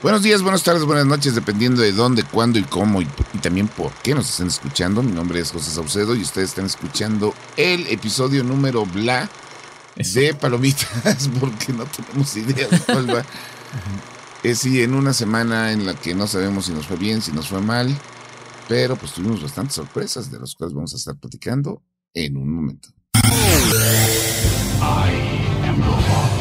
Buenos 0.00 0.22
días, 0.22 0.42
buenas 0.42 0.62
tardes, 0.62 0.84
buenas 0.84 1.06
noches, 1.06 1.34
dependiendo 1.34 1.82
de 1.82 1.90
dónde, 1.90 2.22
cuándo 2.22 2.60
y 2.60 2.62
cómo 2.62 3.02
y, 3.02 3.06
también 3.42 3.66
por 3.66 3.90
qué 3.94 4.14
nos 4.14 4.30
están 4.30 4.46
escuchando. 4.46 5.02
Mi 5.02 5.10
nombre 5.10 5.40
es 5.40 5.50
José 5.50 5.72
Saucedo 5.72 6.14
y 6.14 6.22
ustedes 6.22 6.50
están 6.50 6.66
escuchando 6.66 7.34
el 7.56 7.84
episodio 7.88 8.44
número 8.44 8.86
bla 8.86 9.28
de 9.96 10.34
Palomitas, 10.34 11.28
porque 11.40 11.72
no 11.72 11.84
tenemos 11.86 12.36
idea 12.36 12.68
de 12.68 12.78
cuál 12.78 13.12
va. 13.12 13.24
Es 14.44 14.60
sí, 14.60 14.82
en 14.82 14.94
una 14.94 15.12
semana 15.12 15.72
en 15.72 15.84
la 15.84 15.94
que 15.94 16.14
no 16.14 16.28
sabemos 16.28 16.66
si 16.66 16.72
nos 16.72 16.86
fue 16.86 16.96
bien, 16.96 17.20
si 17.20 17.32
nos 17.32 17.48
fue 17.48 17.60
mal, 17.60 17.92
pero 18.68 18.94
pues 18.94 19.12
tuvimos 19.12 19.42
bastantes 19.42 19.74
sorpresas 19.74 20.30
de 20.30 20.38
las 20.38 20.54
cuales 20.54 20.74
vamos 20.74 20.94
a 20.94 20.96
estar 20.96 21.16
platicando 21.16 21.82
en 22.14 22.36
un 22.36 22.48
momento. 22.48 22.88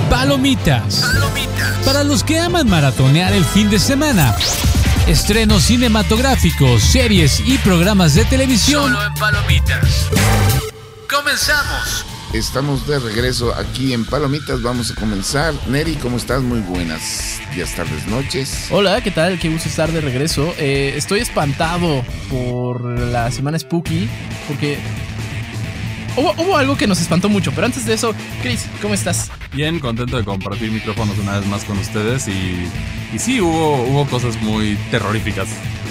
Palomitas. 0.10 1.04
Para 1.86 2.04
los 2.04 2.24
que 2.24 2.40
aman 2.40 2.70
maratonear 2.70 3.34
el 3.34 3.46
fin 3.46 3.70
de 3.70 3.80
semana. 3.80 4.36
Estrenos 5.08 5.64
cinematográficos, 5.64 6.82
series 6.82 7.40
y 7.40 7.58
programas 7.60 8.14
de 8.14 8.26
televisión. 8.26 8.94
Solo 8.94 9.06
en 9.06 9.14
Palomitas. 9.14 10.10
Comenzamos. 11.10 12.06
Estamos 12.34 12.86
de 12.88 13.00
regreso 13.00 13.54
aquí 13.56 13.94
en 13.94 14.06
Palomitas. 14.06 14.62
Vamos 14.62 14.92
a 14.92 14.96
comenzar. 14.96 15.54
Neri, 15.68 15.96
¿cómo 15.96 16.18
estás? 16.18 16.42
Muy 16.42 16.60
buenas 16.60 17.40
días, 17.56 17.74
tardes, 17.74 18.06
noches. 18.08 18.68
Hola, 18.70 19.02
¿qué 19.02 19.12
tal? 19.12 19.40
Qué 19.40 19.50
gusto 19.50 19.70
estar 19.70 19.92
de 19.92 20.02
regreso. 20.02 20.54
Eh, 20.58 20.94
estoy 20.98 21.22
espantado 21.22 22.04
por 22.30 22.84
la 22.84 23.32
semana 23.32 23.58
Spooky 23.58 24.10
porque 24.48 24.78
hubo, 26.18 26.58
algo 26.58 26.76
que 26.76 26.88
nos 26.88 27.00
espantó 27.00 27.30
mucho, 27.30 27.52
pero 27.52 27.66
antes 27.66 27.86
de 27.86 27.94
eso, 27.94 28.14
Chris, 28.42 28.66
¿cómo 28.82 28.94
estás? 28.94 29.30
Bien, 29.54 29.80
contento 29.80 30.18
de 30.18 30.24
compartir 30.24 30.72
micrófonos 30.72 31.18
una 31.20 31.40
vez 31.40 31.48
más 31.48 31.64
con 31.64 31.78
ustedes 31.78 32.28
y, 32.28 32.68
y 33.14 33.20
sí, 33.20 33.40
hubo, 33.40 33.84
hubo 33.84 34.06
cosas 34.08 34.42
muy 34.42 34.76
terroríficas. 34.92 35.48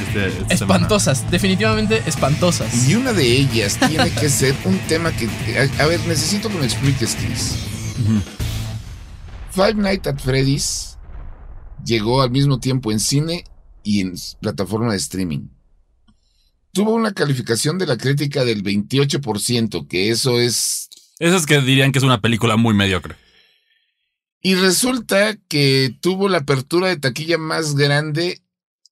Este, 0.09 0.55
espantosas, 0.55 1.31
definitivamente 1.31 2.03
espantosas. 2.07 2.89
Y 2.89 2.97
una 2.97 3.13
de 3.13 3.25
ellas 3.25 3.79
tiene 3.89 4.11
que 4.11 4.29
ser 4.29 4.55
un 4.65 4.79
tema 4.81 5.13
que... 5.13 5.29
A, 5.79 5.87
ver, 5.87 6.01
necesito 6.07 6.49
que 6.49 6.59
me 6.59 6.67
expliques, 6.67 7.17
Chris. 7.17 7.57
Five 9.51 9.75
Nights 9.75 10.07
at 10.07 10.19
Freddy's 10.19 10.99
llegó 11.85 12.21
al 12.21 12.31
mismo 12.31 12.59
tiempo 12.59 12.93
en 12.93 13.01
cine 13.01 13.45
y 13.83 14.01
en 14.01 14.15
plataforma 14.41 14.93
de 14.93 14.99
streaming 14.99 15.49
tuvo 16.77 16.93
una 16.93 17.15
calificación 17.15 17.79
de 17.79 17.87
la 17.87 17.97
crítica 17.97 18.45
del 18.45 18.63
28%, 18.63 19.89
que 19.89 20.11
eso 20.11 20.39
es... 20.39 20.91
Eso 21.19 21.37
es 21.37 21.47
que 21.47 21.63
dirían 21.63 21.91
que 21.91 21.99
es 21.99 22.05
una 22.05 22.21
película 22.21 22.59
muy 22.59 22.75
mediocre. 22.75 23.17
Y 24.43 24.57
resulta 24.57 25.37
que 25.49 25.97
tuvo 26.03 26.29
la 26.29 26.39
apertura 26.39 26.89
de 26.89 26.99
taquilla 26.99 27.39
más 27.39 27.77
grande 27.77 28.43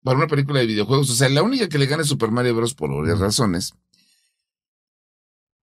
para 0.02 0.16
una 0.16 0.28
película 0.28 0.60
de 0.60 0.66
videojuegos. 0.66 1.10
O 1.10 1.14
sea, 1.14 1.28
la 1.28 1.42
única 1.42 1.68
que 1.68 1.78
le 1.78 1.84
gana 1.84 2.02
es 2.02 2.08
Super 2.08 2.30
Mario 2.30 2.54
Bros. 2.54 2.72
por 2.72 2.90
varias 2.90 3.18
razones. 3.18 3.74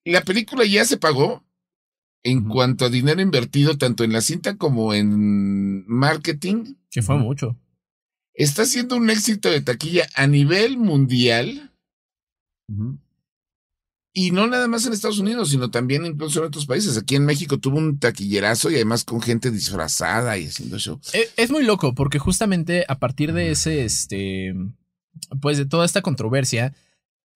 La 0.04 0.22
película 0.22 0.66
ya 0.66 0.84
se 0.84 0.98
pagó 0.98 1.46
en 2.24 2.50
cuanto 2.50 2.84
a 2.84 2.90
dinero 2.90 3.22
invertido 3.22 3.78
tanto 3.78 4.04
en 4.04 4.12
la 4.12 4.20
cinta 4.20 4.58
como 4.58 4.94
en 4.94 5.88
marketing. 5.88 6.76
Que 6.92 7.02
fue 7.02 7.18
mucho. 7.18 7.58
Está 8.34 8.66
siendo 8.66 8.98
un 8.98 9.10
éxito 9.10 9.50
de 9.50 9.62
taquilla 9.62 10.10
a 10.16 10.28
nivel 10.28 10.78
mundial. 10.78 11.69
Y 14.12 14.32
no 14.32 14.48
nada 14.48 14.68
más 14.68 14.86
en 14.86 14.94
Estados 14.94 15.20
Unidos, 15.20 15.50
sino 15.50 15.70
también 15.70 16.06
incluso 16.06 16.40
en 16.40 16.48
otros 16.48 16.66
países. 16.66 16.98
Aquí 16.98 17.16
en 17.16 17.26
México 17.26 17.60
tuvo 17.60 17.78
un 17.78 18.00
taquillerazo 18.00 18.72
y 18.72 18.76
además 18.76 19.04
con 19.04 19.22
gente 19.22 19.52
disfrazada 19.52 20.38
y 20.38 20.48
haciendo 20.48 20.78
shows. 20.78 21.14
Es, 21.14 21.34
es 21.38 21.52
muy 21.52 21.64
loco 21.64 21.94
porque 21.94 22.20
justamente 22.20 22.86
a 22.88 22.98
partir 23.00 23.34
de 23.34 23.52
ese, 23.52 23.86
este, 23.86 24.56
pues 25.42 25.58
de 25.58 25.66
toda 25.66 25.86
esta 25.86 26.02
controversia, 26.02 26.74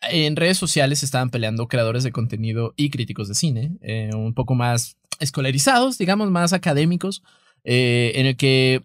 en 0.10 0.36
redes 0.36 0.58
sociales 0.58 1.04
estaban 1.04 1.30
peleando 1.30 1.68
creadores 1.68 2.04
de 2.04 2.12
contenido 2.12 2.74
y 2.76 2.90
críticos 2.90 3.28
de 3.28 3.36
cine, 3.36 3.78
eh, 3.82 4.10
un 4.14 4.34
poco 4.34 4.56
más 4.56 4.98
escolarizados, 5.20 5.98
digamos, 5.98 6.30
más 6.32 6.54
académicos, 6.54 7.24
eh, 7.64 8.14
en 8.16 8.26
el 8.26 8.36
que 8.36 8.84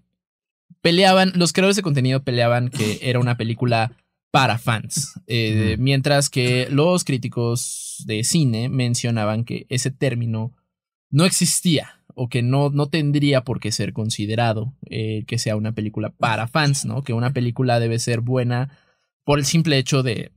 peleaban, 0.81 1.33
los 1.35 1.53
creadores 1.53 1.77
de 1.77 1.83
contenido 1.83 2.23
peleaban 2.23 2.69
que 2.69 3.01
era 3.03 3.19
una 3.19 3.37
película 3.37 3.93
para 4.31 4.59
fans. 4.59 5.15
Eh, 5.27 5.77
mientras 5.79 6.29
que 6.31 6.69
los 6.71 7.05
críticos 7.05 8.05
de 8.07 8.25
cine 8.25 8.69
mencionaban 8.69 9.45
que 9.45 9.67
ese 9.69 9.91
término 9.91 10.55
no 11.11 11.25
existía 11.25 12.03
o 12.15 12.29
que 12.29 12.43
no, 12.43 12.71
no 12.71 12.89
tendría 12.89 13.45
por 13.45 13.61
qué 13.61 13.73
ser 13.73 13.93
considerado 13.93 14.75
eh, 14.91 15.25
que 15.27 15.39
sea 15.39 15.57
una 15.57 15.73
película 15.73 16.11
para 16.11 16.49
fans, 16.49 16.85
¿no? 16.85 17.03
Que 17.03 17.13
una 17.13 17.33
película 17.33 17.81
debe 17.81 17.99
ser 17.99 18.21
buena 18.21 18.77
por 19.25 19.39
el 19.39 19.45
simple 19.45 19.79
hecho 19.79 20.03
de, 20.03 20.33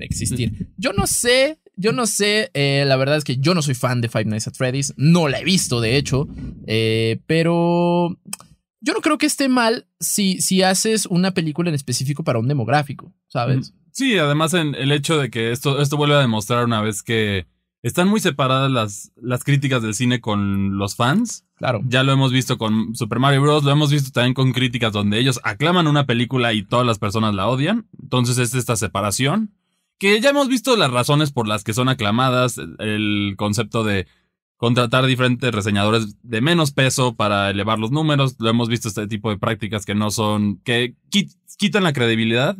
existir. 0.00 0.68
Yo 0.76 0.92
no 0.92 1.06
sé, 1.06 1.58
yo 1.76 1.92
no 1.92 2.06
sé, 2.06 2.50
eh, 2.54 2.84
la 2.86 2.96
verdad 2.96 3.16
es 3.16 3.24
que 3.24 3.36
yo 3.36 3.54
no 3.54 3.62
soy 3.62 3.74
fan 3.74 4.00
de 4.00 4.08
Five 4.08 4.24
Nights 4.26 4.48
at 4.48 4.54
Freddy's, 4.54 4.94
no 4.96 5.28
la 5.28 5.40
he 5.40 5.44
visto 5.44 5.80
de 5.80 5.96
hecho, 5.96 6.28
pero 7.26 8.18
yo 8.86 8.92
no 8.92 9.00
creo 9.00 9.18
que 9.18 9.26
esté 9.26 9.48
mal 9.48 9.88
si, 9.98 10.40
si 10.40 10.62
haces 10.62 11.06
una 11.06 11.32
película 11.32 11.68
en 11.68 11.74
específico 11.74 12.22
para 12.22 12.38
un 12.38 12.46
demográfico, 12.46 13.12
¿sabes? 13.26 13.74
Sí, 13.90 14.16
además 14.16 14.54
en 14.54 14.76
el 14.76 14.92
hecho 14.92 15.18
de 15.18 15.28
que 15.28 15.50
esto, 15.50 15.82
esto 15.82 15.96
vuelve 15.96 16.14
a 16.14 16.20
demostrar 16.20 16.64
una 16.64 16.80
vez 16.80 17.02
que 17.02 17.48
están 17.82 18.06
muy 18.06 18.20
separadas 18.20 18.70
las, 18.70 19.10
las 19.16 19.42
críticas 19.42 19.82
del 19.82 19.94
cine 19.94 20.20
con 20.20 20.78
los 20.78 20.94
fans. 20.94 21.44
Claro. 21.56 21.80
Ya 21.84 22.04
lo 22.04 22.12
hemos 22.12 22.30
visto 22.30 22.58
con 22.58 22.94
Super 22.94 23.18
Mario 23.18 23.42
Bros., 23.42 23.64
lo 23.64 23.72
hemos 23.72 23.90
visto 23.90 24.12
también 24.12 24.34
con 24.34 24.52
críticas 24.52 24.92
donde 24.92 25.18
ellos 25.18 25.40
aclaman 25.42 25.88
una 25.88 26.06
película 26.06 26.52
y 26.52 26.62
todas 26.62 26.86
las 26.86 27.00
personas 27.00 27.34
la 27.34 27.48
odian. 27.48 27.88
Entonces 28.00 28.38
es 28.38 28.54
esta 28.54 28.76
separación. 28.76 29.52
Que 29.98 30.20
ya 30.20 30.30
hemos 30.30 30.46
visto 30.46 30.76
las 30.76 30.92
razones 30.92 31.32
por 31.32 31.48
las 31.48 31.64
que 31.64 31.74
son 31.74 31.88
aclamadas, 31.88 32.60
el 32.78 33.34
concepto 33.36 33.82
de 33.82 34.06
contratar 34.56 35.06
diferentes 35.06 35.52
reseñadores 35.52 36.16
de 36.22 36.40
menos 36.40 36.72
peso 36.72 37.14
para 37.14 37.50
elevar 37.50 37.78
los 37.78 37.90
números. 37.90 38.36
Lo 38.38 38.48
hemos 38.48 38.68
visto 38.68 38.88
este 38.88 39.06
tipo 39.06 39.30
de 39.30 39.38
prácticas 39.38 39.84
que 39.84 39.94
no 39.94 40.10
son, 40.10 40.58
que 40.58 40.94
quitan 41.58 41.84
la 41.84 41.92
credibilidad. 41.92 42.56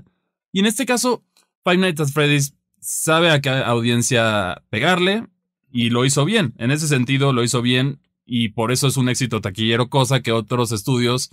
Y 0.53 0.61
en 0.61 0.67
este 0.67 0.87
caso, 0.87 1.25
Five 1.65 1.79
Nights 1.79 2.01
at 2.01 2.09
Freddy's 2.09 2.55
sabe 2.81 3.31
a 3.31 3.41
qué 3.41 3.51
audiencia 3.51 4.63
pegarle 4.71 5.27
y 5.71 5.91
lo 5.91 6.05
hizo 6.05 6.25
bien. 6.25 6.55
En 6.59 6.71
ese 6.71 6.89
sentido, 6.89 7.33
lo 7.33 7.43
hizo 7.43 7.63
bien 7.63 8.01
y 8.25 8.51
por 8.51 8.73
eso 8.73 8.87
es 8.87 8.97
un 8.97 9.09
éxito 9.09 9.41
taquillero, 9.41 9.89
cosa 9.89 10.21
que 10.21 10.33
otros 10.33 10.73
estudios 10.73 11.31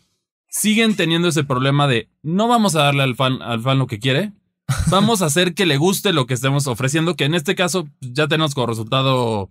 siguen 0.48 0.96
teniendo 0.96 1.28
ese 1.28 1.44
problema 1.44 1.88
de 1.88 2.10
no 2.22 2.48
vamos 2.48 2.76
a 2.76 2.84
darle 2.84 3.04
al 3.04 3.16
fan, 3.16 3.42
al 3.42 3.62
fan 3.62 3.80
lo 3.80 3.88
que 3.88 4.00
quiere. 4.00 4.32
Vamos 4.90 5.22
a 5.22 5.26
hacer 5.26 5.56
que 5.56 5.66
le 5.66 5.76
guste 5.76 6.14
lo 6.14 6.26
que 6.26 6.34
estemos 6.34 6.68
ofreciendo, 6.68 7.18
que 7.18 7.26
en 7.26 7.36
este 7.36 7.54
caso 7.54 7.90
ya 8.00 8.30
tenemos 8.30 8.56
como 8.56 8.68
resultado 8.68 9.50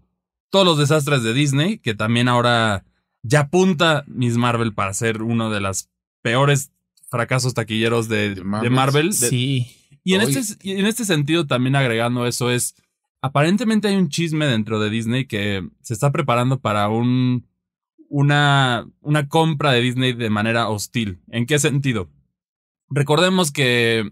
todos 0.53 0.67
los 0.67 0.79
desastres 0.79 1.23
de 1.23 1.33
Disney, 1.33 1.79
que 1.79 1.95
también 1.95 2.29
ahora 2.29 2.85
ya 3.23 3.41
apunta 3.41 4.05
Miss 4.07 4.37
Marvel 4.37 4.75
para 4.75 4.93
ser 4.93 5.23
uno 5.23 5.49
de 5.49 5.61
los 5.61 5.89
peores 6.21 6.71
fracasos 7.09 7.55
taquilleros 7.55 8.09
de, 8.09 8.41
Marvel. 8.45 9.15
sí. 9.15 9.79
Y 10.05 10.15
en, 10.15 10.23
este, 10.23 10.79
en 10.79 10.85
este 10.87 11.05
sentido, 11.05 11.47
también 11.47 11.77
agregando 11.77 12.27
eso, 12.27 12.51
es 12.51 12.75
aparentemente 13.23 13.89
hay 13.89 13.97
un 13.97 14.09
chisme 14.09 14.47
dentro 14.47 14.79
de 14.81 14.91
Disney 14.91 15.27
que 15.27 15.67
se 15.81 15.95
está 15.95 16.11
preparando 16.11 16.61
para 16.61 16.89
un, 16.89 17.47
una, 18.09 18.87
una 19.01 19.29
compra 19.29 19.73
de 19.73 19.81
Disney 19.81 20.13
de 20.13 20.29
manera 20.29 20.69
hostil. 20.69 21.21
¿En 21.29 21.47
qué 21.47 21.59
sentido? 21.59 22.11
Recordemos 22.91 23.53
que 23.53 24.11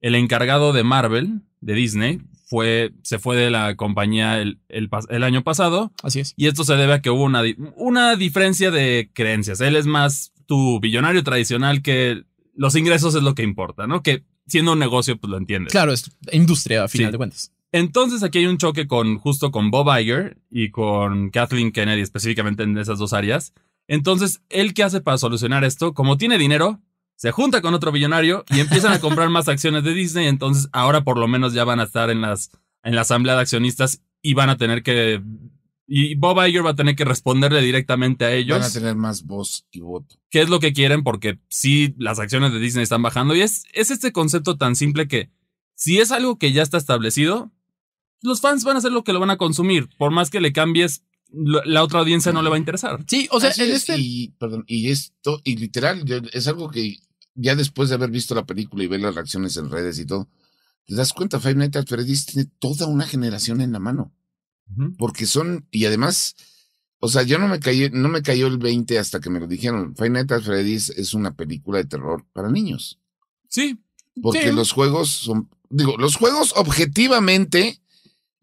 el 0.00 0.14
encargado 0.14 0.72
de 0.72 0.82
Marvel, 0.82 1.42
de 1.60 1.74
Disney, 1.74 2.22
fue, 2.46 2.92
se 3.02 3.18
fue 3.18 3.36
de 3.36 3.50
la 3.50 3.76
compañía 3.76 4.40
el, 4.40 4.60
el, 4.68 5.22
año 5.22 5.42
pasado. 5.42 5.92
Así 6.02 6.20
es. 6.20 6.32
Y 6.36 6.46
esto 6.46 6.64
se 6.64 6.76
debe 6.76 6.94
a 6.94 7.02
que 7.02 7.10
hubo 7.10 7.24
una, 7.24 7.42
una 7.76 8.16
diferencia 8.16 8.70
de 8.70 9.10
creencias. 9.12 9.60
Él 9.60 9.76
es 9.76 9.86
más 9.86 10.32
tu 10.46 10.80
billonario 10.80 11.24
tradicional 11.24 11.82
que 11.82 12.22
los 12.54 12.76
ingresos 12.76 13.14
es 13.14 13.22
lo 13.22 13.34
que 13.34 13.42
importa, 13.42 13.86
¿no? 13.86 14.02
Que 14.02 14.24
siendo 14.46 14.72
un 14.72 14.78
negocio, 14.78 15.18
pues 15.18 15.30
lo 15.30 15.36
entiendes. 15.36 15.72
Claro, 15.72 15.92
es 15.92 16.10
industria 16.32 16.84
a 16.84 16.88
final 16.88 17.12
de 17.12 17.18
cuentas. 17.18 17.52
Entonces 17.72 18.22
aquí 18.22 18.38
hay 18.38 18.46
un 18.46 18.58
choque 18.58 18.86
con 18.86 19.18
justo 19.18 19.50
con 19.50 19.70
Bob 19.70 19.88
Iger 19.98 20.38
y 20.48 20.70
con 20.70 21.30
Kathleen 21.30 21.72
Kennedy 21.72 22.00
específicamente 22.00 22.62
en 22.62 22.78
esas 22.78 22.98
dos 22.98 23.12
áreas. 23.12 23.52
Entonces, 23.88 24.40
¿él 24.48 24.74
qué 24.74 24.82
hace 24.82 25.00
para 25.00 25.18
solucionar 25.18 25.64
esto? 25.64 25.94
Como 25.94 26.16
tiene 26.16 26.38
dinero, 26.38 26.80
se 27.16 27.32
junta 27.32 27.62
con 27.62 27.74
otro 27.74 27.92
billonario 27.92 28.44
y 28.50 28.60
empiezan 28.60 28.92
a 28.92 29.00
comprar 29.00 29.28
más 29.30 29.48
acciones 29.48 29.82
de 29.84 29.94
Disney. 29.94 30.26
Entonces 30.26 30.68
ahora 30.72 31.02
por 31.02 31.18
lo 31.18 31.26
menos 31.26 31.52
ya 31.52 31.64
van 31.64 31.80
a 31.80 31.84
estar 31.84 32.10
en, 32.10 32.20
las, 32.20 32.50
en 32.84 32.94
la 32.94 33.00
asamblea 33.00 33.34
de 33.34 33.40
accionistas 33.40 34.02
y 34.22 34.34
van 34.34 34.50
a 34.50 34.56
tener 34.56 34.82
que... 34.82 35.22
Y 35.88 36.16
Bob 36.16 36.44
Iger 36.44 36.66
va 36.66 36.70
a 36.70 36.74
tener 36.74 36.96
que 36.96 37.04
responderle 37.04 37.62
directamente 37.62 38.24
a 38.24 38.32
ellos. 38.32 38.58
Van 38.58 38.68
a 38.68 38.72
tener 38.72 38.96
más 38.96 39.22
voz 39.22 39.66
y 39.70 39.80
voto. 39.80 40.16
¿Qué 40.30 40.40
es 40.40 40.48
lo 40.48 40.58
que 40.58 40.72
quieren? 40.72 41.04
Porque 41.04 41.38
sí, 41.48 41.94
las 41.96 42.18
acciones 42.18 42.52
de 42.52 42.58
Disney 42.58 42.82
están 42.82 43.02
bajando. 43.02 43.36
Y 43.36 43.42
es, 43.42 43.64
es 43.72 43.92
este 43.92 44.10
concepto 44.10 44.56
tan 44.56 44.74
simple 44.74 45.06
que 45.06 45.30
si 45.76 46.00
es 46.00 46.10
algo 46.10 46.38
que 46.38 46.52
ya 46.52 46.62
está 46.62 46.76
establecido, 46.76 47.52
los 48.20 48.40
fans 48.40 48.64
van 48.64 48.74
a 48.74 48.78
hacer 48.80 48.90
lo 48.90 49.04
que 49.04 49.12
lo 49.12 49.20
van 49.20 49.30
a 49.30 49.36
consumir. 49.36 49.88
Por 49.96 50.10
más 50.10 50.28
que 50.28 50.40
le 50.40 50.52
cambies, 50.52 51.04
la 51.30 51.82
otra 51.84 52.00
audiencia 52.00 52.32
no 52.32 52.42
le 52.42 52.50
va 52.50 52.56
a 52.56 52.58
interesar. 52.58 53.04
Sí, 53.06 53.28
o 53.30 53.40
sea, 53.40 53.50
este 53.50 53.96
y, 53.96 54.28
perdón, 54.38 54.64
y 54.66 54.90
esto, 54.90 55.40
y 55.44 55.56
literal, 55.56 56.04
es 56.32 56.48
algo 56.48 56.70
que 56.70 56.96
ya 57.36 57.54
después 57.54 57.88
de 57.88 57.94
haber 57.94 58.10
visto 58.10 58.34
la 58.34 58.44
película 58.46 58.82
y 58.82 58.88
ver 58.88 59.00
las 59.00 59.14
reacciones 59.14 59.56
en 59.56 59.70
redes 59.70 59.98
y 59.98 60.06
todo, 60.06 60.28
te 60.86 60.94
das 60.94 61.12
cuenta, 61.12 61.38
Five 61.40 61.54
Nights 61.56 61.76
at 61.76 61.86
Freddy's 61.86 62.26
tiene 62.26 62.48
toda 62.58 62.86
una 62.86 63.06
generación 63.06 63.60
en 63.60 63.72
la 63.72 63.78
mano. 63.78 64.12
Porque 64.98 65.26
son, 65.26 65.66
y 65.70 65.84
además, 65.84 66.34
o 66.98 67.08
sea, 67.08 67.22
yo 67.22 67.38
no 67.38 67.46
me 67.46 67.60
cayó, 67.60 67.88
no 67.92 68.08
me 68.08 68.22
cayó 68.22 68.48
el 68.48 68.58
20 68.58 68.98
hasta 68.98 69.20
que 69.20 69.30
me 69.30 69.38
lo 69.38 69.46
dijeron. 69.46 69.94
Five 69.94 70.10
Nights 70.10 70.32
at 70.32 70.42
Freddy's 70.42 70.90
es 70.90 71.14
una 71.14 71.34
película 71.36 71.78
de 71.78 71.84
terror 71.84 72.24
para 72.32 72.50
niños. 72.50 72.98
Sí, 73.48 73.78
Porque 74.22 74.48
Sí. 74.48 74.54
los 74.54 74.72
juegos 74.72 75.10
son, 75.10 75.48
digo, 75.70 75.96
los 75.98 76.16
juegos 76.16 76.52
objetivamente, 76.56 77.80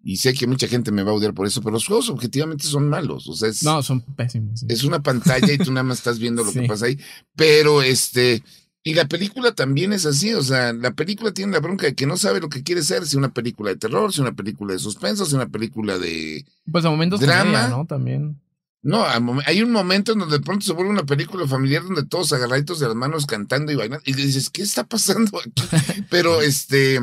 y 0.03 0.17
sé 0.17 0.33
que 0.33 0.47
mucha 0.47 0.67
gente 0.67 0.91
me 0.91 1.03
va 1.03 1.11
a 1.11 1.15
odiar 1.15 1.33
por 1.33 1.47
eso, 1.47 1.61
pero 1.61 1.71
los 1.73 1.87
juegos 1.87 2.09
objetivamente 2.09 2.65
son 2.67 2.87
malos. 2.89 3.27
O 3.27 3.33
sea, 3.35 3.49
es, 3.49 3.63
No, 3.63 3.81
son 3.81 4.01
pésimos. 4.01 4.59
sí. 4.61 4.65
es 4.69 4.83
una 4.83 5.01
pantalla 5.01 5.51
y 5.51 5.57
tú 5.57 5.71
nada 5.71 5.83
más 5.83 5.97
estás 5.99 6.19
viendo 6.19 6.43
lo 6.43 6.51
que 6.51 6.61
pasa 6.67 6.85
ahí. 6.85 6.99
Pero 7.35 7.81
este, 7.81 8.43
y 8.83 8.93
la 8.95 9.07
película 9.07 9.53
también 9.53 9.93
es 9.93 10.05
así, 10.05 10.33
o 10.33 10.43
sea, 10.43 10.73
la 10.73 10.91
película 10.91 11.31
tiene 11.31 11.53
la 11.53 11.59
bronca 11.59 11.85
de 11.85 11.95
que 11.95 12.05
no 12.05 12.17
sabe 12.17 12.41
lo 12.41 12.49
que 12.49 12.63
quiere 12.63 12.83
ser, 12.83 13.05
si 13.07 13.15
una 13.15 13.33
película 13.33 13.71
de 13.71 13.77
terror, 13.77 14.11
si 14.11 14.19
una 14.19 14.33
película 14.33 14.73
de 14.73 14.79
suspenso, 14.79 15.25
si 15.25 15.35
una 15.35 15.47
película 15.47 15.97
de... 15.97 16.45
Pues 16.69 16.83
a 16.83 16.89
momentos 16.89 17.21
Drama. 17.21 17.43
comedia, 17.43 17.67
¿no? 17.69 17.85
También. 17.85 18.41
No, 18.81 19.05
hay 19.45 19.61
un 19.63 19.71
momento 19.71 20.11
en 20.11 20.19
donde 20.19 20.37
de 20.37 20.43
pronto 20.43 20.65
se 20.65 20.73
vuelve 20.73 20.91
una 20.91 21.05
película 21.05 21.47
familiar 21.47 21.83
donde 21.83 22.05
todos 22.05 22.33
agarraditos 22.33 22.81
de 22.81 22.87
las 22.87 22.95
manos 22.97 23.25
cantando 23.25 23.71
y 23.71 23.75
bailando. 23.75 24.03
Y 24.05 24.11
dices, 24.11 24.49
¿qué 24.49 24.61
está 24.61 24.83
pasando 24.83 25.39
aquí? 25.39 25.63
Pero 26.09 26.41
este, 26.41 26.99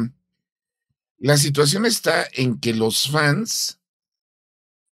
la 1.16 1.38
situación 1.38 1.86
está 1.86 2.26
en 2.34 2.60
que 2.60 2.74
los 2.74 3.08
fans 3.08 3.79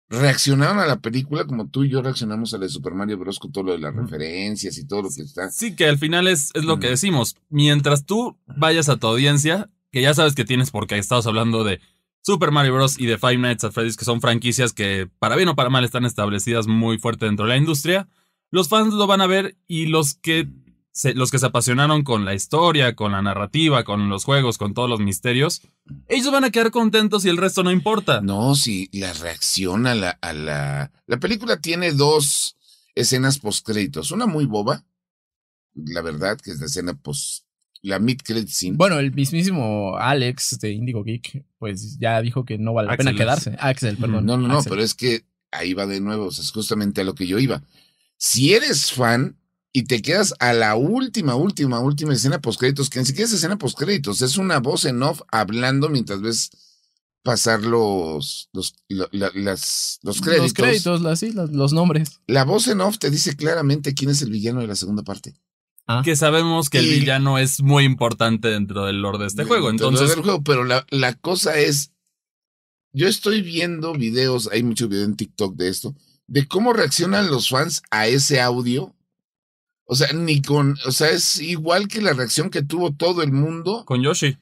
reaccionaron 0.09 0.79
a 0.79 0.85
la 0.85 0.99
película 0.99 1.45
como 1.45 1.67
tú 1.67 1.83
y 1.83 1.89
yo 1.89 2.01
reaccionamos 2.01 2.53
a 2.53 2.57
la 2.57 2.65
de 2.65 2.69
Super 2.69 2.93
Mario 2.93 3.17
Bros. 3.17 3.39
con 3.39 3.51
todo 3.51 3.63
lo 3.63 3.71
de 3.73 3.79
las 3.79 3.95
referencias 3.95 4.77
y 4.77 4.87
todo 4.87 5.03
lo 5.03 5.09
que 5.09 5.23
está. 5.23 5.49
Sí, 5.49 5.75
que 5.75 5.87
al 5.87 5.97
final 5.97 6.27
es, 6.27 6.51
es 6.53 6.63
lo 6.63 6.79
que 6.79 6.89
decimos. 6.89 7.35
Mientras 7.49 8.05
tú 8.05 8.37
vayas 8.45 8.89
a 8.89 8.97
tu 8.97 9.07
audiencia, 9.07 9.69
que 9.91 10.01
ya 10.01 10.13
sabes 10.13 10.35
que 10.35 10.45
tienes 10.45 10.71
porque 10.71 10.97
estamos 10.97 11.25
hablando 11.25 11.63
de 11.63 11.79
Super 12.21 12.51
Mario 12.51 12.73
Bros. 12.73 12.99
y 12.99 13.05
de 13.05 13.17
Five 13.17 13.37
Nights 13.37 13.63
at 13.63 13.71
Freddy's, 13.71 13.97
que 13.97 14.05
son 14.05 14.21
franquicias 14.21 14.73
que 14.73 15.09
para 15.19 15.35
bien 15.35 15.49
o 15.49 15.55
para 15.55 15.69
mal 15.69 15.83
están 15.83 16.05
establecidas 16.05 16.67
muy 16.67 16.97
fuerte 16.97 17.25
dentro 17.25 17.45
de 17.45 17.49
la 17.49 17.57
industria, 17.57 18.07
los 18.51 18.67
fans 18.69 18.93
lo 18.93 19.07
van 19.07 19.21
a 19.21 19.27
ver 19.27 19.57
y 19.67 19.87
los 19.87 20.15
que 20.15 20.49
se, 20.95 21.13
los 21.13 21.29
que 21.29 21.39
se 21.39 21.45
apasionaron 21.45 22.03
con 22.03 22.23
la 22.23 22.33
historia, 22.33 22.95
con 22.95 23.11
la 23.11 23.21
narrativa, 23.21 23.83
con 23.83 24.07
los 24.07 24.23
juegos, 24.23 24.57
con 24.57 24.73
todos 24.73 24.89
los 24.89 25.01
misterios, 25.01 25.61
ellos 26.07 26.31
van 26.31 26.45
a 26.45 26.51
quedar 26.51 26.71
contentos 26.71 27.25
y 27.25 27.29
el 27.29 27.35
resto 27.35 27.63
no 27.63 27.71
importa. 27.71 28.21
No, 28.21 28.55
si 28.55 28.89
la 28.93 29.11
reacción 29.11 29.87
a 29.87 29.93
la, 29.93 30.11
a 30.21 30.31
la. 30.31 30.91
La 31.05 31.17
película 31.17 31.59
tiene 31.59 31.91
dos 31.91 32.55
escenas 32.95 33.39
postcréditos. 33.39 34.11
Una 34.11 34.25
muy 34.25 34.45
boba, 34.45 34.85
la 35.73 36.01
verdad, 36.01 36.39
que 36.41 36.51
es 36.51 36.61
la 36.61 36.67
escena 36.67 36.93
post. 36.93 37.43
La 37.81 37.99
mid-credit 37.99 38.47
scene. 38.47 38.77
Bueno, 38.77 38.97
el 38.97 39.13
mismísimo 39.13 39.97
Alex 39.97 40.57
de 40.59 40.71
Indigo 40.71 41.03
Geek, 41.03 41.45
pues 41.59 41.99
ya 41.99 42.21
dijo 42.21 42.45
que 42.45 42.57
no 42.57 42.73
vale 42.73 42.87
la 42.87 42.93
Axel 42.93 43.07
pena 43.07 43.17
quedarse. 43.17 43.55
Axel, 43.59 43.97
perdón. 43.97 44.25
no, 44.25 44.37
no, 44.37 44.47
no, 44.47 44.57
Axel. 44.59 44.69
pero 44.69 44.81
es 44.81 44.95
que 44.95 45.25
ahí 45.51 45.73
va 45.73 45.85
de 45.85 45.99
nuevo. 45.99 46.27
O 46.27 46.31
sea, 46.31 46.41
es 46.41 46.51
justamente 46.51 47.01
a 47.01 47.03
lo 47.03 47.13
que 47.15 47.27
yo 47.27 47.37
iba. 47.37 47.61
Si 48.17 48.53
eres 48.53 48.93
fan 48.93 49.37
y 49.77 49.83
te 49.83 50.01
quedas 50.01 50.33
a 50.39 50.53
la 50.53 50.75
última, 50.75 51.35
última, 51.35 51.79
última 51.81 52.13
escena 52.13 52.39
postcréditos, 52.39 52.89
que 52.89 52.99
ni 52.99 53.05
siquiera 53.05 53.27
es 53.27 53.33
escena 53.33 53.57
postcréditos, 53.57 54.21
es 54.21 54.37
una 54.37 54.59
voz 54.59 54.85
en 54.85 55.03
off 55.03 55.21
hablando 55.33 55.89
mientras 55.89 56.21
ves 56.21 56.49
pasar 57.23 57.61
los, 57.63 58.47
los, 58.53 58.73
lo- 58.87 59.09
la- 59.11 59.31
las, 59.33 59.99
los 60.01 60.21
créditos. 60.21 60.43
Los 60.45 60.53
créditos, 60.53 61.01
las, 61.01 61.19
sí, 61.19 61.31
las- 61.33 61.51
los 61.51 61.73
nombres. 61.73 62.21
La 62.25 62.45
voz 62.45 62.69
en 62.69 62.79
off 62.79 62.99
te 62.99 63.09
dice 63.09 63.35
claramente 63.35 63.93
quién 63.93 64.11
es 64.11 64.21
el 64.21 64.29
villano 64.31 64.61
de 64.61 64.67
la 64.67 64.75
segunda 64.77 65.03
parte. 65.03 65.35
Ah. 65.87 66.01
Que 66.05 66.15
sabemos 66.15 66.69
que 66.69 66.79
el 66.79 66.87
villano 66.87 67.37
es 67.37 67.61
muy 67.61 67.83
importante 67.83 68.47
dentro 68.47 68.85
del 68.85 69.01
lore 69.01 69.17
de 69.19 69.27
este 69.27 69.43
juego. 69.43 69.69
Entonces, 69.69 70.07
del 70.09 70.21
juego, 70.21 70.41
pero 70.41 70.63
la, 70.63 70.85
la 70.89 71.15
cosa 71.15 71.59
es, 71.59 71.91
yo 72.93 73.09
estoy 73.09 73.41
viendo 73.41 73.91
videos, 73.91 74.47
hay 74.53 74.63
muchos 74.63 74.87
videos 74.87 75.09
en 75.09 75.17
TikTok 75.17 75.55
de 75.57 75.67
esto, 75.67 75.93
de 76.27 76.47
cómo 76.47 76.71
reaccionan 76.71 77.27
los 77.29 77.49
fans 77.49 77.81
a 77.91 78.07
ese 78.07 78.39
audio. 78.39 78.94
O 79.85 79.95
sea, 79.95 80.11
ni 80.13 80.41
con, 80.41 80.75
o 80.85 80.91
sea, 80.91 81.09
es 81.09 81.39
igual 81.39 81.87
que 81.87 82.01
la 82.01 82.13
reacción 82.13 82.49
que 82.49 82.63
tuvo 82.63 82.91
todo 82.93 83.21
el 83.21 83.31
mundo. 83.31 83.83
con 83.85 84.01
Yoshi. 84.01 84.37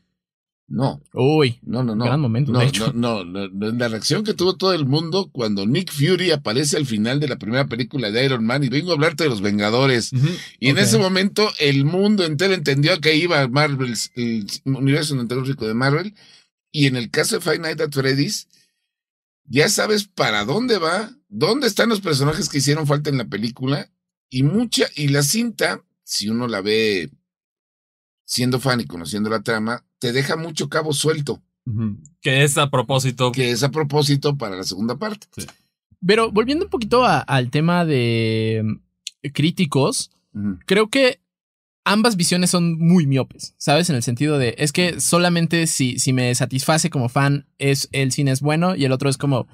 No, 0.66 1.04
Uy, 1.14 1.60
no, 1.62 1.84
no, 1.84 1.94
no. 1.94 2.06
Gran 2.06 2.22
momento, 2.22 2.52
no, 2.52 2.60
de 2.60 2.68
hecho. 2.68 2.94
no, 2.94 3.26
no, 3.26 3.48
la 3.48 3.88
reacción 3.90 4.24
que 4.24 4.34
tuvo 4.34 4.56
todo 4.56 4.74
el 4.74 4.86
mundo 4.86 5.30
cuando 5.32 5.68
Nick 5.68 5.92
Fury 5.92 6.32
aparece 6.32 6.78
al 6.78 6.86
final 6.86 7.20
de 7.20 7.28
la 7.28 7.36
primera 7.36 7.68
película 7.68 8.10
de 8.10 8.26
Iron 8.26 8.46
Man 8.46 8.64
y 8.64 8.70
vengo 8.70 8.92
a 8.92 8.94
hablarte 8.96 9.26
de 9.26 9.30
los 9.30 9.42
Vengadores. 9.42 10.12
Y 10.60 10.70
en 10.70 10.78
ese 10.78 10.98
momento 10.98 11.48
el 11.60 11.84
mundo 11.86 12.24
entero 12.24 12.54
entendió 12.54 13.00
que 13.02 13.16
iba 13.16 13.48
Marvel, 13.50 13.94
el 14.16 14.48
universo 14.64 15.10
cinematográfico 15.10 15.68
de 15.68 15.74
Marvel. 15.74 16.16
Y 16.72 16.88
en 16.88 16.96
el 16.96 17.12
caso 17.12 17.36
de 17.36 17.42
Five 17.42 17.60
Nights 17.60 17.82
at 17.82 17.92
Freddy's, 17.92 18.48
ya 19.46 19.70
sabes 19.70 20.06
para 20.06 20.46
dónde 20.46 20.80
va, 20.80 21.12
dónde 21.28 21.68
están 21.68 21.90
los 21.90 22.02
personajes 22.02 22.50
que 22.50 22.60
hicieron 22.60 22.88
falta 22.88 23.10
en 23.10 23.18
la 23.20 23.26
película. 23.26 23.92
Y 24.34 24.42
mucha, 24.44 24.86
y 24.96 25.10
la 25.10 25.22
cinta, 25.22 25.84
si 26.04 26.28
uno 26.30 26.48
la 26.48 26.62
ve 26.62 27.10
siendo 28.26 28.60
fan 28.60 28.82
y 28.82 28.86
conociendo 28.86 29.30
la 29.30 29.42
trama, 29.42 29.86
te 30.00 30.12
deja 30.12 30.36
mucho 30.36 30.70
cabo 30.70 30.94
suelto. 30.94 31.42
Que 32.22 32.44
es 32.44 32.58
a 32.58 32.70
propósito. 32.70 33.32
que 33.32 33.52
es 33.52 33.64
a 33.64 33.70
propósito 33.70 34.38
para 34.38 34.56
la 34.58 34.64
segunda 34.64 34.98
parte. 34.98 35.28
Pero 36.06 36.32
volviendo 36.32 36.66
un 36.66 36.70
poquito 36.72 37.06
a- 37.06 37.20
al 37.20 37.52
tema 37.52 37.86
de 37.86 38.62
mm, 38.64 39.28
críticos, 39.34 40.10
creo 40.66 40.90
que 40.90 41.22
ambas 41.86 42.16
visiones 42.16 42.50
son 42.50 42.78
muy 42.80 43.06
miopes, 43.06 43.54
¿sabes? 43.58 43.90
En 43.90 43.96
el 43.96 44.04
sentido 44.04 44.38
de, 44.40 44.56
es 44.58 44.72
que 44.72 45.00
solamente 45.00 45.68
si, 45.68 46.00
si 46.00 46.12
me 46.12 46.34
satisface 46.34 46.90
como 46.90 47.08
fan, 47.08 47.46
es 47.60 47.88
el 47.92 48.12
cine 48.12 48.32
es 48.32 48.42
bueno 48.42 48.76
y 48.76 48.86
el 48.86 48.92
otro 48.94 49.10
es 49.10 49.18
como, 49.18 49.48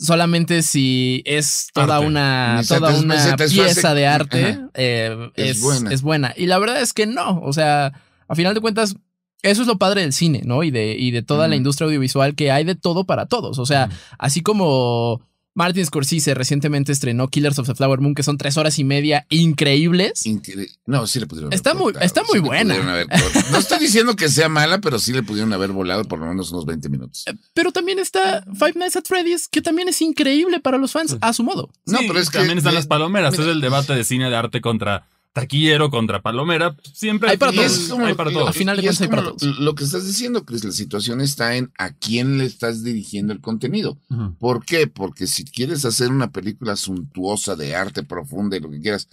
solamente 0.00 0.62
si 0.62 1.22
es 1.26 1.68
toda 1.72 1.96
Arte. 1.96 2.06
una, 2.06 2.62
toda 2.66 2.98
una 2.98 3.36
pieza 3.36 3.94
de 3.94 4.06
arte, 4.06 4.58
eh, 4.74 5.30
Es 5.36 5.58
es, 5.58 5.62
buena. 5.62 5.92
es 5.92 6.02
buena. 6.02 6.34
Y 6.36 6.46
la 6.46 6.58
verdad 6.58 6.80
es 6.80 6.92
que 6.92 7.06
no, 7.06 7.40
o 7.40 7.52
sea, 7.52 7.92
a 8.26 8.34
final 8.34 8.54
de 8.54 8.60
cuentas... 8.60 8.96
Eso 9.42 9.62
es 9.62 9.68
lo 9.68 9.78
padre 9.78 10.02
del 10.02 10.12
cine, 10.12 10.42
¿no? 10.44 10.62
Y 10.64 10.70
de, 10.70 10.96
y 10.98 11.12
de 11.12 11.22
toda 11.22 11.48
la 11.48 11.56
industria 11.56 11.86
audiovisual 11.86 12.34
que 12.34 12.52
hay 12.52 12.64
de 12.64 12.74
todo 12.74 13.04
para 13.04 13.24
todos. 13.24 13.58
O 13.58 13.64
sea, 13.64 13.88
así 14.18 14.42
como 14.42 15.22
Martin 15.54 15.84
Scorsese 15.84 16.32
recientemente 16.34 16.92
estrenó 16.92 17.28
Killers 17.28 17.58
of 17.58 17.66
the 17.66 17.74
Flower 17.74 18.00
Moon, 18.00 18.14
que 18.14 18.22
son 18.22 18.38
tres 18.38 18.56
horas 18.56 18.78
y 18.78 18.84
media 18.84 19.26
increíbles. 19.30 20.24
Incre- 20.24 20.68
No, 20.86 21.06
sí 21.06 21.20
le 21.20 21.26
pudieron 21.26 21.48
haber 21.48 21.56
Está 21.56 21.74
muy- 21.74 21.92
cortado, 21.92 22.04
está 22.06 22.22
muy 22.24 22.38
buena. 22.40 22.74
haber. 22.74 23.06
No 23.50 23.58
estoy 23.58 23.78
diciendo 23.80 24.14
que 24.16 24.28
sea 24.28 24.48
mala, 24.48 24.78
pero 24.80 24.98
sí 24.98 25.12
le 25.12 25.22
pudieron 25.22 25.52
haber 25.52 25.72
volado 25.72 26.04
por 26.04 26.18
lo 26.20 26.26
menos 26.26 26.50
unos 26.52 26.64
20 26.66 26.88
minutos. 26.88 27.24
Pero 27.54 27.72
también 27.72 27.98
está 27.98 28.44
Five 28.54 28.74
Nights 28.76 28.96
at 28.96 29.04
Freddy's, 29.06 29.48
que 29.48 29.60
también 29.60 29.88
es 29.88 30.00
increíble 30.02 30.60
para 30.60 30.78
los 30.78 30.92
fans 30.92 31.16
a 31.20 31.32
su 31.32 31.42
modo. 31.42 31.70
No, 31.86 31.98
pero 32.06 32.18
es 32.20 32.30
que- 32.30 32.38
también 32.38 32.58
están 32.58 32.74
las 32.74 32.86
palomeras. 32.86 33.32
mira. 33.32 33.44
es 33.44 33.50
el 33.50 33.60
debate 33.60 33.94
de 33.94 34.04
cine 34.04 34.30
de 34.30 34.36
arte 34.36 34.60
contra 34.60 35.06
taquillero, 35.32 35.90
contra 35.90 36.22
palomera. 36.22 36.76
Siempre 36.92 37.30
Hay 37.30 37.36
para 37.36 37.52
todos. 37.52 37.90
hay 37.92 38.14
para 38.14 38.32
todos. 38.32 38.48
A 38.48 38.52
final 38.52 38.76
de 38.76 38.82
cuentas 38.82 39.00
hay 39.00 39.08
para 39.08 39.22
todos. 39.22 39.42
Lo, 39.42 39.74
que 39.74 39.84
estás 39.84 40.06
diciendo, 40.06 40.44
Chris, 40.44 40.64
la 40.64 40.72
situación 40.72 41.20
está 41.20 41.56
en 41.56 41.72
a 41.78 41.92
quién 41.92 42.38
le 42.38 42.44
estás 42.44 42.82
dirigiendo 42.82 43.32
el 43.32 43.40
contenido. 43.40 43.98
Ujú. 44.10 44.36
¿Por 44.38 44.64
qué? 44.64 44.86
Porque 44.86 45.26
si 45.26 45.44
quieres 45.44 45.84
hacer 45.84 46.10
una 46.10 46.30
película 46.30 46.76
suntuosa 46.76 47.56
de 47.56 47.76
arte 47.76 48.02
profunda 48.02 48.56
y 48.56 48.60
lo 48.60 48.70
que 48.70 48.80
quieras, 48.80 49.08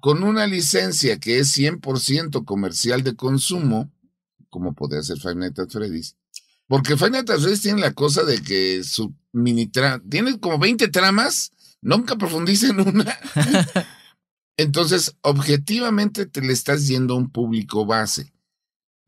con 0.00 0.22
una 0.22 0.46
licencia 0.46 1.18
que 1.18 1.38
es 1.38 1.56
100% 1.56 2.44
comercial 2.44 3.02
de 3.02 3.14
consumo, 3.14 3.92
como 4.50 4.74
podría 4.74 5.02
ser 5.02 5.18
Five 5.18 5.36
Nights 5.36 5.58
at 5.60 5.70
Freddy's, 5.70 6.16
porque 6.66 6.96
Five 6.96 7.10
Nights 7.10 7.30
at 7.30 7.38
Freddy's 7.40 7.62
tiene 7.62 7.80
la 7.80 7.92
cosa 7.92 8.24
de 8.24 8.42
que 8.42 8.82
su 8.84 9.14
mini 9.32 9.66
trama, 9.66 10.02
tiene 10.08 10.38
como 10.38 10.58
20 10.58 10.88
tramas, 10.88 11.52
nunca 11.80 12.16
profundiza 12.16 12.68
en 12.68 12.80
una. 12.80 13.16
Entonces, 14.56 15.16
objetivamente 15.22 16.26
te 16.26 16.40
le 16.42 16.52
estás 16.52 16.86
yendo 16.86 17.14
a 17.14 17.18
un 17.18 17.30
público 17.30 17.86
base. 17.86 18.32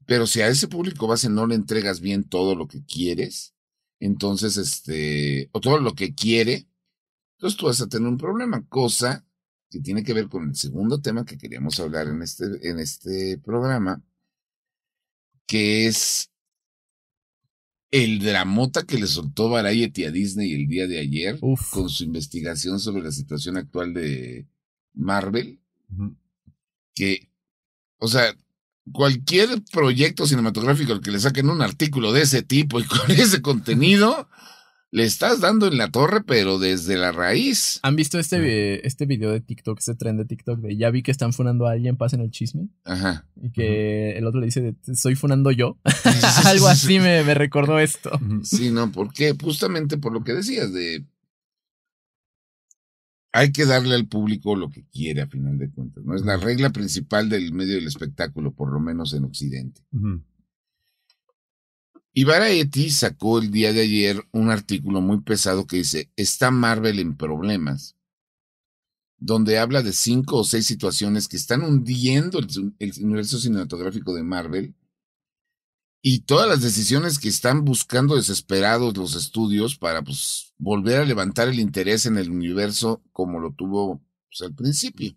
Pero 0.06 0.26
si 0.26 0.40
a 0.40 0.48
ese 0.48 0.68
público 0.68 1.06
base 1.06 1.28
no 1.28 1.46
le 1.46 1.54
entregas 1.54 2.00
bien 2.00 2.24
todo 2.24 2.54
lo 2.54 2.66
que 2.66 2.84
quieres, 2.84 3.54
entonces, 4.00 4.56
este, 4.56 5.48
o 5.52 5.60
todo 5.60 5.78
lo 5.78 5.94
que 5.94 6.14
quiere, 6.14 6.66
entonces 7.36 7.56
tú 7.58 7.66
vas 7.66 7.80
a 7.80 7.88
tener 7.88 8.08
un 8.08 8.18
problema, 8.18 8.66
cosa 8.68 9.24
que 9.70 9.80
tiene 9.80 10.04
que 10.04 10.14
ver 10.14 10.28
con 10.28 10.48
el 10.48 10.56
segundo 10.56 11.00
tema 11.00 11.24
que 11.24 11.38
queríamos 11.38 11.80
hablar 11.80 12.08
en 12.08 12.22
este, 12.22 12.44
en 12.68 12.78
este 12.78 13.38
programa, 13.38 14.02
que 15.46 15.86
es 15.86 16.30
el 17.90 18.18
dramota 18.18 18.84
que 18.84 18.98
le 18.98 19.06
soltó 19.06 19.48
Variety 19.48 20.04
a 20.04 20.10
Disney 20.10 20.52
el 20.52 20.66
día 20.66 20.86
de 20.86 20.98
ayer 20.98 21.38
Uf. 21.40 21.70
con 21.70 21.88
su 21.88 22.04
investigación 22.04 22.80
sobre 22.80 23.02
la 23.02 23.12
situación 23.12 23.56
actual 23.56 23.94
de 23.94 24.46
Marvel, 24.94 25.60
que, 26.94 27.28
o 27.98 28.08
sea, 28.08 28.34
cualquier 28.92 29.62
proyecto 29.72 30.26
cinematográfico 30.26 30.92
al 30.92 31.00
que 31.00 31.10
le 31.10 31.18
saquen 31.18 31.50
un 31.50 31.62
artículo 31.62 32.12
de 32.12 32.22
ese 32.22 32.42
tipo 32.42 32.80
y 32.80 32.84
con 32.86 33.10
ese 33.10 33.42
contenido, 33.42 34.28
le 34.94 35.04
estás 35.04 35.40
dando 35.40 35.66
en 35.66 35.76
la 35.76 35.90
torre, 35.90 36.22
pero 36.22 36.60
desde 36.60 36.96
la 36.96 37.10
raíz. 37.10 37.80
¿Han 37.82 37.96
visto 37.96 38.16
este, 38.20 38.86
este 38.86 39.06
video 39.06 39.32
de 39.32 39.40
TikTok, 39.40 39.80
este 39.80 39.96
tren 39.96 40.16
de 40.16 40.24
TikTok 40.24 40.60
de 40.60 40.76
ya 40.76 40.90
vi 40.90 41.02
que 41.02 41.10
están 41.10 41.32
funando 41.32 41.66
a 41.66 41.72
alguien, 41.72 41.96
pasen 41.96 42.20
el 42.20 42.30
chisme? 42.30 42.68
Ajá. 42.84 43.26
Y 43.42 43.50
que 43.50 44.16
el 44.16 44.24
otro 44.24 44.38
le 44.38 44.46
dice, 44.46 44.76
estoy 44.86 45.16
funando 45.16 45.50
yo. 45.50 45.78
Algo 46.44 46.68
así 46.68 47.00
me, 47.00 47.24
me 47.24 47.34
recordó 47.34 47.80
esto. 47.80 48.10
Sí, 48.44 48.70
no, 48.70 48.92
porque 48.92 49.34
justamente 49.42 49.98
por 49.98 50.12
lo 50.12 50.22
que 50.22 50.32
decías 50.32 50.72
de 50.72 51.04
hay 53.36 53.50
que 53.50 53.66
darle 53.66 53.96
al 53.96 54.06
público 54.06 54.54
lo 54.54 54.70
que 54.70 54.86
quiere 54.92 55.20
a 55.20 55.26
final 55.26 55.58
de 55.58 55.68
cuentas, 55.68 56.04
¿no? 56.04 56.14
Es 56.14 56.24
la 56.24 56.36
regla 56.36 56.70
principal 56.70 57.28
del 57.28 57.52
medio 57.52 57.74
del 57.74 57.88
espectáculo, 57.88 58.54
por 58.54 58.72
lo 58.72 58.78
menos 58.78 59.12
en 59.12 59.24
Occidente. 59.24 59.82
Ujú. 59.90 60.22
Y 62.12 62.22
Variety 62.22 62.90
sacó 62.90 63.40
el 63.40 63.50
día 63.50 63.72
de 63.72 63.80
ayer 63.80 64.24
un 64.30 64.50
artículo 64.50 65.00
muy 65.00 65.20
pesado 65.22 65.66
que 65.66 65.78
dice, 65.78 66.12
¿está 66.14 66.52
Marvel 66.52 67.00
en 67.00 67.16
problemas? 67.16 67.96
Donde 69.18 69.58
habla 69.58 69.82
de 69.82 69.92
cinco 69.92 70.36
o 70.36 70.44
seis 70.44 70.64
situaciones 70.64 71.26
que 71.26 71.36
están 71.36 71.62
hundiendo 71.64 72.38
el, 72.38 72.46
el 72.78 72.92
universo 73.02 73.40
cinematográfico 73.40 74.14
de 74.14 74.22
Marvel 74.22 74.76
y 76.06 76.20
todas 76.20 76.46
las 76.46 76.60
decisiones 76.60 77.18
que 77.18 77.30
están 77.30 77.64
buscando 77.64 78.16
desesperados 78.16 78.94
los 78.94 79.16
estudios 79.16 79.78
para 79.78 80.02
pues, 80.02 80.52
volver 80.58 81.00
a 81.00 81.04
levantar 81.06 81.48
el 81.48 81.58
interés 81.58 82.04
en 82.04 82.18
el 82.18 82.30
universo 82.30 83.02
como 83.10 83.40
lo 83.40 83.54
tuvo 83.54 84.02
pues, 84.28 84.42
al 84.42 84.54
principio. 84.54 85.16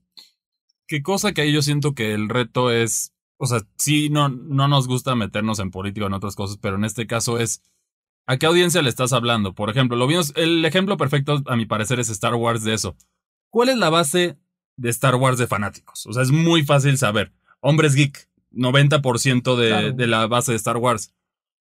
Qué 0.88 1.04
cosa 1.04 1.34
que 1.34 1.42
ahí 1.42 1.52
yo 1.52 1.62
siento 1.62 1.94
que 1.94 2.14
el 2.14 2.30
reto 2.30 2.72
es, 2.72 3.12
o 3.36 3.48
sea, 3.48 3.60
sí, 3.76 4.10
no, 4.10 4.30
no 4.30 4.70
nos 4.70 4.88
gusta 4.88 5.14
meternos 5.14 5.60
en 5.60 5.72
política 5.72 6.06
o 6.06 6.08
en 6.08 6.14
otras 6.14 6.38
cosas, 6.38 6.58
pero 6.62 6.78
en 6.78 6.86
este 6.86 7.06
caso 7.06 7.38
es, 7.38 7.62
¿a 8.26 8.38
qué 8.38 8.46
audiencia 8.46 8.82
le 8.82 8.88
estás 8.88 9.12
hablando? 9.12 9.54
Por 9.54 9.70
ejemplo, 9.70 9.98
lo 9.98 10.08
vimos, 10.08 10.32
el 10.38 10.64
ejemplo 10.64 10.96
perfecto 10.96 11.44
a 11.48 11.58
mi 11.58 11.66
parecer 11.66 12.00
es 12.00 12.08
Star 12.08 12.36
Wars 12.36 12.64
de 12.64 12.74
eso. 12.74 12.96
¿Cuál 13.50 13.68
es 13.68 13.78
la 13.78 13.90
base 13.90 14.40
de 14.78 14.90
Star 14.90 15.16
Wars 15.16 15.38
de 15.38 15.48
fanáticos? 15.48 16.06
O 16.08 16.14
sea, 16.14 16.24
es 16.24 16.32
muy 16.32 16.64
fácil 16.64 16.98
saber. 16.98 17.34
Hombres 17.60 17.94
geek, 17.94 18.30
90% 18.52 19.56
de, 19.56 19.70
Claro. 19.70 19.92
de 19.92 20.08
la 20.08 20.28
base 20.28 20.52
de 20.52 20.58
Star 20.58 20.78
Wars. 20.78 21.14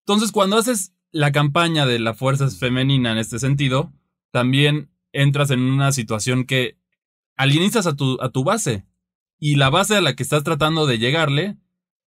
Entonces, 0.06 0.32
cuando 0.32 0.58
haces 0.58 0.94
la 1.12 1.32
campaña 1.32 1.86
de 1.86 2.00
la 2.00 2.14
fuerza 2.14 2.50
femenina 2.50 3.12
en 3.12 3.18
este 3.18 3.40
sentido, 3.40 3.92
también 4.32 4.90
entras 5.14 5.50
en 5.52 5.62
una 5.62 5.92
situación 5.92 6.46
que 6.46 6.78
alienizas 7.38 7.88
a 7.88 7.96
tu, 7.96 8.18
a 8.22 8.30
tu 8.30 8.44
base. 8.44 8.86
Y 9.40 9.56
la 9.56 9.70
base 9.70 9.96
a 9.96 10.02
la 10.02 10.16
que 10.16 10.24
estás 10.24 10.44
tratando 10.44 10.86
de 10.86 10.98
llegarle 11.00 11.58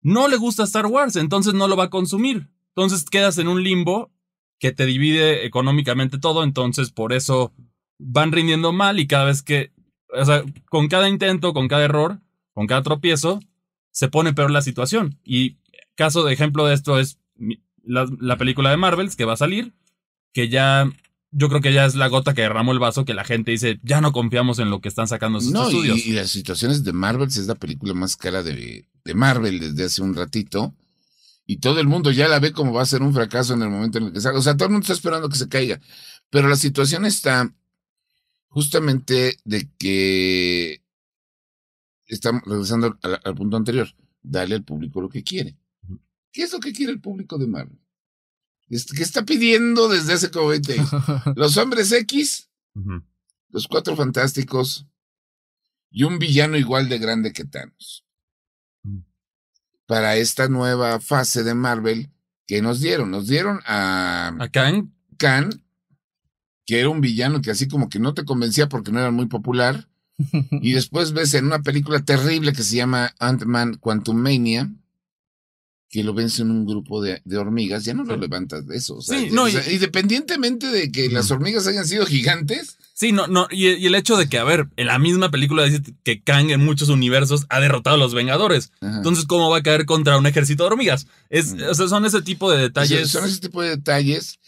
no 0.01 0.27
le 0.27 0.37
gusta 0.37 0.63
Star 0.63 0.85
Wars, 0.85 1.15
entonces 1.15 1.53
no 1.53 1.67
lo 1.67 1.75
va 1.75 1.85
a 1.85 1.89
consumir. 1.89 2.49
Entonces 2.69 3.05
quedas 3.05 3.37
en 3.37 3.47
un 3.47 3.63
limbo 3.63 4.11
que 4.59 4.71
te 4.71 4.85
divide 4.85 5.45
económicamente 5.45 6.17
todo, 6.19 6.43
entonces 6.43 6.91
por 6.91 7.13
eso 7.13 7.53
van 7.97 8.31
rindiendo 8.31 8.71
mal 8.71 8.99
y 8.99 9.07
cada 9.07 9.25
vez 9.25 9.41
que, 9.41 9.71
o 10.13 10.23
sea, 10.25 10.43
con 10.69 10.87
cada 10.87 11.09
intento, 11.09 11.53
con 11.53 11.67
cada 11.67 11.83
error, 11.85 12.19
con 12.53 12.67
cada 12.67 12.83
tropiezo, 12.83 13.39
se 13.95 14.09
pone 14.09 14.33
peor 14.33 14.51
la 14.51 14.61
situación. 14.61 15.17
Y 15.23 15.55
caso 15.95 16.25
de 16.25 16.33
ejemplo 16.33 16.65
de 16.65 16.73
esto 16.73 16.99
es 16.99 17.17
la, 17.81 18.05
la 18.19 18.35
película 18.37 18.69
de 18.69 18.75
Marvels 18.75 19.15
que 19.15 19.23
va 19.23 19.33
a 19.33 19.37
salir, 19.37 19.73
que 20.33 20.49
ya, 20.49 20.91
yo 21.31 21.47
creo 21.47 21.61
que 21.61 21.71
ya 21.71 21.85
es 21.85 21.95
la 21.95 22.09
gota 22.09 22.33
que 22.33 22.41
derramó 22.41 22.73
el 22.73 22.79
vaso, 22.79 23.05
que 23.05 23.13
la 23.13 23.23
gente 23.23 23.51
dice, 23.51 23.79
ya 23.83 24.01
no 24.01 24.11
confiamos 24.11 24.59
en 24.59 24.69
lo 24.69 24.81
que 24.81 24.89
están 24.89 25.07
sacando 25.07 25.39
sus 25.39 25.53
No, 25.53 25.63
y, 25.63 25.67
estudios. 25.67 26.05
y 26.05 26.11
las 26.11 26.29
situaciones 26.29 26.83
de 26.83 26.91
Marvel 26.91 27.29
es 27.29 27.47
la 27.47 27.55
película 27.55 27.93
más 27.93 28.17
cara 28.17 28.43
de, 28.43 28.85
de 29.05 29.13
Marvel 29.13 29.61
desde 29.61 29.85
hace 29.85 30.01
un 30.01 30.13
ratito. 30.13 30.75
Y 31.45 31.57
todo 31.57 31.79
el 31.79 31.87
mundo 31.87 32.11
ya 32.11 32.27
la 32.27 32.39
ve 32.39 32.51
como 32.51 32.73
va 32.73 32.81
a 32.81 32.85
ser 32.85 33.01
un 33.01 33.13
fracaso 33.13 33.53
en 33.53 33.61
el 33.61 33.69
momento 33.69 33.97
en 33.99 34.07
el 34.07 34.11
que 34.11 34.19
salga. 34.19 34.39
O 34.39 34.41
sea, 34.41 34.57
todo 34.57 34.65
el 34.65 34.71
mundo 34.73 34.83
está 34.83 34.93
esperando 34.93 35.29
que 35.29 35.37
se 35.37 35.47
caiga. 35.47 35.79
Pero 36.29 36.49
la 36.49 36.57
situación 36.57 37.05
está 37.05 37.49
justamente 38.49 39.37
de 39.45 39.69
que 39.77 40.81
estamos 42.07 42.43
regresando 42.45 42.97
al, 43.01 43.21
al 43.23 43.35
punto 43.35 43.57
anterior. 43.57 43.87
Dale 44.21 44.55
al 44.55 44.63
público 44.63 45.01
lo 45.01 45.09
que 45.09 45.23
quiere. 45.23 45.57
¿Qué 46.31 46.43
es 46.43 46.51
lo 46.51 46.59
que 46.59 46.73
quiere 46.73 46.91
el 46.91 46.99
público 46.99 47.37
de 47.37 47.47
Marvel? 47.47 47.79
¿Qué 48.67 49.03
está 49.03 49.25
pidiendo 49.25 49.87
desde 49.87 50.13
hace 50.13 50.31
como 50.31 50.47
20 50.47 50.73
años? 50.73 50.89
Los 51.35 51.55
hombres 51.57 51.91
X, 51.91 52.49
los 53.49 53.67
cuatro 53.67 53.95
fantásticos 53.95 54.87
y 55.91 56.03
un 56.03 56.19
villano 56.19 56.57
igual 56.57 56.89
de 56.89 56.97
grande 56.97 57.31
que 57.31 57.45
Thanos. 57.45 58.05
Mm. 58.83 58.99
Para 59.85 60.17
esta 60.17 60.49
nueva 60.49 60.99
fase 60.99 61.43
de 61.43 61.53
Marvel 61.53 62.11
que 62.47 62.61
nos 62.61 62.81
dieron, 62.81 63.11
nos 63.11 63.27
dieron 63.27 63.61
a 63.65 64.35
A 64.39 64.49
Kang, 64.49 65.61
que 66.65 66.79
era 66.79 66.89
un 66.89 66.99
villano 66.99 67.41
que 67.41 67.51
así 67.51 67.67
como 67.67 67.87
que 67.87 67.99
no 67.99 68.13
te 68.13 68.25
convencía 68.25 68.67
porque 68.67 68.91
no 68.91 68.99
era 68.99 69.11
muy 69.11 69.27
popular, 69.27 69.87
y 70.51 70.73
después 70.73 71.11
ves 71.13 71.33
en 71.33 71.45
una 71.45 71.61
película 71.61 71.99
terrible 72.03 72.53
que 72.53 72.63
se 72.63 72.75
llama 72.77 73.13
Ant-Man 73.19 73.75
Quantum 73.79 74.17
Mania, 74.17 74.69
que 75.89 76.03
lo 76.03 76.13
vence 76.13 76.41
en 76.41 76.51
un 76.51 76.65
grupo 76.65 77.01
de, 77.01 77.21
de 77.25 77.37
hormigas, 77.37 77.85
ya 77.85 77.93
no 77.93 78.03
lo 78.03 78.17
levantas 78.17 78.67
de 78.67 78.75
eso. 78.77 78.95
O 78.97 79.01
sea, 79.01 79.17
Sí, 79.19 79.29
no, 79.31 79.43
o 79.43 79.49
sea, 79.49 79.69
y- 79.69 79.75
independientemente 79.75 80.67
de 80.67 80.91
que 80.91 81.09
las 81.09 81.31
hormigas 81.31 81.67
hayan 81.67 81.85
sido 81.87 82.05
gigantes, 82.05 82.77
Sí, 82.97 83.11
no, 83.11 83.27
no, 83.27 83.47
y, 83.51 83.67
y 83.71 83.87
el 83.87 83.95
hecho 83.95 84.15
de 84.15 84.29
que, 84.29 84.37
a 84.37 84.45
ver, 84.45 84.69
en 84.77 84.87
la 84.87 84.97
misma 84.99 85.29
película 85.29 85.65
dice 85.65 85.81
que 86.05 86.21
Kang 86.21 86.49
en 86.51 86.63
muchos 86.63 86.87
universos 86.87 87.45
ha 87.49 87.59
derrotado 87.59 87.97
a 87.97 87.99
los 87.99 88.13
Vengadores. 88.13 88.71
Ajá. 88.79 88.95
Entonces, 88.95 89.25
¿cómo 89.25 89.49
va 89.49 89.57
a 89.57 89.63
caer 89.63 89.85
contra 89.85 90.17
un 90.17 90.25
ejército 90.27 90.63
de 90.63 90.67
hormigas? 90.67 91.05
Es, 91.29 91.51
o 91.69 91.75
sea, 91.75 91.89
son 91.89 92.05
ese 92.05 92.21
tipo 92.21 92.49
de 92.49 92.57
detalles. 92.61 93.09
Son 93.11 93.25
ese 93.25 93.41
tipo 93.41 93.61
de 93.61 93.71
detalles. 93.71 94.39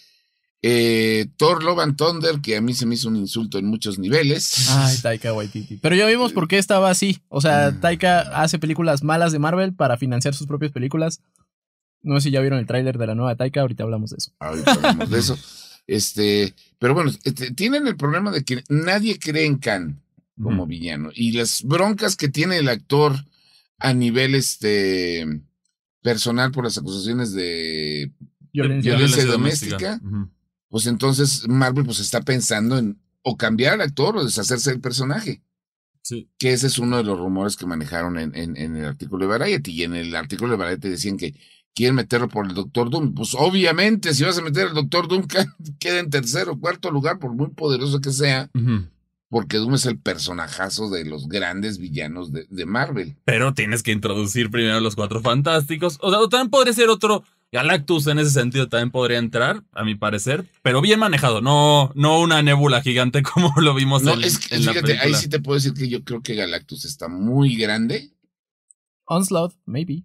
Eh, 0.64 1.28
Thor 1.38 1.64
Love 1.64 1.80
and 1.80 1.96
Thunder, 1.98 2.42
que 2.42 2.58
a 2.58 2.62
mí 2.62 2.74
se 2.74 2.86
me 2.86 2.96
hizo 2.96 3.08
un 3.10 3.16
insulto 3.16 3.58
en 3.60 3.66
muchos 3.68 4.00
niveles. 4.00 4.70
Ay, 4.70 4.98
Taika 5.02 5.32
Waititi. 5.34 5.78
Pero 5.78 5.96
ya 5.96 6.08
vimos 6.08 6.34
por 6.34 6.48
qué 6.48 6.58
estaba 6.58 6.90
así. 6.90 7.20
O 7.30 7.42
sea, 7.42 7.72
Mm. 7.72 7.80
Taika 7.80 8.22
hace 8.42 8.58
películas 8.60 9.04
malas 9.04 9.32
de 9.32 9.40
Marvel 9.40 9.74
para 9.76 9.98
financiar 9.98 10.34
sus 10.34 10.48
propias 10.48 10.72
películas. 10.72 11.22
No 12.02 12.16
sé 12.20 12.26
si 12.26 12.32
ya 12.32 12.42
vieron 12.42 12.60
el 12.60 12.66
tráiler 12.66 12.98
de 12.98 13.08
la 13.08 13.16
nueva 13.16 13.36
Taika, 13.36 13.62
ahorita 13.62 13.84
hablamos 13.84 14.12
de 14.12 14.18
eso. 14.18 14.32
Ahorita 14.40 14.72
hablamos 14.74 15.10
de 15.10 15.20
eso. 15.20 15.38
Este, 15.90 16.54
pero 16.80 16.94
bueno, 16.94 17.12
este, 17.24 17.52
tienen 17.52 17.88
el 17.88 17.96
problema 17.96 18.30
de 18.30 18.44
que 18.44 18.62
nadie 18.68 19.18
cree 19.20 19.46
en 19.46 19.58
Khan 19.58 20.02
como 20.42 20.68
villano. 20.68 21.12
Y 21.16 21.32
las 21.32 21.64
broncas 21.64 22.18
que 22.18 22.28
tiene 22.28 22.58
el 22.58 22.68
actor 22.68 23.16
a 23.80 23.94
nivel 23.94 24.36
este 24.36 25.26
personal 26.02 26.52
por 26.52 26.66
las 26.66 26.78
acusaciones 26.78 27.32
de 27.32 28.12
Violencia. 28.52 28.96
Violencia 28.98 29.26
doméstica. 29.28 30.02
Ujú. 30.04 30.30
Pues 30.78 30.86
entonces 30.86 31.48
Marvel 31.48 31.86
pues 31.86 32.00
está 32.00 32.22
pensando 32.22 32.78
en 32.78 33.00
o 33.24 33.36
cambiar 33.36 33.74
al 33.74 33.82
actor 33.82 34.16
o 34.16 34.24
deshacerse 34.24 34.70
del 34.70 34.80
personaje. 34.80 35.42
Sí. 36.04 36.30
Que 36.38 36.54
ese 36.54 36.68
es 36.68 36.78
uno 36.78 36.98
de 36.98 37.04
los 37.04 37.18
rumores 37.18 37.58
que 37.58 37.66
manejaron 37.66 38.20
en, 38.20 38.36
en, 38.36 38.56
en 38.56 38.76
el 38.76 38.86
artículo 38.86 39.26
de 39.26 39.40
Variety. 39.40 39.72
Y 39.72 39.84
en 39.86 39.96
el 39.96 40.16
artículo 40.16 40.52
de 40.52 40.58
Variety 40.58 40.88
decían 40.88 41.18
que 41.18 41.34
quieren 41.74 41.96
meterlo 41.96 42.30
por 42.30 42.46
el 42.46 42.54
Doctor 42.54 42.92
Doom. 42.92 43.16
Pues 43.16 43.34
obviamente, 43.34 44.14
si 44.14 44.24
vas 44.24 44.38
a 44.38 44.44
meter 44.44 44.68
al 44.68 44.76
Doctor 44.76 45.08
Doom, 45.08 45.26
queda 45.80 45.98
en 45.98 46.12
tercer 46.12 46.48
o 46.48 46.60
cuarto 46.60 46.92
lugar, 46.92 47.18
por 47.18 47.34
muy 47.34 47.48
poderoso 47.48 48.00
que 48.00 48.12
sea, 48.12 48.52
porque 49.28 49.58
Doom 49.58 49.74
es 49.74 49.88
el 49.88 49.98
personajazo 49.98 50.92
de 50.92 51.04
los 51.04 51.28
grandes 51.28 51.80
villanos 51.80 52.32
de, 52.32 52.46
de 52.52 52.66
Marvel. 52.68 53.16
Pero 53.26 53.56
tienes 53.56 53.82
que 53.82 53.94
introducir 53.94 54.52
primero 54.52 54.80
los 54.80 54.96
cuatro 54.96 55.22
fantásticos. 55.22 55.98
O 56.02 56.12
sea, 56.12 56.20
o 56.20 56.30
también 56.30 56.52
podría 56.52 56.74
ser 56.74 56.90
otro. 56.90 57.24
Galactus 57.52 58.08
en 58.08 58.20
ese 58.20 58.32
sentido 58.32 58.68
también 58.68 58.92
podría 58.92 59.20
entrar, 59.20 59.64
a 59.72 59.84
mi 59.86 59.96
parecer. 59.96 60.46
Pero 60.64 60.82
bien 60.82 61.00
manejado, 61.00 61.42
no, 61.42 61.92
no 61.96 62.20
una 62.20 62.42
nébula 62.42 62.82
gigante 62.82 63.24
como 63.34 63.54
lo 63.62 63.74
vimos 63.74 64.04
No, 64.04 64.14
en, 64.14 64.24
es 64.24 64.38
que 64.40 64.56
en 64.56 64.66
la 64.66 64.74
fíjate, 64.74 64.92
ahí 64.94 64.98
película. 65.00 65.18
sí 65.22 65.30
te 65.30 65.40
puedo 65.40 65.56
decir 65.56 65.74
que 65.74 65.88
yo 65.88 66.04
creo 66.04 66.22
que 66.22 66.36
Galactus 66.36 66.84
está 66.86 67.08
muy 67.08 67.56
grande. 67.56 68.12
Onslaught, 69.06 69.54
maybe. 69.66 70.04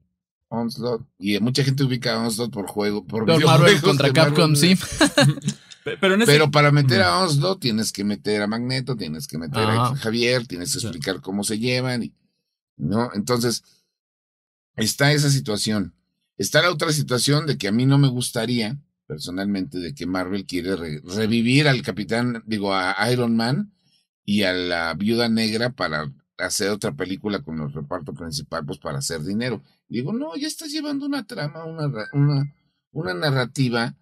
Onslaught. 0.48 1.04
Y 1.18 1.38
mucha 1.40 1.64
gente 1.64 1.82
ubica 1.82 2.14
a 2.14 2.24
Onslaught 2.26 2.52
por 2.52 2.66
juego, 2.68 3.04
por 3.04 3.24
Pero 3.26 3.40
Marvel 3.46 3.80
contra 3.80 4.06
de 4.08 4.12
Capcom, 4.12 4.52
Marvel. 4.52 4.56
sí. 4.56 4.76
Pe- 5.84 5.96
Pero 5.96 6.14
en 6.14 6.22
ese. 6.22 6.30
Pero 6.30 6.48
para 6.52 6.70
meter 6.70 7.02
a 7.02 7.18
Onslaught 7.18 7.60
tienes 7.60 7.90
que 7.90 8.04
meter 8.04 8.40
a 8.42 8.46
Magneto, 8.46 8.94
tienes 8.96 9.26
que 9.26 9.36
meter 9.38 9.64
Ajá. 9.64 9.88
a 9.88 9.96
Javier, 9.96 10.46
tienes 10.46 10.72
que 10.72 10.78
Sí. 10.78 10.86
explicar 10.86 11.20
cómo 11.20 11.42
se 11.42 11.58
llevan, 11.58 12.04
y, 12.04 12.14
¿no? 12.76 13.10
Entonces, 13.14 13.64
está 14.76 15.10
esa 15.12 15.28
situación. 15.30 15.94
Está 16.42 16.60
la 16.62 16.70
otra 16.72 16.92
situación 16.92 17.46
de 17.46 17.56
que 17.56 17.68
a 17.68 17.72
mí 17.72 17.86
no 17.86 17.98
me 17.98 18.08
gustaría, 18.08 18.76
personalmente, 19.06 19.78
de 19.78 19.94
que 19.94 20.06
Marvel 20.06 20.44
quiere 20.44 20.74
re- 20.76 21.00
revivir 21.04 21.68
al 21.68 21.82
Capitán, 21.82 22.42
digo, 22.46 22.74
a 22.74 22.94
Iron 23.12 23.36
Man 23.36 23.72
y 24.24 24.42
a 24.42 24.52
la 24.52 24.94
Viuda 24.94 25.28
Negra 25.28 25.70
para 25.70 26.12
hacer 26.38 26.70
otra 26.70 26.92
película 26.92 27.40
con 27.42 27.60
el 27.60 27.72
reparto 27.72 28.12
principal, 28.14 28.64
pues 28.66 28.78
para 28.78 28.98
hacer 28.98 29.22
dinero. 29.22 29.62
Digo, 29.88 30.12
no, 30.12 30.34
ya 30.36 30.48
estás 30.48 30.72
llevando 30.72 31.06
una 31.06 31.24
trama, 31.26 31.64
una, 31.64 31.86
una, 32.12 32.52
una 32.90 33.14
narrativa. 33.14 33.94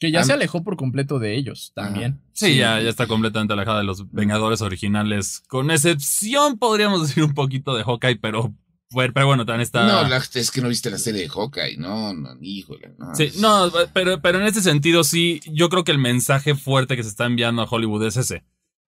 Que 0.00 0.10
ya 0.10 0.20
Am- 0.20 0.26
se 0.26 0.32
alejó 0.32 0.64
por 0.64 0.76
completo 0.76 1.18
de 1.18 1.36
ellos 1.36 1.72
también. 1.74 2.20
Sí, 2.32 2.56
ya, 2.56 2.80
ya 2.80 2.88
está 2.88 3.06
completamente 3.06 3.52
alejada 3.52 3.78
de 3.78 3.84
los 3.84 4.10
Vengadores 4.10 4.62
originales. 4.62 5.42
Con 5.46 5.70
excepción, 5.70 6.58
podríamos 6.58 7.02
decir, 7.06 7.22
un 7.22 7.34
poquito 7.34 7.74
de 7.76 7.84
Hawkeye, 7.84 8.16
pero 8.16 8.54
Pero, 8.94 9.12
pero 9.12 9.26
bueno, 9.26 9.46
también 9.46 9.62
está. 9.62 9.86
No, 9.86 10.08
la- 10.08 10.16
es 10.16 10.50
que 10.50 10.60
no 10.60 10.68
viste 10.68 10.90
la 10.90 10.98
serie 10.98 11.22
de 11.22 11.28
Hawkeye, 11.28 11.76
no, 11.76 12.12
no, 12.12 12.36
híjole. 12.40 12.92
No, 12.98 13.14
Sí, 13.14 13.30
no, 13.38 13.70
pero, 13.92 14.20
pero 14.20 14.40
en 14.40 14.46
este 14.46 14.60
sentido 14.62 15.04
sí, 15.04 15.40
yo 15.52 15.68
creo 15.68 15.84
que 15.84 15.92
el 15.92 15.98
mensaje 15.98 16.54
fuerte 16.54 16.96
que 16.96 17.02
se 17.04 17.08
está 17.10 17.26
enviando 17.26 17.62
a 17.62 17.66
Hollywood 17.70 18.04
es 18.06 18.16
ese. 18.16 18.42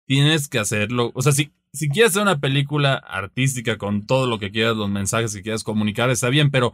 Tienes 0.08 0.48
que 0.48 0.60
hacerlo. 0.60 1.12
O 1.16 1.22
sea, 1.22 1.32
si, 1.32 1.52
si 1.74 1.90
quieres 1.90 2.12
hacer 2.12 2.22
una 2.24 2.40
película 2.40 2.96
artística 2.96 3.78
con 3.78 4.06
todo 4.06 4.28
lo 4.28 4.38
que 4.38 4.52
quieras, 4.52 4.76
los 4.76 4.90
mensajes 4.90 5.34
que 5.34 5.42
quieras 5.42 5.64
comunicar, 5.64 6.10
está 6.10 6.30
bien, 6.30 6.52
pero 6.52 6.74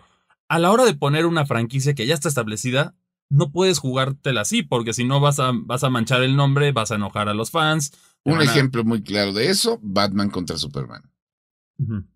a 0.50 0.60
la 0.60 0.72
hora 0.72 0.84
de 0.84 0.96
poner 0.96 1.26
una 1.26 1.46
franquicia 1.46 1.94
que 1.94 2.06
ya 2.08 2.14
está 2.14 2.28
establecida, 2.28 2.96
no 3.30 3.52
puedes 3.52 3.80
jugártela 3.80 4.42
así, 4.42 4.64
porque 4.64 4.94
si 4.94 5.06
no 5.06 5.20
vas 5.22 5.40
a, 5.40 5.52
vas 5.54 5.84
a 5.86 5.90
manchar 5.90 6.24
el 6.24 6.36
nombre, 6.36 6.72
vas 6.74 6.92
a 6.92 6.96
enojar 6.96 7.30
a 7.30 7.34
los 7.34 7.52
fans. 7.52 7.94
Un 8.26 8.40
a- 8.40 8.44
ejemplo 8.44 8.84
muy 8.84 9.02
claro 9.02 9.32
de 9.32 9.48
eso, 9.50 9.80
Batman 9.82 10.30
contra 10.30 10.58
Superman. 10.58 11.04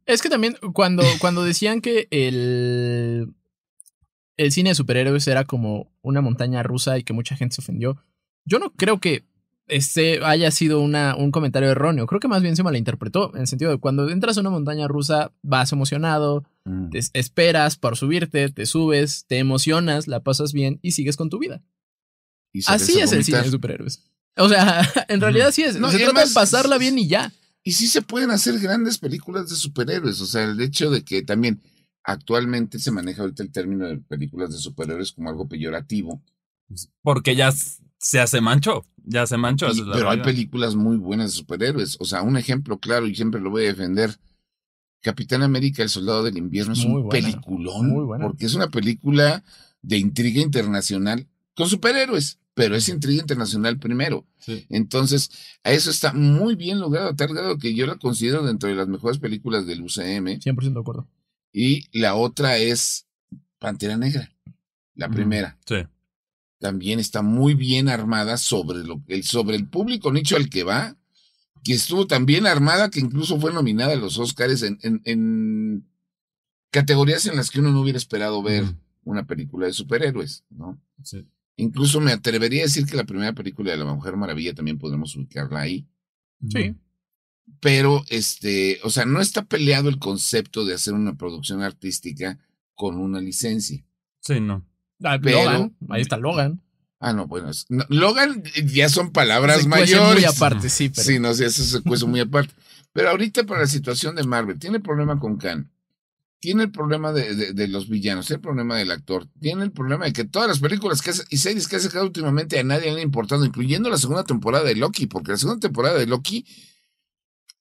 Es 0.05 0.22
que 0.22 0.29
también 0.29 0.55
cuando, 0.74 1.03
cuando 1.19 1.43
decían 1.43 1.81
que 1.81 2.07
el, 2.12 3.34
el 4.38 4.51
cine 4.51 4.69
de 4.69 4.75
superhéroes 4.75 5.27
era 5.27 5.43
como 5.45 5.91
una 6.01 6.22
montaña 6.22 6.62
rusa 6.63 6.98
y 6.98 7.03
que 7.03 7.13
mucha 7.13 7.36
gente 7.36 7.55
se 7.55 7.62
ofendió, 7.62 7.98
yo 8.45 8.60
no 8.60 8.72
creo 8.74 9.00
que 9.00 9.24
este 9.67 10.24
haya 10.24 10.51
sido 10.51 10.79
una, 10.81 11.15
un 11.15 11.31
comentario 11.31 11.69
erróneo. 11.72 12.05
Creo 12.05 12.19
que 12.19 12.27
más 12.27 12.43
bien 12.43 12.55
se 12.55 12.62
malinterpretó, 12.62 13.34
en 13.34 13.41
el 13.41 13.48
sentido 13.48 13.72
de 13.72 13.77
cuando 13.79 14.07
entras 14.10 14.38
a 14.38 14.41
una 14.41 14.51
montaña 14.51 14.88
rusa 14.88 15.31
vas 15.41 15.72
emocionado, 15.72 16.43
te 16.91 17.00
es- 17.00 17.10
esperas 17.13 17.75
por 17.75 17.98
subirte, 17.98 18.50
te 18.50 18.65
subes, 18.67 19.25
te 19.27 19.39
emocionas, 19.39 20.07
la 20.07 20.19
pasas 20.19 20.53
bien 20.53 20.79
y 20.84 20.91
sigues 20.91 21.17
con 21.17 21.29
tu 21.31 21.39
vida. 21.39 21.63
Así 22.75 22.93
es 23.00 23.12
el 23.12 23.24
cine 23.24 23.38
de 23.45 23.51
superhéroes. 23.51 24.03
O 24.38 24.48
sea, 24.50 24.81
en 25.10 25.19
realidad 25.22 25.51
sí 25.51 25.63
es. 25.63 25.79
No, 25.79 25.89
se 25.89 25.98
trata 25.98 26.12
además- 26.22 26.29
de 26.29 26.36
pasarla 26.36 26.77
bien 26.77 27.00
y 27.00 27.07
ya. 27.07 27.31
Y 27.67 27.72
sí 27.72 27.88
se 27.88 28.03
pueden 28.03 28.29
hacer 28.29 28.60
grandes 28.60 29.00
películas 29.00 29.50
de 29.50 29.55
superhéroes. 29.55 30.22
O 30.22 30.27
sea, 30.27 30.43
el 30.43 30.62
hecho 30.62 30.91
de 30.91 31.03
que 31.03 31.24
también 31.24 31.62
actualmente 32.03 32.77
se 32.77 32.91
maneja 32.91 33.24
ahorita 33.24 33.41
el 33.41 33.51
término 33.51 33.88
de 33.88 33.98
películas 33.98 34.51
de 34.51 34.60
superhéroes 34.60 35.12
como 35.12 35.29
algo 35.29 35.48
peyorativo. 35.48 36.22
Porque 37.01 37.36
ya 37.36 37.51
se 37.98 38.19
hace 38.19 38.39
mancho. 38.39 38.86
Ya 39.03 39.25
se. 39.25 39.36
Y- 39.36 39.84
la 39.84 39.93
pero 39.93 40.10
hay 40.12 40.22
películas 40.22 40.75
muy 40.75 40.98
buenas 40.98 41.31
de 41.31 41.38
superhéroes. 41.38 41.98
O 42.00 42.05
sea, 42.05 42.22
un 42.22 42.38
ejemplo 42.38 42.77
claro, 42.79 43.07
y 43.07 43.15
siempre 43.15 43.41
lo 43.41 43.50
voy 43.50 43.63
a 43.63 43.69
defender. 43.69 44.15
Capitán 45.01 45.41
América, 45.41 45.81
el 45.84 45.89
Soldado 45.89 46.24
del 46.24 46.38
Invierno, 46.38 46.74
es 46.74 46.86
Muy 46.86 47.01
un 47.01 47.07
buena, 47.07 47.27
peliculón. 47.27 47.88
muy 47.89 48.03
buena. 48.05 48.25
Porque 48.25 48.45
es 48.45 48.53
una 48.53 48.69
película 48.69 49.43
de 49.81 49.98
intriga 49.98 50.39
internacional 50.41 51.27
con 51.55 51.67
superhéroes, 51.67 52.39
pero 52.55 52.75
es 52.75 52.89
intriga 52.89 53.21
internacional 53.21 53.77
primero. 53.77 54.25
Sí. 54.39 54.65
Entonces, 54.69 55.29
a 55.63 55.71
eso 55.71 55.91
está 55.91 56.13
muy 56.13 56.55
bien 56.55 56.79
logrado, 56.79 57.09
a 57.09 57.15
tal 57.15 57.33
grado 57.33 57.57
que 57.59 57.75
yo 57.75 57.85
la 57.85 57.97
considero 57.97 58.43
dentro 58.43 58.67
de 58.69 58.75
las 58.75 58.88
mejores 58.88 59.19
películas 59.19 59.67
del 59.67 59.81
UCM. 59.83 60.39
100% 60.39 60.74
de 60.74 60.79
acuerdo. 60.79 61.07
Y 61.53 61.85
la 61.97 62.15
otra 62.15 62.57
es 62.57 63.05
Pantera 63.59 63.97
Negra, 63.97 64.31
la 64.95 65.05
Ujú. 65.07 65.15
primera. 65.15 65.57
Sí. 65.67 65.75
También 66.59 67.00
está 67.00 67.21
muy 67.21 67.53
bien 67.53 67.89
armada 67.89 68.38
sobre, 68.38 68.79
lo, 68.83 69.03
el, 69.07 69.24
sobre 69.24 69.55
el 69.57 69.67
público 69.67 70.12
nicho 70.12 70.35
al 70.38 70.50
que 70.50 70.63
va, 70.63 70.95
que 71.63 71.74
estuvo 71.74 72.07
tan 72.07 72.25
bien 72.25 72.47
armada 72.47 72.89
que 72.89 73.00
incluso 73.01 73.39
fue 73.39 73.51
nominada 73.53 73.93
a 73.93 73.97
los 73.97 74.17
Oscars 74.17 74.63
en, 74.63 74.79
en, 74.81 75.01
en 75.03 75.85
categorías 76.71 77.25
en 77.25 77.35
las 77.35 77.50
que 77.51 77.59
uno 77.59 77.71
no 77.71 77.81
hubiera 77.81 77.97
esperado 77.97 78.41
ver 78.41 78.63
una 79.03 79.25
película 79.25 79.67
de 79.67 79.74
superhéroes, 79.74 80.43
¿no? 80.50 80.79
Sí. 81.03 81.25
Incluso 81.57 82.01
me 82.01 82.12
atrevería 82.12 82.62
a 82.62 82.65
decir 82.65 82.85
que 82.85 82.97
la 82.97 83.05
primera 83.05 83.33
película 83.33 83.71
de 83.71 83.77
la 83.77 83.85
Mujer 83.85 84.17
Maravilla 84.17 84.53
también 84.53 84.77
podemos 84.77 85.15
ubicarla 85.15 85.62
ahí. 85.62 85.88
Sí. 86.50 86.75
Pero, 87.59 88.03
este, 88.09 88.79
o 88.83 88.89
sea, 88.89 89.05
no 89.05 89.21
está 89.21 89.43
peleado 89.45 89.88
el 89.89 90.00
concepto 90.00 90.65
de 90.65 90.74
hacer 90.74 90.93
una 90.93 91.15
producción 91.15 91.62
artística 91.62 92.39
con 92.74 92.97
una 92.97 93.21
licencia. 93.21 93.85
Sí, 94.19 94.39
no. 94.39 94.65
Ah, 95.03 95.17
Pero- 95.21 95.43
Logan, 95.43 95.75
ahí 95.89 96.01
está 96.01 96.17
Logan. 96.17 96.62
Ah, 97.00 97.13
no, 97.13 97.27
bueno, 97.27 97.50
es- 97.51 97.65
no, 97.69 97.85
Logan 97.89 98.41
ya 98.65 98.89
son 98.89 99.12
palabras 99.12 99.62
Se 99.62 99.67
mayores. 99.67 100.15
Muy 100.15 100.25
aparte, 100.25 100.69
sí, 100.69 100.89
pero. 100.89 101.03
Sí, 101.03 101.19
no 101.19 101.33
sé, 101.33 101.45
eso 101.45 101.63
se 101.63 101.81
cuece 101.81 102.05
muy 102.05 102.19
aparte. 102.21 102.53
Pero 102.93 103.09
ahorita 103.09 103.43
para 103.45 103.62
la 103.62 103.67
situación 103.67 104.15
de 104.15 104.24
Marvel, 104.24 104.57
tiene 104.57 104.79
problema 104.79 105.19
con 105.19 105.38
Khan, 105.38 105.69
tiene 106.45 106.61
el 106.61 106.71
problema 106.71 107.11
de, 107.11 107.53
de- 107.53 107.67
los 107.67 107.89
villanos, 107.89 108.29
el 108.29 108.39
problema 108.39 108.77
del 108.77 108.91
actor, 108.91 109.25
tiene 109.41 109.63
el 109.63 109.71
problema 109.71 110.05
de 110.05 110.13
que 110.13 110.25
todas 110.25 110.47
las 110.47 110.59
películas 110.59 111.01
que 111.01 111.09
y 111.31 111.37
series 111.37 111.67
que 111.67 111.77
ha 111.77 111.79
sacado 111.79 112.05
últimamente 112.05 112.60
a 112.60 112.63
nadie 112.63 112.86
le 112.91 112.97
han 112.97 112.99
importado, 112.99 113.43
incluyendo 113.43 113.89
la 113.89 113.97
segunda 113.97 114.23
temporada 114.23 114.63
de 114.63 114.75
Loki, 114.75 115.08
porque 115.08 115.31
la 115.31 115.38
segunda 115.38 115.60
temporada 115.60 115.97
de 115.97 116.05
Loki 116.05 116.45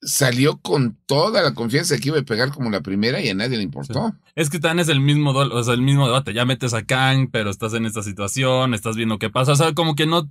salió 0.03 0.59
con 0.59 0.99
toda 1.07 1.43
la 1.43 1.55
confianza 1.55 1.95
de 1.95 2.01
que 2.01 2.09
iba 2.11 2.19
a 2.19 2.23
pegar 2.25 2.51
como 2.51 2.69
la 2.71 2.83
primera 2.83 3.23
y 3.23 3.31
a 3.31 3.35
nadie 3.35 3.57
le 3.57 3.63
importó. 3.63 4.15
Es 4.35 4.51
que 4.51 4.59
tan 4.59 4.79
es 4.79 4.89
el 4.91 5.01
mismo, 5.01 5.31
o 5.31 5.65
sea, 5.65 5.73
el 5.73 5.81
mismo 5.81 6.07
debate. 6.07 6.35
Ya 6.35 6.45
metes 6.45 6.75
a 6.75 6.85
Kang, 6.85 7.31
pero 7.33 7.49
estás 7.49 7.73
en 7.73 7.87
esta 7.87 8.03
situación, 8.03 8.75
estás 8.75 8.97
viendo 8.97 9.19
qué 9.19 9.31
pasa. 9.31 9.53
O 9.53 9.57
sea, 9.57 9.73
como 9.73 9.95
que 9.95 10.07
no. 10.07 10.31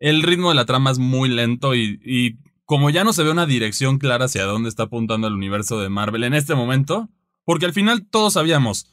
El 0.00 0.22
ritmo 0.22 0.48
de 0.48 0.54
la 0.54 0.64
trama 0.64 0.90
es 0.90 0.98
muy 0.98 1.28
lento 1.28 1.74
y, 1.74 2.00
y 2.02 2.38
como 2.64 2.88
ya 2.88 3.04
no 3.04 3.12
se 3.12 3.22
ve 3.22 3.30
una 3.30 3.44
dirección 3.46 3.98
clara 3.98 4.24
hacia 4.24 4.44
dónde 4.44 4.70
está 4.70 4.84
apuntando 4.84 5.28
el 5.28 5.34
universo 5.34 5.78
de 5.80 5.90
Marvel 5.90 6.24
en 6.24 6.32
este 6.34 6.54
momento, 6.54 7.10
porque 7.44 7.66
al 7.66 7.72
final 7.72 8.06
todos 8.08 8.34
sabíamos. 8.34 8.86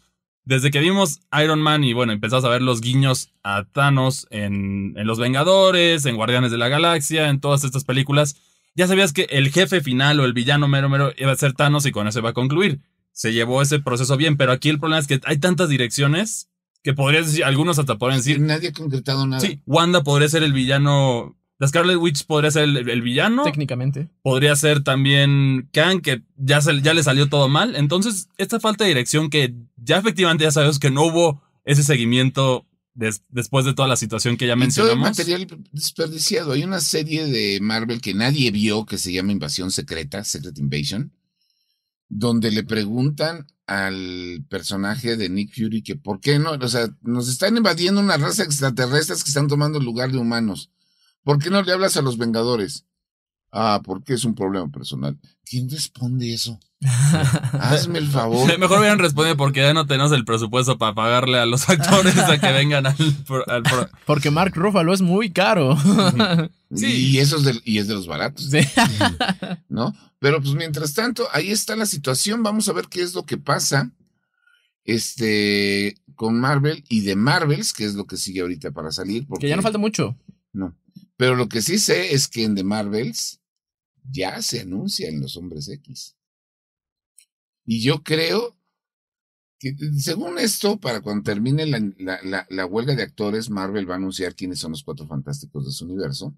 Desde 0.44 0.72
que 0.72 0.80
vimos 0.80 1.20
Iron 1.44 1.62
Man 1.62 1.84
y 1.84 1.94
bueno, 1.94 2.14
empezamos 2.14 2.44
a 2.46 2.50
ver 2.50 2.62
los 2.64 2.82
guiños 2.82 3.32
a 3.44 3.64
Thanos 3.66 4.28
en, 4.32 4.94
en 4.98 5.06
Los 5.06 5.20
Vengadores, 5.20 6.06
en 6.06 6.16
Guardianes 6.16 6.52
de 6.52 6.58
la 6.58 6.68
Galaxia, 6.68 7.30
en 7.30 7.40
todas 7.40 7.64
estas 7.64 7.84
películas, 7.84 8.38
ya 8.74 8.88
sabías 8.88 9.14
que 9.14 9.24
el 9.30 9.52
jefe 9.52 9.82
final 9.82 10.20
o 10.20 10.26
el 10.26 10.34
villano 10.34 10.68
mero 10.68 10.90
mero 10.90 11.12
iba 11.18 11.32
a 11.32 11.36
ser 11.36 11.54
Thanos 11.54 11.86
y 11.86 11.92
con 11.92 12.08
eso 12.08 12.20
iba 12.20 12.30
a 12.30 12.34
concluir. 12.34 12.80
Se 13.12 13.34
llevó 13.34 13.62
ese 13.62 13.80
proceso 13.80 14.18
bien, 14.18 14.38
pero 14.38 14.52
aquí 14.52 14.70
el 14.70 14.80
problema 14.80 15.00
es 15.00 15.08
que 15.08 15.20
hay 15.26 15.38
tantas 15.38 15.70
direcciones 15.70 16.50
que 16.82 16.94
podrías 16.94 17.28
decir, 17.28 17.44
algunos 17.44 17.78
hasta 17.78 17.98
podrían 18.00 18.22
decir, 18.22 18.40
Nadie 18.40 18.70
ha 18.70 18.74
concretado 18.74 19.28
nada. 19.28 19.42
sí, 19.42 19.62
Wanda 19.68 20.04
podría 20.04 20.30
ser 20.30 20.42
el 20.42 20.54
villano, 20.54 21.38
la 21.62 21.68
Scarlet 21.68 21.98
Witch 21.98 22.26
podría 22.26 22.50
ser 22.50 22.64
el, 22.64 22.90
el 22.90 23.02
villano, 23.04 23.44
Técnicamente. 23.44 24.10
podría 24.24 24.56
ser 24.56 24.84
también 24.84 25.70
Kang, 25.72 26.02
que 26.02 26.24
ya, 26.36 26.60
se- 26.60 26.82
ya 26.82 26.94
le 26.96 27.04
salió 27.04 27.30
todo 27.30 27.48
mal. 27.50 27.76
Entonces, 27.76 28.30
esta 28.38 28.60
falta 28.60 28.84
de 28.84 28.90
dirección 28.90 29.30
que 29.30 29.54
ya 29.78 29.98
efectivamente 30.00 30.44
ya 30.44 30.52
sabemos 30.52 30.80
que 30.80 30.90
no 30.90 31.04
hubo 31.06 31.42
ese 31.64 31.84
seguimiento 31.84 32.66
des- 32.96 33.22
después 33.30 33.64
de 33.64 33.74
toda 33.76 33.88
la 33.88 33.96
situación 33.96 34.38
que 34.38 34.48
ya 34.48 34.54
Y 34.54 34.56
todo 34.56 34.62
el 34.64 34.68
mencionamos. 34.98 35.04
material 35.10 35.48
desperdiciado. 35.72 36.54
Hay 36.54 36.64
una 36.64 36.80
serie 36.80 37.28
de 37.28 37.60
Marvel 37.62 38.02
que 38.02 38.16
nadie 38.16 38.50
vio 38.50 38.86
que 38.88 38.98
se 38.98 39.14
llama 39.14 39.32
Invasión 39.32 39.70
Secreta, 39.70 40.24
Secret 40.24 40.58
Invasion, 40.58 41.12
donde 42.10 42.50
le 42.52 42.64
preguntan 42.64 43.46
al 43.68 44.44
personaje 44.50 45.16
de 45.16 45.30
Nick 45.30 45.54
Fury 45.56 45.82
que 45.84 45.96
por 45.96 46.20
qué 46.20 46.40
no, 46.40 46.52
o 46.54 46.68
sea, 46.68 46.90
nos 47.04 47.30
están 47.30 47.56
invadiendo 47.56 48.02
una 48.02 48.18
raza 48.18 48.44
extraterrestres 48.44 49.24
que 49.24 49.30
están 49.30 49.48
tomando 49.48 49.78
el 49.80 49.86
lugar 49.86 50.12
de 50.12 50.18
humanos. 50.18 50.72
¿Por 51.24 51.40
qué 51.40 51.50
no 51.50 51.62
le 51.62 51.72
hablas 51.72 51.98
a 51.98 52.02
los 52.02 52.18
Vengadores? 52.18 52.86
Ah, 53.54 53.82
porque 53.84 54.14
es 54.14 54.24
un 54.24 54.34
problema 54.34 54.70
personal. 54.72 55.20
¿Quién 55.44 55.70
responde 55.70 56.34
eso? 56.34 56.58
Hazme 57.60 58.00
el 58.00 58.08
favor. 58.08 58.58
Mejor 58.58 58.80
hubieran 58.80 58.98
respondido 58.98 59.36
porque 59.36 59.60
ya 59.60 59.74
no 59.74 59.86
tenemos 59.86 60.12
el 60.14 60.24
presupuesto 60.24 60.78
para 60.78 60.96
pagarle 60.96 61.38
a 61.38 61.46
los 61.46 61.70
actores 61.70 62.18
a 62.18 62.40
que 62.40 62.52
vengan 62.54 62.86
al, 62.88 62.96
pro- 63.28 63.48
al 63.50 63.62
pro- 63.64 63.90
Porque 64.06 64.32
Mark 64.32 64.54
Ruffalo 64.56 64.94
es 64.94 65.02
muy 65.02 65.32
caro. 65.32 65.78
Sí. 66.74 66.86
Y 67.12 67.18
eso 67.20 67.38
es 67.38 67.44
de, 67.44 67.62
y 67.66 67.80
es 67.80 67.88
de 67.90 67.94
los 67.96 68.08
baratos. 68.08 68.50
Sí. 68.50 68.60
¿no? 69.70 69.94
Pero 70.20 70.42
pues 70.42 70.54
mientras 70.54 70.94
tanto, 70.94 71.28
ahí 71.34 71.52
está 71.52 71.76
la 71.76 71.86
situación. 71.86 72.44
Vamos 72.44 72.70
a 72.70 72.74
ver 72.74 72.86
qué 72.90 73.02
es 73.02 73.14
lo 73.14 73.26
que 73.26 73.38
pasa 73.38 73.92
este, 74.86 75.96
con 76.16 76.40
Marvel 76.40 76.84
y 76.90 77.02
de 77.02 77.16
Marvels, 77.16 77.74
que 77.74 77.86
es 77.86 77.96
lo 77.96 78.06
que 78.06 78.18
sigue 78.18 78.42
ahorita 78.42 78.72
para 78.72 78.92
salir. 78.92 79.28
Porque, 79.28 79.46
Que 79.46 79.50
ya 79.50 79.56
no 79.56 79.62
falta 79.62 79.78
mucho. 79.78 80.16
No. 80.54 80.76
Pero 81.22 81.36
lo 81.36 81.48
que 81.48 81.62
sí 81.62 81.78
sé 81.78 82.16
es 82.16 82.28
que 82.28 82.44
en 82.44 82.56
The 82.56 82.64
Marvels 82.64 83.40
ya 84.12 84.42
se 84.42 84.62
anuncian 84.62 85.22
los 85.22 85.38
hombres 85.38 85.70
X. 85.70 86.16
Y 87.64 87.84
yo 87.84 88.02
creo 88.02 88.58
que, 89.60 89.76
según 90.00 90.40
esto, 90.40 90.80
para 90.80 91.02
cuando 91.02 91.22
termine 91.22 91.68
la, 91.68 91.80
la, 92.00 92.20
la, 92.24 92.48
la 92.50 92.66
huelga 92.66 92.96
de 92.96 93.04
actores, 93.04 93.52
Marvel 93.52 93.88
va 93.88 93.94
a 93.94 93.98
anunciar 93.98 94.34
quiénes 94.34 94.58
son 94.58 94.72
los 94.72 94.84
cuatro 94.84 95.06
fantásticos 95.06 95.64
de 95.64 95.72
su 95.72 95.86
universo 95.86 96.36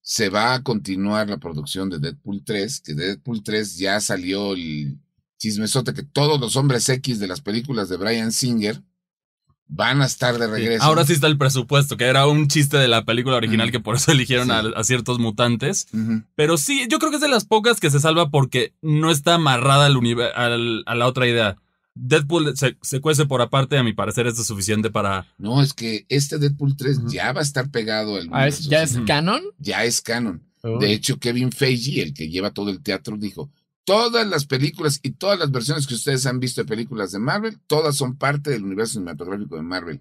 se 0.00 0.30
va 0.30 0.54
a 0.54 0.62
continuar 0.62 1.28
la 1.28 1.36
producción 1.36 1.90
de 1.90 1.98
Deadpool 1.98 2.42
3, 2.42 2.80
que 2.80 2.94
de 2.94 3.06
Deadpool 3.08 3.42
3 3.42 3.76
ya 3.76 4.00
salió 4.00 4.54
el 4.54 4.98
chismesote 5.36 5.92
que 5.92 6.02
todos 6.02 6.40
los 6.40 6.56
hombres 6.56 6.88
X 6.88 7.18
de 7.18 7.26
las 7.26 7.42
películas 7.42 7.90
de 7.90 7.98
Brian 7.98 8.32
Singer 8.32 8.82
van 9.72 10.02
a 10.02 10.06
estar 10.06 10.36
de 10.38 10.46
regreso. 10.48 10.82
Ahora 10.84 11.04
sí 11.06 11.12
está 11.12 11.28
el 11.28 11.38
presupuesto, 11.38 11.96
que 11.96 12.04
era 12.04 12.26
un 12.26 12.48
chiste 12.48 12.76
de 12.76 12.88
la 12.88 13.04
película 13.04 13.36
original 13.36 13.68
Mm. 13.68 13.70
que 13.72 13.80
por 13.80 13.94
eso 13.96 14.10
eligieron 14.12 14.48
Sí. 14.48 14.52
a, 14.52 14.78
a 14.80 14.84
ciertos 14.84 15.18
mutantes. 15.20 15.86
Pero 16.34 16.58
sí, 16.58 16.86
yo 16.90 16.98
creo 16.98 17.10
que 17.10 17.16
es 17.16 17.22
de 17.22 17.28
las 17.28 17.44
pocas 17.44 17.78
que 17.80 17.90
se 17.90 18.00
salva 18.00 18.30
porque 18.30 18.74
no 18.82 19.10
está 19.10 19.34
amarrada 19.34 19.86
al 19.86 20.82
a 20.86 20.94
la 20.94 21.06
otra 21.06 21.26
idea. 21.28 21.56
Deadpool 21.94 22.56
se, 22.56 22.76
se 22.82 23.00
cuece 23.00 23.26
por 23.26 23.42
aparte, 23.42 23.76
a 23.76 23.82
mi 23.82 23.92
parecer 23.92 24.26
esto 24.26 24.40
es 24.42 24.46
suficiente 24.46 24.90
para... 24.90 25.26
No, 25.38 25.60
es 25.60 25.72
que 25.74 26.06
este 26.08 26.38
Deadpool 26.38 26.76
3 26.76 26.98
Ujú. 26.98 27.10
ya 27.10 27.32
va 27.32 27.40
a 27.40 27.42
estar 27.42 27.68
pegado 27.70 28.16
al 28.16 28.28
Ah, 28.32 28.46
¿es- 28.48 28.60
universo 28.60 28.70
¿Ya 28.70 28.82
es 28.82 28.98
canon? 29.06 29.42
ya 29.58 29.84
es 29.84 30.00
canon. 30.00 30.42
De 30.62 30.92
hecho, 30.92 31.18
Kevin 31.18 31.52
Feige, 31.52 32.02
el 32.02 32.12
que 32.14 32.28
lleva 32.28 32.50
todo 32.52 32.70
el 32.70 32.82
teatro, 32.82 33.16
dijo, 33.18 33.50
Todas 33.84 34.26
las 34.26 34.44
películas 34.44 35.00
y 35.02 35.12
todas 35.12 35.38
las 35.38 35.50
versiones 35.50 35.86
que 35.86 35.94
ustedes 35.94 36.26
han 36.26 36.38
visto 36.40 36.60
de 36.62 36.68
películas 36.68 37.12
de 37.12 37.18
Marvel, 37.18 37.58
todas 37.66 37.96
son 37.96 38.16
parte 38.16 38.50
del 38.50 38.64
universo 38.64 38.94
cinematográfico 38.94 39.56
de 39.56 39.62
Marvel. 39.62 40.00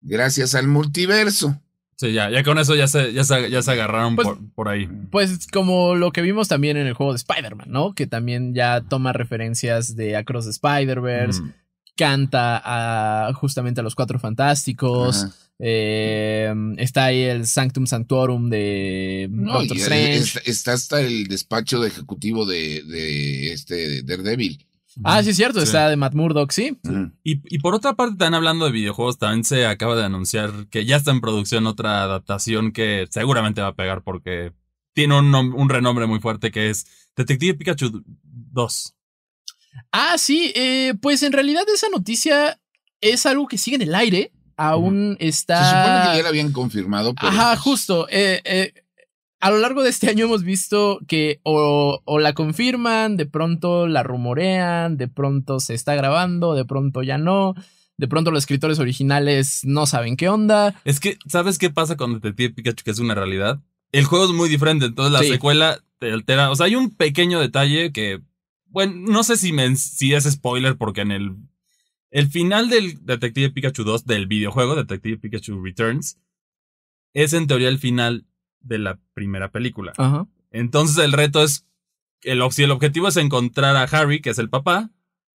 Gracias 0.00 0.54
al 0.54 0.66
multiverso. 0.68 1.60
Sí, 1.96 2.12
ya, 2.14 2.30
ya 2.30 2.42
con 2.42 2.56
eso 2.58 2.74
ya 2.74 2.88
se, 2.88 3.12
ya 3.12 3.24
se, 3.24 3.50
ya 3.50 3.60
se 3.60 3.70
agarraron 3.72 4.16
Pues- 4.16 4.26
por, 4.26 4.38
por 4.54 4.68
ahí. 4.68 4.88
Pues 5.10 5.46
como 5.48 5.94
lo 5.96 6.12
que 6.12 6.22
vimos 6.22 6.48
también 6.48 6.78
en 6.78 6.86
el 6.86 6.94
juego 6.94 7.12
de 7.12 7.18
Spider-Man, 7.18 7.68
¿no? 7.70 7.94
Que 7.94 8.06
también 8.06 8.54
ya 8.54 8.80
toma 8.80 9.12
referencias 9.12 9.94
de 9.96 10.16
Across 10.16 10.46
the 10.46 10.50
Spider-Verse, 10.52 11.42
Mm. 11.42 11.52
canta 11.96 12.62
a 12.64 13.34
justamente 13.34 13.80
a 13.80 13.84
los 13.84 13.94
Cuatro 13.94 14.18
Fantásticos. 14.18 15.24
Ajá. 15.24 15.34
Eh, 15.62 16.52
está 16.78 17.06
ahí 17.06 17.22
el 17.22 17.46
Sanctum 17.46 17.86
Sanctorum 17.86 18.48
de 18.50 19.28
No, 19.30 19.52
Doctor 19.58 19.76
y 19.76 19.80
Strange. 19.80 20.18
está, 20.18 20.40
está 20.50 20.72
hasta 20.72 21.00
el 21.02 21.26
despacho 21.26 21.80
de 21.80 21.88
ejecutivo 21.88 22.46
de, 22.46 22.82
de 22.84 23.52
este 23.52 24.02
Daredevil. 24.02 24.66
Ah, 25.04 25.22
sí, 25.22 25.30
es 25.30 25.36
cierto, 25.36 25.60
Sí. 25.60 25.66
está 25.66 25.88
de 25.88 25.96
Matt 25.96 26.14
Murdock, 26.14 26.50
sí. 26.50 26.76
Y, 27.22 27.40
y 27.54 27.58
por 27.60 27.74
otra 27.74 27.94
parte, 27.94 28.16
también 28.16 28.34
hablando 28.34 28.64
de 28.66 28.72
videojuegos, 28.72 29.18
también 29.18 29.44
se 29.44 29.64
acaba 29.64 29.94
de 29.96 30.04
anunciar 30.04 30.66
que 30.68 30.84
ya 30.84 30.96
está 30.96 31.12
en 31.12 31.20
producción 31.20 31.66
otra 31.66 32.02
adaptación 32.02 32.72
que 32.72 33.06
seguramente 33.10 33.60
va 33.60 33.68
a 33.68 33.76
pegar 33.76 34.02
porque 34.02 34.52
tiene 34.92 35.16
un, 35.18 35.32
un 35.34 35.68
renombre 35.68 36.06
muy 36.06 36.18
fuerte 36.18 36.50
que 36.50 36.70
es 36.70 36.86
Detective 37.16 37.54
Pikachu 37.54 38.02
2. 38.52 38.94
Ah, 39.92 40.16
sí, 40.18 40.52
eh, 40.56 40.94
pues 41.00 41.22
en 41.22 41.32
realidad 41.32 41.62
esa 41.72 41.88
noticia 41.88 42.60
es 43.00 43.24
algo 43.26 43.46
que 43.46 43.58
sigue 43.58 43.76
en 43.76 43.82
el 43.82 43.94
aire. 43.94 44.32
Aún 44.68 45.16
está. 45.20 45.64
Se 45.64 45.70
supone 45.76 46.00
que 46.10 46.16
ya 46.18 46.22
la 46.22 46.28
habían 46.28 46.52
confirmado. 46.52 47.14
Pero 47.14 47.28
Ajá, 47.28 47.50
pues, 47.52 47.60
justo. 47.60 48.06
eh, 48.10 48.40
eh, 48.44 48.72
a 49.40 49.50
lo 49.50 49.58
largo 49.58 49.82
de 49.82 49.88
este 49.90 50.08
año 50.10 50.26
hemos 50.26 50.42
visto 50.44 51.00
que 51.08 51.40
o, 51.44 52.00
o 52.04 52.18
la 52.18 52.34
confirman, 52.34 53.16
de 53.16 53.24
pronto 53.26 53.86
la 53.86 54.02
rumorean, 54.02 54.96
de 54.98 55.08
pronto 55.08 55.60
se 55.60 55.72
está 55.74 55.94
grabando, 55.94 56.54
de 56.54 56.64
pronto 56.66 57.02
ya 57.02 57.16
no, 57.16 57.54
de 57.96 58.06
pronto 58.08 58.30
los 58.30 58.42
escritores 58.42 58.78
originales 58.78 59.62
no 59.64 59.86
saben 59.86 60.16
qué 60.16 60.28
onda. 60.28 60.74
Es 60.84 61.00
que, 61.00 61.16
¿sabes 61.26 61.56
qué 61.58 61.70
pasa 61.70 61.96
con 61.96 62.14
Detective 62.14 62.50
Pikachu 62.54 62.84
que 62.84 62.90
es 62.90 62.98
una 62.98 63.14
realidad? 63.14 63.60
El 63.92 64.04
juego 64.04 64.26
es 64.26 64.32
muy 64.32 64.48
diferente, 64.50 64.84
entonces 64.86 65.12
la 65.12 65.20
Sí. 65.20 65.28
secuela 65.30 65.80
te 65.98 66.12
altera. 66.12 66.50
O 66.50 66.54
sea, 66.56 66.66
hay 66.66 66.76
un 66.76 66.90
pequeño 66.94 67.40
detalle 67.40 67.92
que, 67.92 68.20
bueno, 68.66 68.92
no 68.94 69.22
sé 69.24 69.36
si, 69.36 69.52
me, 69.52 69.74
si 69.76 70.12
es 70.14 70.24
spoiler 70.30 70.76
porque 70.76 71.00
en 71.00 71.12
el, 71.12 71.36
el 72.10 72.28
final 72.28 72.68
del 72.68 73.04
Detective 73.04 73.50
Pikachu 73.50 73.84
2 73.84 74.04
del 74.06 74.26
videojuego 74.26 74.74
Detective 74.76 75.18
Pikachu 75.18 75.62
Returns 75.62 76.18
es 77.14 77.32
en 77.32 77.46
teoría 77.46 77.68
el 77.68 77.78
final 77.78 78.26
de 78.60 78.78
la 78.78 78.98
primera 79.14 79.50
película. 79.50 79.92
Ajá. 79.96 80.26
Entonces 80.50 80.98
el 81.04 81.12
reto 81.12 81.42
es, 81.42 81.66
el, 82.22 82.42
si 82.50 82.62
el 82.64 82.70
objetivo 82.70 83.08
es 83.08 83.16
encontrar 83.16 83.76
a 83.76 83.82
Harry, 83.84 84.20
que 84.20 84.30
es 84.30 84.38
el 84.38 84.50
papá, 84.50 84.90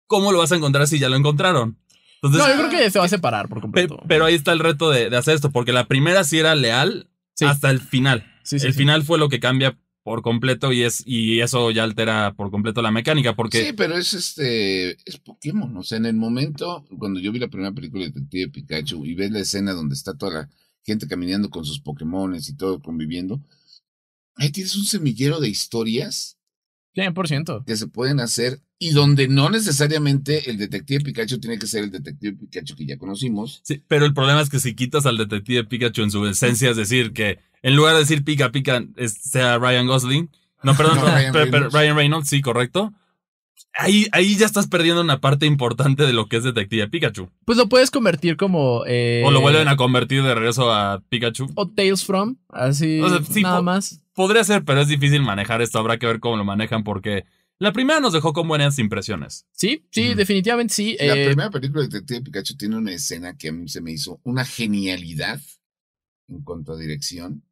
¿cómo 0.08 0.32
lo 0.32 0.40
vas 0.40 0.52
a 0.52 0.56
encontrar 0.56 0.88
si 0.88 1.00
ya 1.00 1.10
lo 1.10 1.16
encontraron? 1.16 1.78
Entonces, 2.22 2.42
No, 2.42 2.48
yo 2.50 2.58
creo 2.68 2.70
que 2.70 2.90
se 2.92 3.00
va 3.00 3.06
a 3.06 3.10
separar 3.10 3.48
por 3.50 3.62
completo. 3.62 4.02
pero 4.08 4.26
ahí 4.26 4.36
está 4.36 4.52
el 4.52 4.60
reto 4.60 4.90
de, 4.92 5.10
de 5.10 5.18
hacer 5.18 5.36
esto, 5.36 5.52
porque 5.52 5.72
la 5.74 5.88
primera 5.88 6.24
sí 6.24 6.40
era 6.40 6.56
leal 6.56 7.10
Sí. 7.34 7.44
hasta 7.46 7.70
el 7.70 7.82
final. 7.82 8.26
Sí, 8.44 8.60
sí, 8.60 8.68
el 8.68 8.74
final 8.74 9.04
fue 9.04 9.18
lo 9.20 9.28
que 9.28 9.40
cambia 9.42 9.78
por 10.06 10.22
completo 10.22 10.72
y 10.72 10.84
es 10.84 11.02
y 11.08 11.40
eso 11.40 11.72
ya 11.72 11.84
altera 11.84 12.36
por 12.36 12.52
completo 12.52 12.84
la 12.84 12.92
mecánica 12.92 13.36
porque 13.36 13.66
Sí, 13.66 13.74
pero 13.74 13.98
es 13.98 14.14
este. 14.14 14.92
Es 15.04 15.18
Pokémon. 15.18 15.76
O 15.76 15.82
sea, 15.82 15.98
en 15.98 16.06
el 16.06 16.14
momento, 16.14 16.86
cuando 17.00 17.20
yo 17.20 17.32
vi 17.32 17.40
la 17.40 17.48
primera 17.48 17.72
película 17.72 18.04
de 18.04 18.12
Detective 18.12 18.52
Pikachu 18.52 19.04
y 19.04 19.16
ves 19.16 19.32
la 19.32 19.40
escena 19.40 19.74
donde 19.74 19.96
está 19.96 20.16
toda 20.16 20.32
la 20.32 20.50
gente 20.84 21.08
caminando 21.08 21.50
con 21.50 21.66
sus 21.66 21.80
Pokémones 21.80 22.48
y 22.50 22.56
todo 22.56 22.84
conviviendo, 22.84 23.42
ahí 24.36 24.52
tienes 24.52 24.76
un 24.76 24.86
semillero 24.86 25.40
de 25.40 25.50
historias 25.50 26.38
100%. 26.96 27.66
que 27.66 27.76
se 27.76 27.88
pueden 27.88 28.20
hacer 28.20 28.62
y 28.78 28.92
donde 28.92 29.28
no 29.28 29.50
necesariamente 29.50 30.52
el 30.52 30.58
Detective 30.58 31.04
Pikachu 31.04 31.40
tiene 31.40 31.58
que 31.58 31.66
ser 31.66 31.84
el 31.84 31.90
Detective 31.90 32.38
Pikachu 32.38 32.76
que 32.76 32.86
ya 32.86 33.00
conocimos. 33.00 33.62
sí, 33.64 33.82
pero 33.88 34.06
el 34.06 34.14
problema 34.14 34.42
es 34.42 34.52
que 34.52 34.60
si 34.60 34.76
quitas 34.76 35.08
al 35.08 35.18
detective 35.18 35.64
Pikachu 35.64 36.04
en 36.04 36.12
su 36.12 36.24
esencia, 36.28 36.70
es 36.70 36.78
decir, 36.78 37.12
que 37.12 37.40
en 37.66 37.76
lugar 37.76 37.94
de 37.94 38.00
decir 38.02 38.24
pica 38.24 38.52
pica 38.52 38.84
es- 38.96 39.14
sea 39.22 39.58
Ryan 39.58 39.88
Gosling, 39.88 40.30
no, 40.64 40.74
perdón, 40.78 40.98
No, 40.98 41.02
no, 41.08 41.16
Ryan 41.16 41.32
pero- 41.34 41.46
pero 41.46 41.52
Reynolds. 41.52 41.74
Ryan 41.74 41.96
Reynolds, 41.96 42.30
sí, 42.30 42.42
correcto. 42.42 42.94
Ahí, 43.78 44.08
ahí 44.14 44.38
ya 44.38 44.46
estás 44.46 44.68
perdiendo 44.68 45.02
una 45.02 45.20
parte 45.20 45.46
importante 45.46 46.04
de 46.06 46.14
lo 46.14 46.28
que 46.28 46.38
es 46.38 46.44
Detective 46.44 46.88
Pikachu. 46.88 47.30
Pues 47.44 47.58
lo 47.58 47.68
puedes 47.68 47.92
convertir 47.92 48.38
como. 48.38 48.84
eh, 48.88 49.22
O 49.26 49.32
lo 49.32 49.42
vuelven 49.42 49.68
a 49.68 49.76
convertir 49.76 50.24
de 50.24 50.34
regreso 50.34 50.72
a 50.74 51.02
Pikachu. 51.10 51.48
O 51.56 51.68
Tales 51.70 52.06
from, 52.06 52.38
así. 52.50 53.02
O 53.02 53.10
sea, 53.10 53.22
sí, 53.24 53.42
nada 53.42 53.58
po- 53.58 53.64
más. 53.64 54.02
Podría 54.14 54.44
ser, 54.46 54.64
pero 54.64 54.80
es 54.80 54.88
difícil 54.88 55.22
manejar 55.24 55.62
esto. 55.62 55.78
Habrá 55.78 55.98
que 56.00 56.06
ver 56.08 56.22
cómo 56.22 56.38
lo 56.38 56.46
manejan 56.46 56.86
porque 56.86 57.26
la 57.60 57.74
primera 57.74 58.00
nos 58.00 58.14
dejó 58.14 58.32
con 58.32 58.48
buenas 58.48 58.80
impresiones. 58.80 59.46
Sí, 59.52 59.86
sí, 59.92 60.14
definitivamente 60.14 60.74
sí. 60.74 60.96
La 61.00 61.16
eh, 61.18 61.26
primera 61.28 61.50
película 61.50 61.82
de 61.82 61.90
Detective 61.90 62.22
Pikachu 62.22 62.56
tiene 62.56 62.78
una 62.78 62.94
escena 62.94 63.38
que 63.38 63.50
a 63.50 63.52
mí 63.52 63.68
se 63.68 63.82
me 63.82 63.92
hizo 63.92 64.22
una 64.24 64.46
genialidad 64.46 65.42
en 66.30 66.42
cuanto 66.44 66.74
a 66.74 66.78
dirección, 66.78 67.44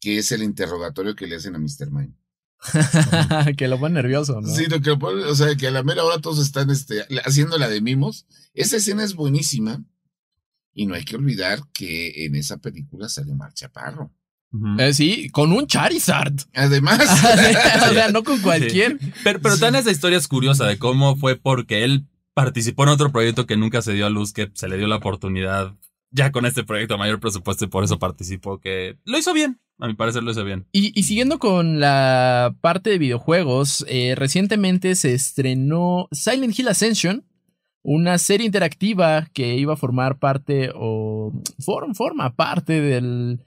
que 0.00 0.18
es 0.18 0.32
el 0.32 0.42
interrogatorio 0.42 1.14
que 1.14 1.26
le 1.26 1.36
hacen 1.36 1.54
a 1.54 1.58
Mr. 1.58 1.90
Mime. 1.90 2.14
que 3.56 3.68
lo 3.68 3.78
pone 3.78 3.94
nervioso, 3.94 4.40
¿no? 4.40 4.48
Sí, 4.48 4.66
lo 4.66 4.80
que 4.80 4.96
pone- 4.96 5.24
o 5.24 5.34
sea, 5.34 5.54
que 5.56 5.68
a 5.68 5.70
la 5.70 5.82
mera 5.82 6.04
hora 6.04 6.20
todos 6.20 6.40
están 6.40 6.70
este, 6.70 7.04
haciendo 7.24 7.56
la 7.58 7.68
de 7.68 7.80
mimos. 7.80 8.26
Esa 8.54 8.76
escena 8.76 9.04
es 9.04 9.14
buenísima. 9.14 9.82
Y 10.74 10.86
no 10.86 10.94
hay 10.94 11.04
que 11.04 11.16
olvidar 11.16 11.60
que 11.72 12.24
en 12.24 12.36
esa 12.36 12.58
película 12.58 13.08
sale 13.08 13.34
Mar 13.34 13.52
Chaparro. 13.52 14.12
Eh, 14.78 14.94
sí, 14.94 15.28
con 15.30 15.52
un 15.52 15.66
Charizard. 15.66 16.34
Además, 16.54 17.00
o 17.90 17.92
sea, 17.92 18.08
no 18.12 18.22
con 18.22 18.40
cualquier. 18.40 18.98
Pero, 19.24 19.40
pero 19.40 19.58
tan 19.58 19.74
esa 19.74 19.90
historia 19.90 20.18
es 20.18 20.28
curiosa 20.28 20.66
de 20.66 20.78
cómo 20.78 21.16
fue 21.16 21.36
porque 21.36 21.84
él 21.84 22.06
participó 22.32 22.84
en 22.84 22.90
otro 22.90 23.10
proyecto 23.10 23.46
que 23.46 23.56
nunca 23.56 23.82
se 23.82 23.92
dio 23.92 24.06
a 24.06 24.10
luz, 24.10 24.32
que 24.32 24.50
se 24.54 24.68
le 24.68 24.78
dio 24.78 24.86
la 24.86 24.96
oportunidad 24.96 25.74
ya 26.10 26.32
con 26.32 26.46
este 26.46 26.64
proyecto 26.64 26.94
a 26.94 26.98
mayor 26.98 27.20
presupuesto 27.20 27.64
y 27.64 27.68
por 27.68 27.84
eso 27.84 27.98
participó, 27.98 28.60
que 28.60 28.98
lo 29.04 29.18
hizo 29.18 29.34
bien. 29.34 29.60
A 29.80 29.86
mi 29.86 29.94
parecer 29.94 30.22
lo 30.22 30.30
hizo 30.32 30.44
bien. 30.44 30.66
Y, 30.72 30.98
y 30.98 31.04
siguiendo 31.04 31.38
con 31.38 31.78
la 31.80 32.54
parte 32.60 32.90
de 32.90 32.98
videojuegos, 32.98 33.84
eh, 33.88 34.14
recientemente 34.16 34.94
se 34.96 35.14
estrenó 35.14 36.08
Silent 36.10 36.58
Hill 36.58 36.68
Ascension, 36.68 37.24
una 37.82 38.18
serie 38.18 38.44
interactiva 38.46 39.28
que 39.32 39.56
iba 39.56 39.74
a 39.74 39.76
formar 39.76 40.18
parte 40.18 40.70
o 40.74 41.32
form- 41.60 41.94
forma 41.94 42.34
parte 42.34 42.80
del 42.80 43.38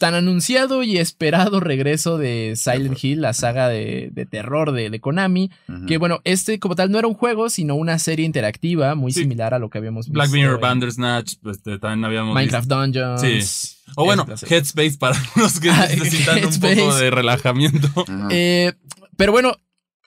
tan 0.00 0.14
anunciado 0.14 0.82
y 0.82 0.96
esperado 0.96 1.60
regreso 1.60 2.16
de 2.16 2.54
Silent 2.56 2.98
Hill, 3.04 3.20
la 3.20 3.34
saga 3.34 3.68
de, 3.68 4.08
de 4.12 4.24
terror 4.24 4.72
de, 4.72 4.88
de 4.88 4.98
Konami. 4.98 5.50
Que 5.86 5.98
bueno, 5.98 6.20
este 6.24 6.58
como 6.58 6.74
tal 6.74 6.90
no 6.90 6.98
era 6.98 7.06
un 7.06 7.12
juego, 7.12 7.50
sino 7.50 7.74
una 7.74 7.98
serie 7.98 8.24
interactiva 8.24 8.94
muy 8.94 9.12
Sí. 9.12 9.20
similar 9.20 9.52
a 9.52 9.58
lo 9.58 9.68
que 9.68 9.76
habíamos 9.76 10.06
visto. 10.06 10.14
Black 10.14 10.30
Mirror, 10.30 10.54
en 10.54 10.60
Bandersnatch, 10.62 11.34
este, 11.44 11.78
también 11.78 12.02
habíamos 12.06 12.34
Minecraft 12.34 12.66
Dungeons. 12.66 13.20
Sí. 13.20 13.76
O 13.94 14.04
bueno, 14.06 14.24
clase. 14.24 14.46
Headspace 14.52 14.96
para 14.98 15.16
los 15.36 15.60
que 15.60 15.68
Ah, 15.70 15.86
necesitan 15.96 16.44
un 16.46 16.58
poco 16.60 16.94
de 16.96 17.10
relajamiento. 17.10 17.88
Eh, 18.30 18.72
pero 19.18 19.32
bueno, 19.32 19.52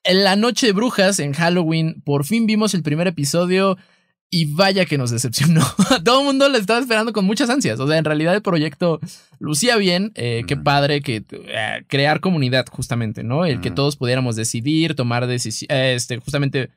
en 0.04 0.24
la 0.24 0.36
noche 0.36 0.66
de 0.66 0.74
brujas, 0.74 1.20
en 1.20 1.34
Halloween, 1.34 2.02
por 2.04 2.26
fin 2.26 2.48
vimos 2.48 2.74
el 2.74 2.82
primer 2.82 3.06
episodio 3.08 3.78
y 4.34 4.46
vaya 4.46 4.86
que 4.86 4.98
nos 4.98 5.12
decepcionó. 5.12 5.62
Todo 6.04 6.22
el 6.22 6.26
mundo 6.26 6.50
lo 6.50 6.58
estaba 6.58 6.80
esperando 6.80 7.14
con 7.14 7.24
muchas 7.26 7.50
ansias. 7.50 7.80
O 7.80 7.88
sea, 7.88 7.98
en 7.98 8.06
realidad 8.06 8.34
el 8.34 8.42
proyecto 8.42 9.00
lucía 9.40 9.78
bien. 9.78 10.12
eh, 10.16 10.44
Qué 10.48 10.58
padre 10.58 11.02
que 11.02 11.24
eh, 11.32 11.84
crear 11.88 12.20
comunidad, 12.20 12.66
justamente, 12.72 13.24
¿no? 13.24 13.46
El 13.46 13.62
que 13.62 13.70
todos 13.72 13.96
pudiéramos 13.96 14.36
decidir, 14.36 14.96
tomar 14.96 15.28
decisiones, 15.28 16.02
este, 16.02 16.18
justamente 16.18 16.70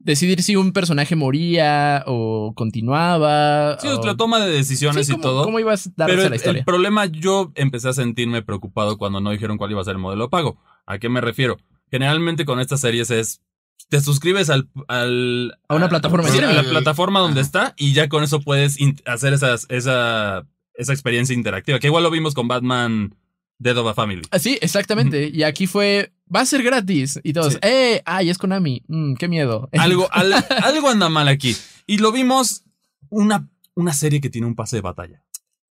decidir 0.00 0.42
si 0.42 0.54
un 0.54 0.72
personaje 0.72 1.16
moría 1.16 2.04
o 2.06 2.52
continuaba. 2.54 3.78
Sí, 3.80 3.88
o- 3.88 4.04
la 4.04 4.16
toma 4.16 4.38
de 4.44 4.50
decisiones 4.52 5.06
Sí, 5.06 5.14
y 5.14 5.20
todo. 5.20 5.44
¿Cómo 5.44 5.58
ibas 5.60 5.86
a 5.86 5.90
darse 5.96 6.12
Pero 6.14 6.22
el, 6.24 6.30
la 6.30 6.36
historia? 6.36 6.58
el 6.60 6.64
problema, 6.64 7.06
yo 7.06 7.52
empecé 7.54 7.88
a 7.88 7.92
sentirme 7.92 8.42
preocupado 8.42 8.98
cuando 8.98 9.20
no 9.20 9.30
dijeron 9.30 9.56
cuál 9.58 9.70
iba 9.70 9.80
a 9.80 9.84
ser 9.84 9.92
el 9.92 9.98
modelo 9.98 10.24
de 10.24 10.30
pago. 10.30 10.58
¿A 10.86 10.98
qué 10.98 11.08
me 11.08 11.20
refiero? 11.20 11.56
Generalmente 11.90 12.44
con 12.44 12.60
estas 12.60 12.80
series 12.80 13.10
es. 13.10 13.40
Te 13.88 14.00
suscribes 14.00 14.50
al. 14.50 14.68
al 14.88 15.58
A 15.68 15.74
una 15.74 15.88
plataforma 15.88 16.28
sí, 16.28 16.38
a 16.38 16.52
la 16.52 16.62
plataforma 16.62 17.20
donde 17.20 17.40
está 17.40 17.74
y 17.76 17.92
ya 17.94 18.08
con 18.08 18.22
eso 18.22 18.40
puedes 18.40 18.76
hacer 19.06 19.32
esas, 19.32 19.66
esa, 19.70 20.46
esa 20.74 20.92
experiencia 20.92 21.34
interactiva. 21.34 21.78
Que 21.78 21.86
igual 21.86 22.02
lo 22.02 22.10
vimos 22.10 22.34
con 22.34 22.48
Batman 22.48 23.14
Dead 23.58 23.76
of 23.76 23.86
a 23.88 23.94
Family. 23.94 24.22
Ah, 24.30 24.38
Sí, 24.38 24.58
exactamente. 24.60 25.30
Y 25.32 25.42
aquí 25.42 25.66
fue, 25.66 26.12
va 26.34 26.40
a 26.40 26.46
ser 26.46 26.62
gratis. 26.62 27.18
Y 27.22 27.32
todos, 27.32 27.54
Sí. 27.54 27.58
¡eh! 27.62 28.02
¡Ay, 28.04 28.28
es 28.30 28.38
Konami! 28.38 28.82
Mm, 28.88 29.14
¡Qué 29.14 29.26
miedo! 29.28 29.68
Algo, 29.78 30.08
al- 30.12 30.34
algo 30.62 30.88
anda 30.90 31.08
mal 31.08 31.28
aquí. 31.28 31.56
Y 31.86 31.98
lo 31.98 32.12
vimos 32.12 32.64
una, 33.08 33.48
una 33.74 33.92
serie 33.94 34.20
que 34.20 34.28
tiene 34.30 34.46
un 34.46 34.54
pase 34.54 34.76
de 34.76 34.82
batalla. 34.82 35.22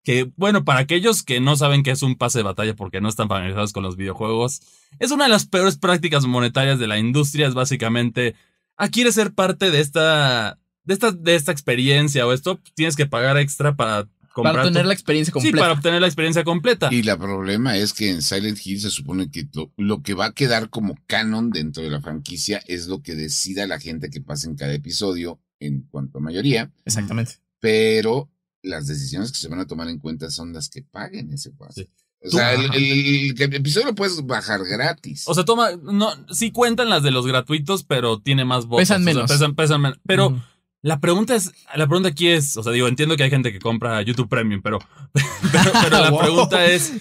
Que, 0.04 0.30
bueno, 0.36 0.64
para 0.64 0.80
aquellos 0.80 1.22
que 1.22 1.40
no 1.40 1.56
saben 1.56 1.82
qué 1.84 1.92
es 1.92 2.02
un 2.02 2.16
pase 2.16 2.38
de 2.40 2.42
batalla 2.44 2.74
porque 2.74 3.00
no 3.00 3.08
están 3.08 3.28
familiarizados 3.28 3.72
con 3.72 3.84
los 3.84 3.96
videojuegos, 3.96 4.60
es 4.98 5.10
una 5.12 5.24
de 5.24 5.30
las 5.30 5.46
peores 5.46 5.78
prácticas 5.78 6.26
monetarias 6.26 6.78
de 6.80 6.88
la 6.88 6.98
industria. 6.98 7.46
Es 7.46 7.54
básicamente, 7.54 8.34
ah, 8.76 8.88
quieres 8.88 9.14
ser 9.14 9.32
parte 9.32 9.70
de 9.70 9.80
esta, 9.80 10.58
de 10.84 10.94
esta, 10.94 11.12
de 11.12 11.34
esta 11.36 11.52
experiencia 11.52 12.26
o 12.26 12.32
esto, 12.32 12.58
tienes 12.74 12.96
que 12.96 13.06
pagar 13.06 13.36
extra 13.38 13.76
para 13.76 14.08
comprar 14.32 14.54
Para 14.56 14.64
tener 14.68 14.82
tu- 14.82 14.88
la 14.88 14.94
experiencia 14.94 15.30
Sí, 15.30 15.34
completa. 15.34 15.58
para 15.60 15.72
obtener 15.74 16.00
la 16.00 16.06
experiencia 16.08 16.42
completa. 16.42 16.88
Y 16.90 17.02
la 17.04 17.16
problema 17.18 17.76
es 17.76 17.92
que 17.92 18.10
en 18.10 18.22
Silent 18.22 18.58
Hill 18.64 18.80
se 18.80 18.90
supone 18.90 19.30
que 19.30 19.46
lo, 19.52 19.70
lo 19.76 20.02
que 20.02 20.14
va 20.14 20.24
a 20.26 20.32
quedar 20.32 20.68
como 20.70 20.96
canon 21.06 21.50
dentro 21.50 21.82
de 21.82 21.90
la 21.90 22.00
franquicia 22.00 22.60
es 22.66 22.88
lo 22.88 23.02
que 23.02 23.14
decida 23.14 23.66
la 23.68 23.78
gente 23.78 24.10
que 24.10 24.20
pasa 24.22 24.48
en 24.48 24.56
cada 24.56 24.72
episodio 24.74 25.38
en 25.60 25.82
cuanto 25.82 26.18
a 26.18 26.22
mayoría, 26.22 26.72
Exactamente. 26.86 27.34
pero 27.60 28.30
las 28.62 28.86
decisiones 28.86 29.32
que 29.32 29.38
se 29.38 29.48
van 29.48 29.60
a 29.60 29.66
tomar 29.66 29.88
en 29.88 29.98
cuenta 29.98 30.30
son 30.30 30.52
las 30.52 30.68
que 30.68 30.82
paguen 30.82 31.32
ese 31.32 31.50
pase. 31.52 31.82
Sí. 31.84 31.90
O 32.24 32.30
Tú- 32.30 32.36
sea, 32.36 32.52
el, 32.54 32.72
el- 32.74 33.34
el 33.42 33.54
episodio 33.54 33.86
lo 33.88 33.94
puedes 33.96 34.24
bajar 34.24 34.60
gratis. 34.64 35.24
O 35.26 35.34
sea, 35.34 35.44
toma, 35.44 35.70
no, 35.82 36.10
sí 36.30 36.52
cuentan 36.52 36.88
las 36.88 37.02
de 37.02 37.10
los 37.10 37.26
gratuitos, 37.26 37.82
pero 37.82 38.20
tiene 38.20 38.44
más 38.44 38.66
votos. 38.66 38.82
Pesan 38.82 39.02
o 39.02 39.04
sea, 39.04 39.14
menos. 39.14 39.30
pesan, 39.30 39.54
pesan 39.56 39.80
menos. 39.80 39.98
Pero 40.06 40.40
la 40.82 41.00
pregunta 41.00 41.34
es, 41.34 41.50
la 41.74 41.86
pregunta 41.88 42.10
aquí 42.10 42.28
es, 42.28 42.56
o 42.56 42.62
sea, 42.62 42.72
digo, 42.72 42.86
entiendo 42.86 43.16
que 43.16 43.24
hay 43.24 43.30
gente 43.30 43.52
que 43.52 43.58
compra 43.58 44.00
YouTube 44.02 44.28
Premium, 44.28 44.62
pero, 44.62 44.78
pero, 45.52 45.72
pero 45.82 45.98
la 46.00 46.10
Wow. 46.12 46.20
pregunta 46.20 46.64
es, 46.66 46.92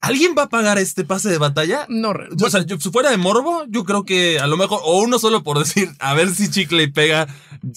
¿alguien 0.00 0.34
va 0.36 0.44
a 0.44 0.48
pagar 0.48 0.78
este 0.78 1.04
pase 1.04 1.28
de 1.28 1.38
batalla? 1.38 1.86
No, 1.88 2.12
re- 2.12 2.28
O 2.42 2.50
sea, 2.50 2.64
yo, 2.64 2.78
si 2.80 2.90
fuera 2.90 3.10
de 3.10 3.16
morbo, 3.18 3.64
yo 3.68 3.84
creo 3.84 4.04
que 4.04 4.38
a 4.38 4.46
lo 4.46 4.56
mejor, 4.56 4.80
o 4.84 5.00
uno 5.02 5.18
solo 5.18 5.42
por 5.42 5.58
decir, 5.58 5.90
a 5.98 6.14
ver 6.14 6.30
si 6.34 6.50
chicle 6.50 6.82
y 6.84 6.90
pega, 6.90 7.28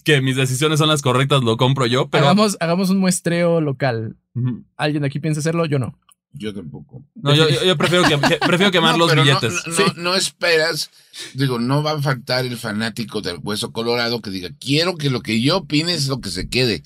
que 0.03 0.21
mis 0.21 0.35
decisiones 0.35 0.79
son 0.79 0.87
las 0.89 1.01
correctas, 1.01 1.43
lo 1.43 1.57
compro 1.57 1.85
yo, 1.85 2.09
pero... 2.09 2.25
hagamos, 2.25 2.57
hagamos 2.59 2.89
un 2.89 2.97
muestreo 2.99 3.61
local. 3.61 4.15
¿Alguien 4.77 5.01
de 5.01 5.07
aquí 5.07 5.19
piensa 5.19 5.39
hacerlo? 5.39 5.65
Yo 5.65 5.79
no. 5.79 5.97
Yo 6.37 6.53
tampoco. 6.53 7.01
No, 7.15 7.33
yo, 7.33 7.77
prefiero, 7.77 8.03
que, 8.03 8.19
que- 8.27 8.37
prefiero 8.45 8.69
quemar 8.71 8.97
No, 8.97 9.05
los 9.07 9.15
billetes. 9.15 9.53
No, 9.67 9.71
no, 9.71 9.75
Sí. 9.77 9.83
no 9.95 10.15
esperas, 10.15 10.89
digo, 11.33 11.59
no 11.59 11.81
va 11.81 11.91
a 11.93 12.01
faltar 12.01 12.45
el 12.45 12.57
fanático 12.57 13.21
del 13.21 13.37
hueso 13.41 13.71
colorado 13.71 14.21
que 14.21 14.31
diga, 14.31 14.49
quiero 14.59 14.97
que 14.97 15.09
lo 15.09 15.21
que 15.21 15.41
yo 15.41 15.57
opine 15.59 15.93
es 15.93 16.07
lo 16.09 16.19
que 16.19 16.29
se 16.29 16.49
quede. 16.49 16.83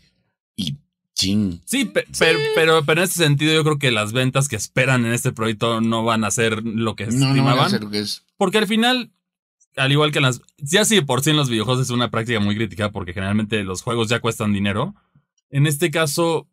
Y 0.55 0.77
ching. 1.15 1.61
Sí, 1.65 1.85
pe- 1.85 2.05
Pero, 2.19 2.37
pero, 2.53 2.85
pero 2.85 3.01
en 3.01 3.05
este 3.05 3.23
sentido 3.23 3.53
yo 3.53 3.63
creo 3.63 3.79
que 3.79 3.89
las 3.91 4.13
ventas 4.13 4.47
que 4.47 4.55
esperan 4.55 5.05
en 5.05 5.13
este 5.13 5.31
proyecto 5.31 5.81
no 5.81 6.03
van 6.03 6.25
a 6.25 6.31
ser 6.31 6.61
lo 6.63 6.95
que 6.95 7.07
No, 7.07 7.11
no 7.13 7.19
van 7.19 7.25
a 7.25 7.29
estimaban. 7.31 7.65
hacer 7.65 7.83
lo 7.83 7.89
que 7.89 7.99
es. 8.01 8.23
porque 8.37 8.59
al 8.59 8.67
final, 8.67 9.11
al 9.79 9.91
igual 9.91 10.11
que 10.11 10.19
en 10.19 10.23
las... 10.23 10.41
Ya 10.57 10.85
sí, 10.85 11.01
por 11.01 11.21
sí 11.23 11.29
en 11.31 11.37
los 11.37 11.49
videojuegos 11.49 11.83
es 11.83 11.89
una 11.89 12.11
práctica 12.11 12.39
muy 12.39 12.55
crítica 12.55 12.91
porque 12.91 13.13
generalmente 13.13 13.63
los 13.63 13.81
juegos 13.81 14.09
ya 14.09 14.19
cuestan 14.19 14.53
dinero. 14.53 14.93
En 15.49 15.65
este 15.67 15.89
caso, 15.91 16.47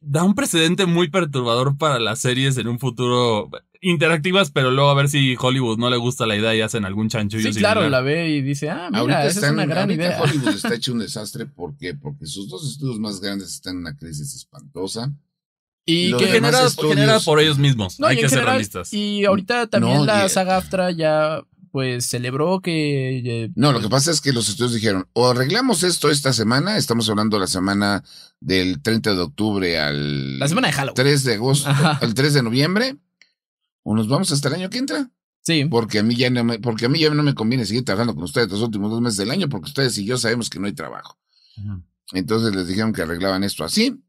da 0.00 0.22
un 0.24 0.34
precedente 0.34 0.86
muy 0.86 1.08
perturbador 1.08 1.76
para 1.76 1.98
las 1.98 2.18
series 2.20 2.56
en 2.58 2.68
un 2.68 2.78
futuro 2.78 3.50
interactivas, 3.82 4.50
pero 4.50 4.70
luego 4.70 4.90
a 4.90 4.94
ver 4.94 5.08
si 5.08 5.36
Hollywood 5.38 5.78
no 5.78 5.90
le 5.90 5.96
gusta 5.98 6.26
la 6.26 6.34
idea 6.36 6.54
y 6.54 6.60
hacen 6.62 6.84
algún 6.84 7.08
chanchullo 7.08 7.52
Sí, 7.52 7.58
claro, 7.58 7.88
la 7.88 8.00
ve 8.00 8.30
y 8.30 8.42
dice, 8.42 8.70
ah, 8.70 8.88
mira, 8.90 9.00
ahorita 9.00 9.26
esa 9.26 9.46
es 9.46 9.52
una 9.52 9.66
gran 9.66 9.90
ahorita 9.90 10.02
idea. 10.06 10.22
Hollywood 10.22 10.48
está 10.56 10.74
hecho 10.74 10.92
un 10.92 10.98
desastre. 11.00 11.46
¿Por 11.46 11.76
qué? 11.76 11.94
Porque 11.94 12.26
sus 12.26 12.48
dos 12.48 12.66
estudios 12.68 12.98
más 12.98 13.20
grandes 13.20 13.50
están 13.50 13.74
en 13.74 13.80
una 13.80 13.96
crisis 13.96 14.34
espantosa. 14.34 15.12
Y 15.84 16.08
Los 16.08 16.20
que 16.20 16.36
estudios- 16.36 16.88
generada 16.94 17.20
por 17.20 17.38
ellos 17.38 17.58
mismos. 17.58 18.00
No, 18.00 18.08
Hay 18.08 18.16
que 18.18 18.28
ser 18.28 18.44
realistas. 18.44 18.92
Y 18.92 19.24
ahorita 19.24 19.68
también 19.68 19.98
No, 19.98 20.04
la 20.04 20.26
y- 20.26 20.28
saga 20.30 20.56
AFTRA 20.56 20.90
ya 20.90 21.42
pues 21.76 22.06
celebró 22.06 22.60
que 22.62 23.18
eh, 23.18 23.50
No, 23.54 23.70
lo 23.70 23.82
que 23.82 23.90
pasa 23.90 24.10
es 24.10 24.22
que 24.22 24.32
los 24.32 24.48
estudios 24.48 24.72
dijeron, 24.72 25.10
o 25.12 25.28
arreglamos 25.28 25.82
esto 25.82 26.08
esta 26.10 26.32
semana, 26.32 26.78
estamos 26.78 27.06
hablando 27.10 27.36
de 27.36 27.42
la 27.42 27.46
semana 27.46 28.02
del 28.40 28.80
30 28.80 29.14
de 29.14 29.20
octubre 29.20 29.78
al 29.78 30.38
la 30.38 30.48
semana 30.48 30.68
de 30.68 30.72
Halloween. 30.72 30.94
3 30.94 31.24
de 31.24 31.34
agosto, 31.34 31.68
Ajá. 31.68 31.98
al 32.00 32.14
3 32.14 32.32
de 32.32 32.42
noviembre, 32.42 32.96
o 33.82 33.94
nos 33.94 34.08
vamos 34.08 34.32
hasta 34.32 34.48
el 34.48 34.54
año 34.54 34.70
que 34.70 34.78
entra. 34.78 35.10
Sí. 35.42 35.66
Porque 35.66 35.98
a 35.98 36.02
mí 36.02 36.16
ya 36.16 36.30
no 36.30 36.44
me, 36.44 36.58
porque 36.60 36.86
a 36.86 36.88
mí 36.88 36.98
ya 36.98 37.10
no 37.10 37.22
me 37.22 37.34
conviene 37.34 37.66
seguir 37.66 37.84
trabajando 37.84 38.14
con 38.14 38.24
ustedes 38.24 38.50
los 38.50 38.62
últimos 38.62 38.90
dos 38.90 39.02
meses 39.02 39.18
del 39.18 39.30
año, 39.30 39.50
porque 39.50 39.68
ustedes 39.68 39.98
y 39.98 40.06
yo 40.06 40.16
sabemos 40.16 40.48
que 40.48 40.58
no 40.58 40.68
hay 40.68 40.72
trabajo. 40.72 41.18
Entonces 42.14 42.56
les 42.56 42.68
dijeron 42.68 42.94
que 42.94 43.02
arreglaban 43.02 43.44
esto 43.44 43.64
así, 43.64 44.02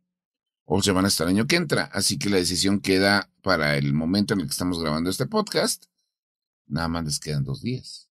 o 0.64 0.82
se 0.82 0.94
van 0.94 1.04
hasta 1.04 1.26
el 1.26 1.32
año 1.32 1.48
que 1.48 1.58
entra. 1.58 1.90
Así 1.92 2.18
que 2.18 2.30
la 2.30 2.38
decisión 2.38 2.80
queda 2.80 3.30
para 3.42 3.76
el 3.76 3.94
momento 3.94 4.36
en 4.36 4.40
el 4.40 4.46
que 4.46 4.52
estamos 4.52 4.80
grabando 4.80 5.10
este 5.10 5.26
podcast. 5.26 5.84
Nada 6.68 6.88
más 6.88 7.06
les 7.06 7.20
quedan 7.20 7.44
dos 7.44 7.62
días. 7.62 8.10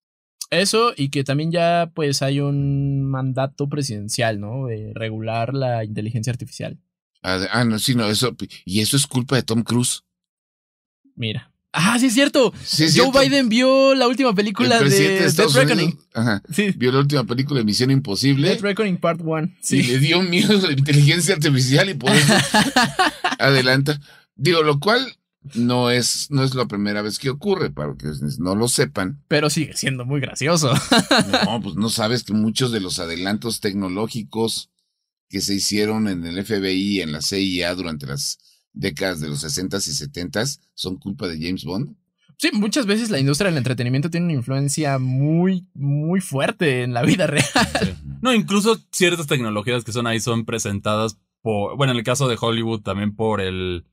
Eso 0.50 0.92
y 0.96 1.08
que 1.10 1.24
también 1.24 1.50
ya 1.50 1.90
pues 1.94 2.22
hay 2.22 2.40
un 2.40 3.02
mandato 3.02 3.68
presidencial, 3.68 4.40
¿no? 4.40 4.66
De 4.66 4.92
regular 4.94 5.52
la 5.54 5.84
inteligencia 5.84 6.30
artificial. 6.32 6.78
Ah, 7.22 7.40
ah, 7.50 7.64
no, 7.64 7.78
sí, 7.80 7.94
no, 7.96 8.06
eso, 8.08 8.36
y 8.64 8.80
eso 8.80 8.96
es 8.96 9.06
culpa 9.08 9.34
de 9.36 9.42
Tom 9.42 9.62
Cruise. 9.64 10.02
Mira. 11.16 11.50
Ah, 11.78 11.98
sí 11.98 12.06
es 12.06 12.14
cierto. 12.14 12.54
Sí, 12.64 12.84
es 12.84 12.94
Joe 12.96 13.10
cierto. 13.10 13.20
Biden 13.20 13.48
vio 13.50 13.94
la 13.94 14.06
última 14.08 14.30
El 14.30 14.34
película 14.36 14.78
de 14.80 14.88
de 14.88 15.18
Death 15.30 15.52
Reckoning. 15.54 15.98
Ajá, 16.14 16.42
Sí. 16.50 16.70
vio 16.76 16.90
la 16.92 17.00
última 17.00 17.24
película 17.24 17.58
de 17.58 17.64
Misión 17.64 17.90
Imposible 17.90 18.48
Death 18.48 18.60
Reckoning 18.62 18.96
Part 18.98 19.20
1. 19.22 19.48
y 19.48 19.56
Sí. 19.60 19.82
le 19.82 19.98
dio 19.98 20.22
miedo 20.22 20.56
a 20.58 20.62
la 20.68 20.72
inteligencia 20.72 21.34
artificial 21.34 21.90
y 21.90 21.94
por 21.94 22.10
eso 22.12 22.32
adelanta. 23.38 24.00
Digo, 24.36 24.62
lo 24.62 24.78
cual 24.80 25.16
no 25.54 25.90
es, 25.90 26.30
no 26.30 26.42
es 26.42 26.54
la 26.54 26.66
primera 26.66 27.02
vez 27.02 27.18
que 27.18 27.30
ocurre, 27.30 27.70
para 27.70 27.94
que 27.96 28.08
no 28.38 28.54
lo 28.54 28.68
sepan. 28.68 29.22
Pero 29.28 29.50
sigue 29.50 29.76
siendo 29.76 30.04
muy 30.04 30.20
gracioso. 30.20 30.72
No, 31.44 31.60
pues 31.62 31.76
no 31.76 31.88
sabes 31.88 32.24
que 32.24 32.32
muchos 32.32 32.72
de 32.72 32.80
los 32.80 32.98
adelantos 32.98 33.60
tecnológicos 33.60 34.70
que 35.28 35.40
se 35.40 35.54
hicieron 35.54 36.08
en 36.08 36.24
el 36.24 36.44
FBI, 36.44 37.00
en 37.00 37.12
la 37.12 37.20
CIA 37.20 37.74
durante 37.74 38.06
las 38.06 38.38
décadas 38.72 39.20
de 39.20 39.28
los 39.28 39.42
60s 39.42 39.88
y 39.88 40.20
70s 40.20 40.60
son 40.74 40.96
culpa 40.96 41.26
de 41.28 41.38
James 41.40 41.64
Bond. 41.64 41.96
Sí, 42.38 42.50
muchas 42.52 42.84
veces 42.84 43.08
la 43.08 43.18
industria 43.18 43.50
del 43.50 43.58
entretenimiento 43.58 44.10
tiene 44.10 44.26
una 44.26 44.34
influencia 44.34 44.98
muy, 44.98 45.66
muy 45.72 46.20
fuerte 46.20 46.82
en 46.82 46.92
la 46.92 47.02
vida 47.02 47.26
real. 47.26 47.46
No, 48.20 48.34
incluso 48.34 48.78
ciertas 48.92 49.26
tecnologías 49.26 49.84
que 49.84 49.92
son 49.92 50.06
ahí 50.06 50.20
son 50.20 50.44
presentadas 50.44 51.16
por, 51.40 51.76
bueno, 51.76 51.92
en 51.92 51.98
el 51.98 52.04
caso 52.04 52.28
de 52.28 52.36
Hollywood 52.38 52.82
también 52.82 53.14
por 53.14 53.40
el, 53.40 53.86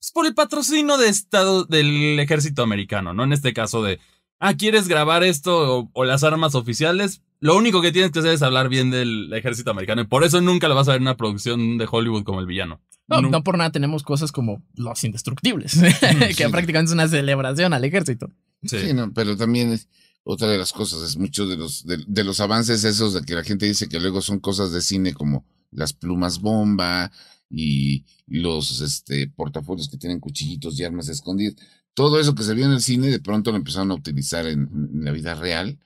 es 0.00 0.10
por 0.10 0.26
el 0.26 0.34
patrocinio 0.34 0.98
de 0.98 1.08
estado 1.08 1.64
del 1.64 2.18
ejército 2.20 2.62
americano, 2.62 3.12
¿no? 3.14 3.24
En 3.24 3.32
este 3.32 3.52
caso 3.52 3.82
de, 3.82 3.98
ah, 4.38 4.54
¿quieres 4.54 4.88
grabar 4.88 5.24
esto 5.24 5.78
o, 5.80 5.90
o 5.92 6.04
las 6.04 6.22
armas 6.24 6.54
oficiales? 6.54 7.22
Lo 7.40 7.56
único 7.56 7.82
que 7.82 7.92
tienes 7.92 8.12
que 8.12 8.20
hacer 8.20 8.32
es 8.32 8.42
hablar 8.42 8.68
bien 8.68 8.90
del 8.90 9.30
ejército 9.34 9.70
americano 9.70 10.02
y 10.02 10.06
por 10.06 10.24
eso 10.24 10.40
nunca 10.40 10.68
lo 10.68 10.74
vas 10.74 10.88
a 10.88 10.92
ver 10.92 10.98
en 10.98 11.02
una 11.08 11.16
producción 11.16 11.76
de 11.78 11.86
Hollywood 11.90 12.24
como 12.24 12.40
el 12.40 12.46
villano. 12.46 12.80
No, 13.08 13.20
no 13.22 13.44
por 13.44 13.56
nada 13.58 13.70
tenemos 13.70 14.02
cosas 14.02 14.32
como 14.32 14.62
los 14.74 15.04
indestructibles, 15.04 15.78
que 16.00 16.34
sí. 16.34 16.44
prácticamente 16.50 16.90
es 16.90 16.94
una 16.94 17.06
celebración 17.08 17.72
al 17.72 17.84
ejército. 17.84 18.30
Sí. 18.64 18.78
Sí, 18.80 18.94
no, 18.94 19.12
pero 19.12 19.36
también 19.36 19.72
es- 19.72 19.88
otra 20.28 20.48
de 20.48 20.58
las 20.58 20.72
cosas 20.72 21.02
es 21.02 21.16
muchos 21.16 21.48
de 21.48 21.56
los, 21.56 21.86
de, 21.86 21.98
de 22.04 22.24
los 22.24 22.40
avances 22.40 22.82
esos 22.82 23.14
de 23.14 23.22
que 23.22 23.34
la 23.34 23.44
gente 23.44 23.64
dice 23.66 23.88
que 23.88 24.00
luego 24.00 24.20
son 24.22 24.40
cosas 24.40 24.72
de 24.72 24.80
cine 24.80 25.14
como 25.14 25.44
las 25.70 25.92
plumas 25.92 26.40
bomba 26.40 27.12
y 27.48 28.04
los 28.26 28.80
este, 28.80 29.28
portafolios 29.28 29.88
que 29.88 29.98
tienen 29.98 30.20
cuchillitos 30.20 30.78
y 30.78 30.84
armas 30.84 31.08
escondidas. 31.08 31.56
Todo 31.94 32.20
eso 32.20 32.34
que 32.34 32.42
se 32.42 32.54
vio 32.54 32.66
en 32.66 32.72
el 32.72 32.82
cine 32.82 33.08
de 33.08 33.20
pronto 33.20 33.50
lo 33.50 33.56
empezaron 33.56 33.90
a 33.90 33.94
utilizar 33.94 34.46
en, 34.46 34.68
en 34.92 35.04
la 35.04 35.12
vida 35.12 35.34
real, 35.34 35.78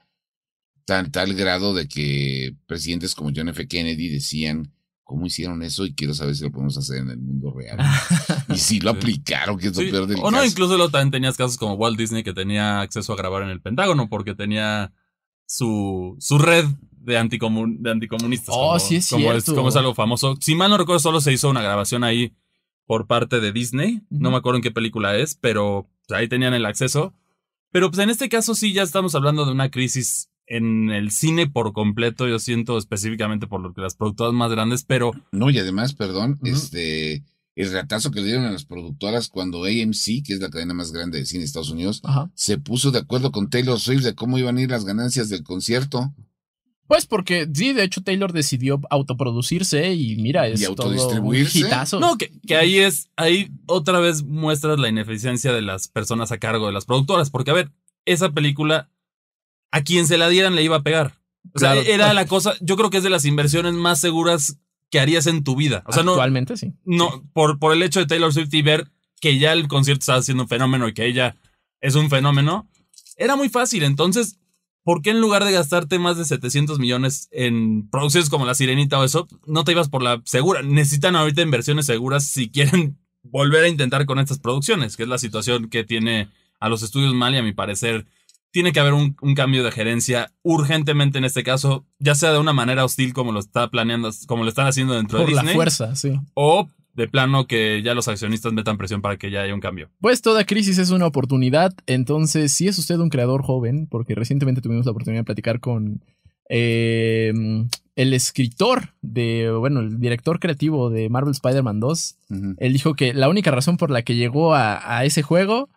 tal, 0.85 1.11
tal 1.11 1.35
grado 1.35 1.75
de 1.75 1.87
que 1.87 2.57
presidentes 2.67 3.15
como 3.15 3.31
John 3.35 3.49
F. 3.49 3.69
Kennedy 3.69 4.09
decían, 4.09 4.73
¿cómo 5.11 5.27
hicieron 5.27 5.63
eso? 5.65 5.85
Y 5.87 5.95
quiero 5.95 6.15
saber 6.15 6.37
si 6.37 6.45
lo 6.45 6.53
podemos 6.53 6.79
hacer 6.79 6.99
en 6.99 7.11
el 7.11 7.19
mundo 7.19 7.53
real. 7.53 7.79
y 8.49 8.57
sí 8.59 8.79
lo 8.79 8.91
aplicaron, 8.91 9.59
que 9.59 9.67
es 9.67 9.77
lo 9.77 9.83
Sí, 9.83 9.91
peor 9.91 10.07
del 10.07 10.19
o 10.23 10.31
no, 10.31 10.45
incluso 10.45 10.77
luego 10.77 10.93
también 10.93 11.11
tenías 11.11 11.37
casos 11.37 11.59
como 11.59 11.75
Walt 11.75 11.99
Disney 11.99 12.23
que 12.23 12.33
tenía 12.33 12.81
acceso 12.81 13.13
a 13.13 13.17
grabar 13.17 13.43
en 13.43 13.49
el 13.49 13.61
Pentágono 13.61 14.09
porque 14.09 14.37
tenía 14.37 14.93
su, 15.47 16.17
su 16.21 16.39
red 16.39 16.65
de, 17.01 17.19
anticomun- 17.19 17.79
de 17.81 17.91
anticomunistas. 17.91 18.55
Oh, 18.57 18.69
como, 18.69 18.79
sí 18.79 18.97
es 18.97 19.09
como 19.11 19.23
cierto. 19.31 19.55
como 19.55 19.69
es 19.71 19.77
algo 19.77 19.95
famoso. 19.95 20.37
Si 20.41 20.55
mal 20.55 20.71
no 20.71 20.79
recuerdo, 20.79 21.01
solo 21.01 21.21
se 21.21 21.33
hizo 21.33 21.51
una 21.51 21.63
grabación 21.63 22.05
ahí 22.05 22.33
por 22.87 23.07
parte 23.07 23.41
de 23.41 23.53
Disney. 23.53 24.03
No 24.11 24.31
me 24.31 24.37
acuerdo 24.37 24.57
en 24.57 24.63
qué 24.63 24.71
película 24.71 25.17
es, 25.17 25.35
pero 25.35 25.89
pues, 26.07 26.19
ahí 26.19 26.29
tenían 26.29 26.55
el 26.55 26.67
acceso. 26.67 27.15
Pero 27.73 27.91
pues 27.91 28.01
en 28.03 28.11
este 28.11 28.29
caso 28.29 28.55
sí 28.55 28.73
ya 28.73 28.83
estamos 28.83 29.15
hablando 29.15 29.45
de 29.47 29.53
una 29.53 29.71
crisis 29.71 30.29
en 30.47 30.91
el 30.91 31.11
cine 31.13 31.47
por 31.49 31.73
completo. 31.73 32.27
Yo 32.27 32.39
siento 32.41 32.77
específicamente 32.79 33.47
por 33.47 33.61
lo 33.61 33.73
que 33.73 33.81
las 33.81 33.95
productoras 33.95 34.35
más 34.35 34.51
grandes, 34.51 34.83
pero 34.85 35.13
No, 35.31 35.51
y 35.51 35.59
además, 35.59 35.95
perdón, 35.95 36.41
este, 36.43 37.23
el 37.55 37.73
ratazo 37.73 38.11
que 38.11 38.21
le 38.21 38.27
dieron 38.27 38.45
a 38.47 38.51
las 38.51 38.65
productoras 38.65 39.29
cuando 39.29 39.65
AMC, 39.65 40.25
que 40.27 40.33
es 40.35 40.41
la 40.41 40.51
cadena 40.51 40.75
más 40.75 40.91
grande 40.91 41.19
de 41.19 41.27
cine 41.27 41.41
de 41.41 41.45
Estados 41.47 41.71
Unidos, 41.71 42.01
Ajá. 42.03 42.29
se 42.35 42.59
puso 42.59 42.91
de 42.91 42.99
acuerdo 42.99 43.31
con 43.31 43.49
Taylor 43.51 43.79
Swift 43.79 44.03
de 44.03 44.17
cómo 44.17 44.37
iban 44.39 44.57
a 44.59 44.63
ir 44.63 44.71
las 44.71 44.85
ganancias 44.85 45.29
del 45.29 45.45
concierto 45.45 46.13
Pues 46.91 47.07
porque 47.07 47.47
sí, 47.55 47.73
de 47.73 47.85
hecho 47.85 48.03
Taylor 48.03 48.33
decidió 48.33 48.81
autoproducirse 48.91 49.93
y 49.95 50.17
mira, 50.17 50.49
es 50.49 50.61
Y 50.61 50.65
todo 50.65 50.89
un 50.89 50.95
autodistribuirse. 50.99 51.59
hitazo. 51.61 52.01
No, 52.01 52.19
que, 52.19 52.33
que 52.49 52.57
ahí 52.57 52.79
es, 52.81 53.11
ahí 53.15 53.49
otra 53.67 54.01
vez 54.01 54.25
muestras 54.25 54.77
la 54.81 54.89
ineficiencia 54.89 55.53
de 55.53 55.63
las 55.63 55.87
personas 55.87 56.33
a 56.33 56.39
cargo 56.39 56.67
de 56.67 56.73
las 56.73 56.87
productoras, 56.87 57.31
porque 57.31 57.53
a 57.53 57.55
ver, 57.55 57.71
esa 58.07 58.31
película, 58.33 58.91
a 59.71 59.83
quien 59.83 60.09
se 60.09 60.19
la 60.19 60.29
dieran 60.29 60.57
le 60.57 60.65
iba 60.65 60.79
a 60.79 60.83
pegar. 60.83 61.15
O 61.55 61.61
sea, 61.61 61.75
Claro. 61.75 61.87
era 61.89 62.13
la 62.13 62.27
cosa, 62.27 62.55
yo 62.61 62.75
creo 62.77 62.91
que 62.91 62.97
es 62.97 63.05
de 63.05 63.11
las 63.11 63.25
inversiones 63.25 63.75
más 63.75 64.01
seguras 64.01 64.57
que 64.91 64.99
harías 64.99 65.29
en 65.29 65.45
tu 65.45 65.55
vida. 65.55 65.85
O 65.87 65.93
sea, 65.93 66.03
no, 66.03 66.15
Actualmente 66.15 66.57
sí. 66.57 66.73
no, 66.85 67.23
por, 67.33 67.61
por 67.61 67.73
el 67.73 67.85
hecho 67.85 68.01
de 68.01 68.07
Taylor 68.07 68.33
Swift 68.35 68.53
y 68.53 68.63
ver 68.63 68.91
que 69.21 69.39
ya 69.39 69.53
el 69.53 69.69
concierto 69.69 70.01
estaba 70.01 70.23
siendo 70.23 70.43
un 70.43 70.49
fenómeno 70.49 70.89
y 70.89 70.93
que 70.93 71.07
ella 71.07 71.37
es 71.81 71.95
un 71.95 72.11
fenómeno, 72.11 72.69
era 73.17 73.37
muy 73.37 73.49
fácil. 73.49 73.85
Entonces, 73.85 74.40
¿por 74.91 75.03
qué 75.03 75.11
en 75.11 75.21
lugar 75.21 75.45
de 75.45 75.53
gastarte 75.53 76.01
más 76.01 76.19
de 76.19 76.25
700 76.25 76.81
millones 76.81 77.29
en 77.31 77.89
producciones 77.91 78.29
como 78.29 78.45
La 78.45 78.57
Sirenita 78.57 78.99
o 78.99 79.05
eso, 79.05 79.29
no 79.47 79.63
te 79.63 79.71
ibas 79.71 79.89
por 79.89 80.03
la 80.03 80.21
segura? 80.25 80.63
Necesitan 80.63 81.15
ahorita 81.15 81.43
inversiones 81.43 81.87
seguras 81.87 82.25
si 82.25 82.51
quieren 82.51 82.99
volver 83.23 83.63
a 83.63 83.69
intentar 83.69 84.05
con 84.05 84.19
estas 84.19 84.41
producciones, 84.41 84.97
que 84.97 85.05
es 85.05 85.09
la 85.09 85.19
situación 85.19 85.71
que 85.71 85.85
tiene 85.85 86.29
a 86.59 86.69
los 86.69 86.83
estudios 86.83 87.15
mal 87.15 87.33
y 87.33 87.37
a 87.39 87.43
mi 87.45 87.53
parecer 87.53 88.05
tiene 88.51 88.73
que 88.73 88.81
haber 88.81 88.95
un, 88.95 89.17
un, 89.23 89.37
cambio 89.37 89.63
de 89.63 89.71
gerencia 89.71 90.33
urgentemente 90.43 91.19
en 91.19 91.25
este 91.25 91.45
caso, 91.45 91.87
ya 92.01 92.17
sea 92.17 92.33
de 92.33 92.41
una 92.41 92.53
manera 92.53 92.85
hostil 92.85 93.15
como 93.15 93.31
lo 93.31 93.39
está 93.39 93.71
planeando, 93.71 94.11
como 94.27 94.43
lo 94.43 94.49
están 94.49 94.67
haciendo 94.67 94.95
dentro 94.95 95.19
Por 95.19 95.29
de 95.29 95.35
Disney. 95.35 95.51
la 95.51 95.55
fuerza, 95.55 95.95
sí. 95.95 96.19
O 96.35 96.69
de 96.95 97.09
plano 97.09 97.47
que 97.47 97.83
ya 97.83 97.95
los 97.95 98.09
accionistas 98.09 98.53
metan 98.53 98.79
presión 98.79 99.03
para 99.03 99.17
que 99.17 99.31
ya 99.31 99.43
haya 99.43 99.55
un 99.55 99.61
cambio. 99.61 99.91
Pues 100.01 100.23
toda 100.23 100.45
crisis 100.45 100.79
es 100.79 100.91
una 100.91 101.07
oportunidad, 101.07 101.73
entonces 101.87 102.53
si 102.53 102.69
es 102.69 102.79
usted 102.79 102.99
un 102.99 103.11
creador 103.11 103.43
joven, 103.43 103.87
porque 103.87 104.15
recientemente 104.15 104.61
tuvimos 104.61 104.87
la 104.87 104.93
oportunidad 104.93 105.21
de 105.21 105.25
platicar 105.27 105.61
con 105.61 106.03
eh, 106.49 107.33
el 107.97 108.15
escritor 108.15 108.95
de, 109.03 109.51
bueno, 109.51 109.81
el 109.81 110.01
director 110.01 110.41
creativo 110.41 110.91
de 110.91 111.09
Marvel 111.09 111.33
Spider-Man 111.33 111.81
2, 111.81 112.17
uh 112.31 112.35
-huh. 112.35 112.55
él 112.59 112.73
dijo 112.73 112.95
que 112.95 113.15
la 113.15 113.29
única 113.29 113.51
razón 113.51 113.77
por 113.77 113.91
la 113.91 114.03
que 114.03 114.17
llegó 114.17 114.55
a, 114.55 114.99
a 114.99 115.05
ese 115.05 115.23
juego 115.23 115.69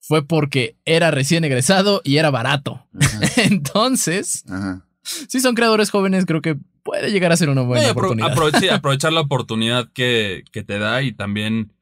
fue 0.00 0.24
porque 0.24 0.76
era 0.84 1.10
recién 1.10 1.44
egresado 1.44 2.00
y 2.04 2.16
era 2.16 2.30
barato. 2.30 2.86
Entonces, 3.36 4.44
Ajá. 4.48 4.84
si 5.28 5.40
son 5.40 5.54
creadores 5.54 5.90
jóvenes, 5.90 6.26
creo 6.26 6.42
que 6.42 6.56
puede 6.82 7.10
llegar 7.10 7.32
a 7.32 7.36
ser 7.36 7.48
una 7.48 7.62
buena 7.62 7.86
no, 7.86 7.92
oportunidad. 7.92 8.32
Aproveche, 8.32 8.70
aprovechar 8.72 9.12
la 9.12 9.20
oportunidad 9.20 9.88
que, 9.92 10.44
que, 10.52 10.62
te 10.62 10.78
da 10.78 11.02
y 11.02 11.12
también 11.12 11.72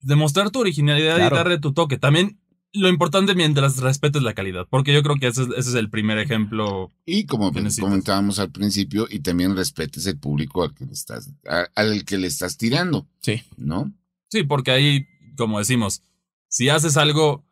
demostrar 0.00 0.50
tu 0.50 0.60
originalidad 0.60 1.16
claro. 1.16 1.36
y 1.36 1.38
darle 1.38 1.58
tu 1.58 1.72
toque. 1.72 1.98
También 1.98 2.38
lo 2.72 2.88
importante 2.88 3.34
mientras 3.34 3.78
respetes 3.78 4.22
la 4.22 4.34
calidad, 4.34 4.66
porque 4.68 4.92
yo 4.92 5.02
creo 5.02 5.16
que 5.16 5.26
ese, 5.26 5.42
ese 5.42 5.70
es 5.70 5.74
el 5.74 5.90
primer 5.90 6.18
ejemplo. 6.18 6.90
Y 7.04 7.26
como 7.26 7.52
comentábamos 7.52 8.38
al 8.38 8.50
principio, 8.50 9.06
y 9.10 9.20
también 9.20 9.56
respetes 9.56 10.06
el 10.06 10.18
público 10.18 10.62
al 10.62 10.74
que 10.74 10.86
le 10.86 10.92
estás, 10.92 11.30
al 11.74 12.04
que 12.04 12.18
le 12.18 12.26
estás 12.26 12.56
tirando. 12.56 13.06
Sí. 13.20 13.42
¿No? 13.56 13.92
Sí, 14.28 14.44
porque 14.44 14.70
ahí, 14.70 15.06
como 15.36 15.58
decimos, 15.58 16.02
si 16.48 16.70
haces 16.70 16.96
algo 16.96 17.44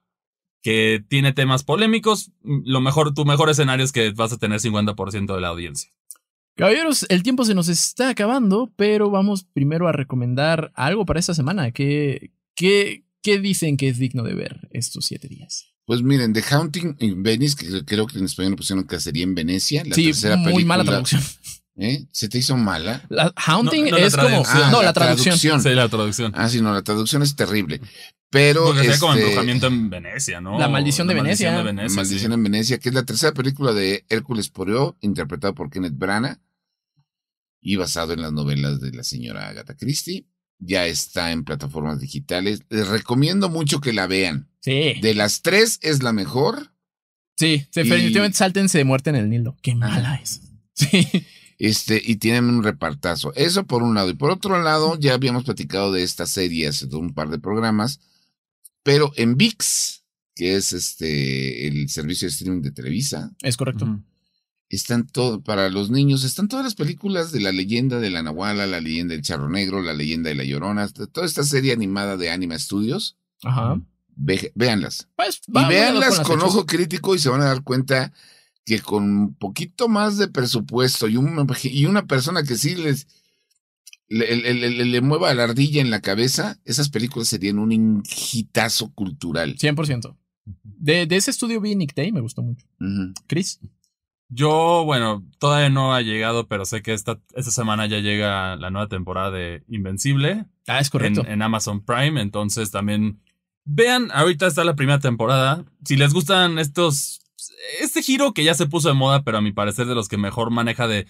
que 0.63 1.03
tiene 1.09 1.33
temas 1.33 1.63
polémicos, 1.65 2.33
lo 2.43 2.81
mejor, 2.81 3.15
tu 3.15 3.25
mejor 3.25 3.49
escenario 3.51 3.85
es 3.85 3.93
que 3.93 4.11
vas 4.11 4.33
a 4.33 4.39
tener 4.39 4.61
50% 4.61 5.35
de 5.35 5.41
la 5.41 5.49
audiencia. 5.49 5.91
Caballeros, 6.57 7.07
el 7.09 7.23
tiempo 7.23 7.45
se 7.45 7.55
nos 7.55 7.69
está 7.69 8.11
acabando, 8.11 8.71
pero 8.77 9.11
vamos 9.11 9.45
primero 9.45 9.89
a 9.89 9.93
recomendar 9.93 10.73
algo 10.75 11.07
para 11.07 11.19
esta 11.21 11.33
semana. 11.33 11.71
¿Qué, 11.71 12.33
qué, 12.55 13.05
qué 13.23 13.39
dicen 13.39 13.77
que 13.79 13.89
es 13.89 13.99
digno 13.99 14.23
de 14.23 14.35
ver 14.35 14.69
estos 14.71 15.07
siete 15.07 15.29
días? 15.29 15.69
Pues 15.87 16.03
miren, 16.03 16.33
The 16.35 16.43
Haunting 16.43 16.97
in 17.01 17.23
Venice, 17.23 17.57
que 17.57 17.85
creo 17.85 18.07
que 18.07 18.19
en 18.19 18.27
español 18.27 18.57
pusieron 18.57 18.85
Cacería 18.85 19.23
en 19.25 19.35
Venecia. 19.35 19.83
La 19.87 19.95
sí, 19.95 20.05
tercera 20.07 20.37
muy 20.37 20.45
película, 20.53 20.67
mala 20.77 20.85
traducción. 20.85 21.23
¿Eh? 21.77 22.05
¿Se 22.13 22.29
te 22.29 22.37
hizo 22.39 22.57
mala? 22.59 23.03
La 23.09 23.33
Haunting 23.37 23.85
No, 23.87 23.91
no, 23.93 23.97
es 23.97 24.15
la 24.15 24.23
como. 24.23 24.43
traducción. 24.43 24.71
no, 24.71 24.79
Ah, 24.79 24.81
la 24.81 24.87
la 24.89 24.93
traducción. 24.93 25.25
traducción. 25.39 25.63
Sí, 25.63 25.69
la 25.71 25.89
traducción. 25.89 26.33
Ah, 26.37 26.49
sí, 26.51 26.61
no, 26.61 26.75
la 26.75 26.83
traducción 26.83 27.23
es 27.23 27.35
terrible. 27.37 27.81
Pero. 28.31 28.65
Porque 28.67 28.85
sea 28.85 28.99
como 28.99 29.15
este, 29.15 29.25
embrujamiento 29.25 29.67
en 29.67 29.91
Venecia, 29.91 30.41
¿no? 30.41 30.59
La 30.59 30.69
maldición 30.69 31.09
de 31.09 31.15
La 31.15 31.23
Venecia. 31.23 31.51
Maldición 31.51 31.67
de 31.67 31.73
Venecia. 31.83 31.97
Maldición 31.97 32.31
sí. 32.31 32.35
en 32.35 32.43
Venecia, 32.43 32.79
que 32.79 32.89
es 32.89 32.95
la 32.95 33.05
tercera 33.05 33.33
película 33.35 33.73
de 33.73 34.05
Hércules 34.09 34.49
Poirot, 34.49 34.97
interpretada 35.01 35.53
por 35.53 35.71
Kenneth 35.71 35.97
Branagh 35.97 36.39
y 37.61 37.77
basado 37.77 38.13
en 38.13 38.23
las 38.23 38.33
novelas 38.33 38.81
de 38.81 38.93
la 38.93 39.03
señora 39.03 39.49
Agatha 39.49 39.77
Christie. 39.77 40.27
Ya 40.59 40.87
está 40.87 41.33
en 41.33 41.45
plataformas 41.45 42.01
digitales. 42.01 42.61
Les 42.69 42.87
recomiendo 42.89 43.49
mucho 43.49 43.81
que 43.81 43.93
la 43.93 44.07
vean. 44.07 44.49
Sí. 44.61 44.95
De 45.01 45.15
las 45.15 45.43
tres 45.43 45.79
es 45.83 46.03
la 46.03 46.13
mejor. 46.13 46.73
Sí, 47.37 47.67
Y- 47.67 47.69
definitivamente 47.75 48.37
sáltense 48.39 48.79
de 48.79 48.85
muerte 48.85 49.11
en 49.11 49.17
el 49.17 49.31
Nilo. 49.31 49.57
Qué 49.63 49.75
mala 49.75 50.17
es. 50.17 50.43
Sí. 50.75 51.07
Este, 51.59 52.01
y 52.03 52.17
tienen 52.17 52.47
un 52.47 52.63
repartazo. 52.63 53.35
Eso 53.35 53.67
por 53.67 53.83
un 53.83 53.95
lado. 53.95 54.09
Y 54.09 54.15
por 54.15 54.31
otro 54.31 54.63
lado, 54.63 54.99
ya 54.99 55.13
habíamos 55.15 55.45
platicado 55.45 55.93
de 55.93 56.03
esta 56.03 56.27
serie 56.27 56.69
hace 56.69 56.87
un 56.87 57.13
par 57.13 57.29
de 57.29 57.39
programas. 57.39 58.01
Pero 58.83 59.13
en 59.17 59.37
VIX, 59.37 60.03
que 60.35 60.57
es 60.57 60.73
este 60.73 61.67
el 61.69 61.89
servicio 61.89 62.27
de 62.27 62.33
streaming 62.33 62.63
de 62.63 62.71
Televisa, 62.73 63.33
Es 63.43 63.57
correcto. 63.57 64.01
Están 64.69 65.07
todo, 65.09 65.43
para 65.43 65.69
los 65.69 65.91
niños, 65.91 66.23
están 66.23 66.47
todas 66.47 66.65
las 66.65 66.77
películas 66.77 67.33
de 67.33 67.41
la 67.41 67.51
leyenda 67.51 67.99
de 67.99 68.09
la 68.09 68.23
Nahuala, 68.23 68.69
la 68.69 68.81
leyenda 68.81 69.15
del 69.15 69.23
Charro 69.23 69.49
Negro, 69.51 69.83
la 69.83 69.93
leyenda 69.95 70.29
de 70.29 70.37
la 70.37 70.45
Llorona, 70.45 70.87
toda 70.89 71.27
esta 71.27 71.43
serie 71.43 71.73
animada 71.73 72.17
de 72.17 72.31
Anima 72.31 72.57
Studios. 72.57 73.17
Ajá. 73.43 73.81
Ve- 74.15 74.53
véanlas. 74.55 75.09
Pues, 75.17 75.41
Y 75.49 75.53
vámonos 75.53 75.75
véanlas 75.75 76.19
las 76.19 76.27
con 76.27 76.41
ojo 76.41 76.67
crítico 76.67 77.17
y 77.17 77.19
se 77.19 77.29
van 77.31 77.41
a 77.41 77.47
dar 77.47 77.65
cuenta 77.65 78.13
que 78.65 78.79
con 78.81 79.03
un 79.03 79.35
poquito 79.35 79.89
más 79.89 80.19
de 80.19 80.29
presupuesto 80.29 81.09
y 81.09 81.17
una, 81.17 81.45
y 81.65 81.87
una 81.87 82.07
persona 82.07 82.45
que 82.45 82.57
sí 82.57 82.77
les 82.77 83.09
le, 84.11 84.37
le- 84.37 84.55
le- 84.71 84.85
le 84.85 85.01
mueva 85.01 85.33
la 85.35 85.45
ardilla 85.45 85.81
en 85.81 85.91
la 85.91 86.01
cabeza, 86.01 86.59
esas 86.67 86.91
películas 86.91 87.29
serían 87.29 87.59
un 87.59 88.03
hitazo 88.33 88.93
cultural. 88.93 89.57
100%. 89.57 90.17
De, 90.63 91.07
de 91.07 91.17
ese 91.17 91.31
estudio 91.31 91.61
vi 91.61 91.75
Nick 91.77 91.95
Day, 91.95 92.13
me 92.13 92.21
gustó 92.21 92.43
mucho. 92.43 92.67
Chris. 93.27 93.61
Yo, 94.33 94.85
bueno, 94.85 95.25
todavía 95.39 95.71
no 95.71 95.93
ha 95.95 96.03
llegado, 96.03 96.47
pero 96.47 96.65
sé 96.65 96.83
que 96.83 96.93
esta, 96.93 97.21
esta 97.35 97.51
semana 97.51 97.87
ya 97.87 97.99
llega 97.99 98.55
la 98.57 98.71
nueva 98.71 98.89
temporada 98.89 99.31
de 99.33 99.65
Invencible 99.69 100.45
Ah, 100.69 100.79
es 100.79 100.87
en, 100.87 100.91
correcto. 100.91 101.25
en 101.27 101.43
Amazon 101.43 101.85
Prime. 101.85 102.21
Entonces 102.21 102.71
también 102.71 103.21
vean, 103.65 104.11
ahorita 104.13 104.47
está 104.47 104.63
la 104.65 104.77
primera 104.77 105.01
temporada. 105.01 105.65
Si 105.85 105.97
les 105.97 106.13
gustan 106.15 106.61
estos, 106.61 107.23
este 107.81 108.03
giro 108.03 108.33
que 108.33 108.45
ya 108.45 108.55
se 108.55 108.67
puso 108.67 108.87
de 108.89 108.95
moda, 108.95 109.25
pero 109.25 109.39
a 109.39 109.43
mi 109.43 109.51
parecer 109.53 109.87
de 109.87 109.97
los 109.97 110.07
que 110.09 110.17
mejor 110.17 110.51
maneja 110.51 110.87
de 110.87 111.07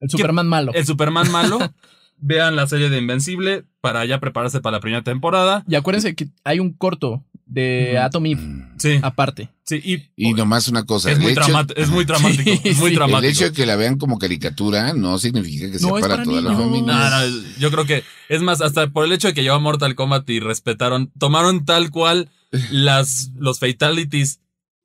el 0.00 0.10
Superman 0.10 0.46
malo. 0.46 0.72
el 0.74 0.84
Superman 0.86 1.30
malo, 1.32 1.58
vean 2.20 2.56
la 2.56 2.66
serie 2.66 2.90
de 2.90 2.98
Invencible 2.98 3.64
para 3.80 4.04
ya 4.04 4.20
prepararse 4.20 4.60
para 4.60 4.76
la 4.76 4.80
primera 4.80 5.02
temporada. 5.02 5.64
Y 5.68 5.74
acuérdense 5.74 6.14
que 6.14 6.28
hay 6.44 6.60
un 6.60 6.72
corto 6.72 7.24
de. 7.48 7.98
Atom 7.98 8.26
Eve 8.26 8.68
Sí, 8.78 8.98
aparte. 9.02 9.50
sí, 9.64 9.80
y, 9.84 10.28
Y 10.28 10.34
nomás 10.34 10.68
una 10.68 10.84
cosa, 10.84 11.10
es, 11.10 11.16
el 11.16 11.22
muy 11.22 11.32
hecho, 11.32 11.42
es 11.74 11.88
muy 11.88 12.04
dramático. 12.06 12.42
Sí, 12.44 12.60
es 12.64 12.78
muy 12.78 12.90
sí. 12.94 12.96
el 12.96 13.24
hecho 13.24 13.44
de 13.44 13.52
que 13.52 13.66
la 13.66 13.76
vean 13.76 13.98
como 13.98 14.18
caricatura 14.18 14.92
no 14.92 15.18
significa 15.18 15.70
que 15.70 15.78
sea 15.78 15.88
No, 15.88 15.94
para, 15.94 16.08
para 16.08 16.22
toda 16.22 16.40
la 16.40 16.54
familia. 16.54 16.92
No, 16.92 17.10
no, 17.10 17.42
yo 17.58 17.70
creo 17.70 17.84
que 17.84 18.04
es 18.28 18.42
más, 18.42 18.60
hasta 18.60 18.88
por 18.88 19.04
el 19.04 19.12
hecho 19.12 19.28
de 19.28 19.34
que 19.34 19.42
lleva 19.42 19.58
Mortal 19.58 19.94
Kombat 19.94 20.28
y 20.30 20.40
respetaron, 20.40 21.10
tomaron 21.18 21.64
tal 21.64 21.90
cual 21.90 22.30
las, 22.70 23.30
los 23.36 23.58
fatalities 23.58 24.40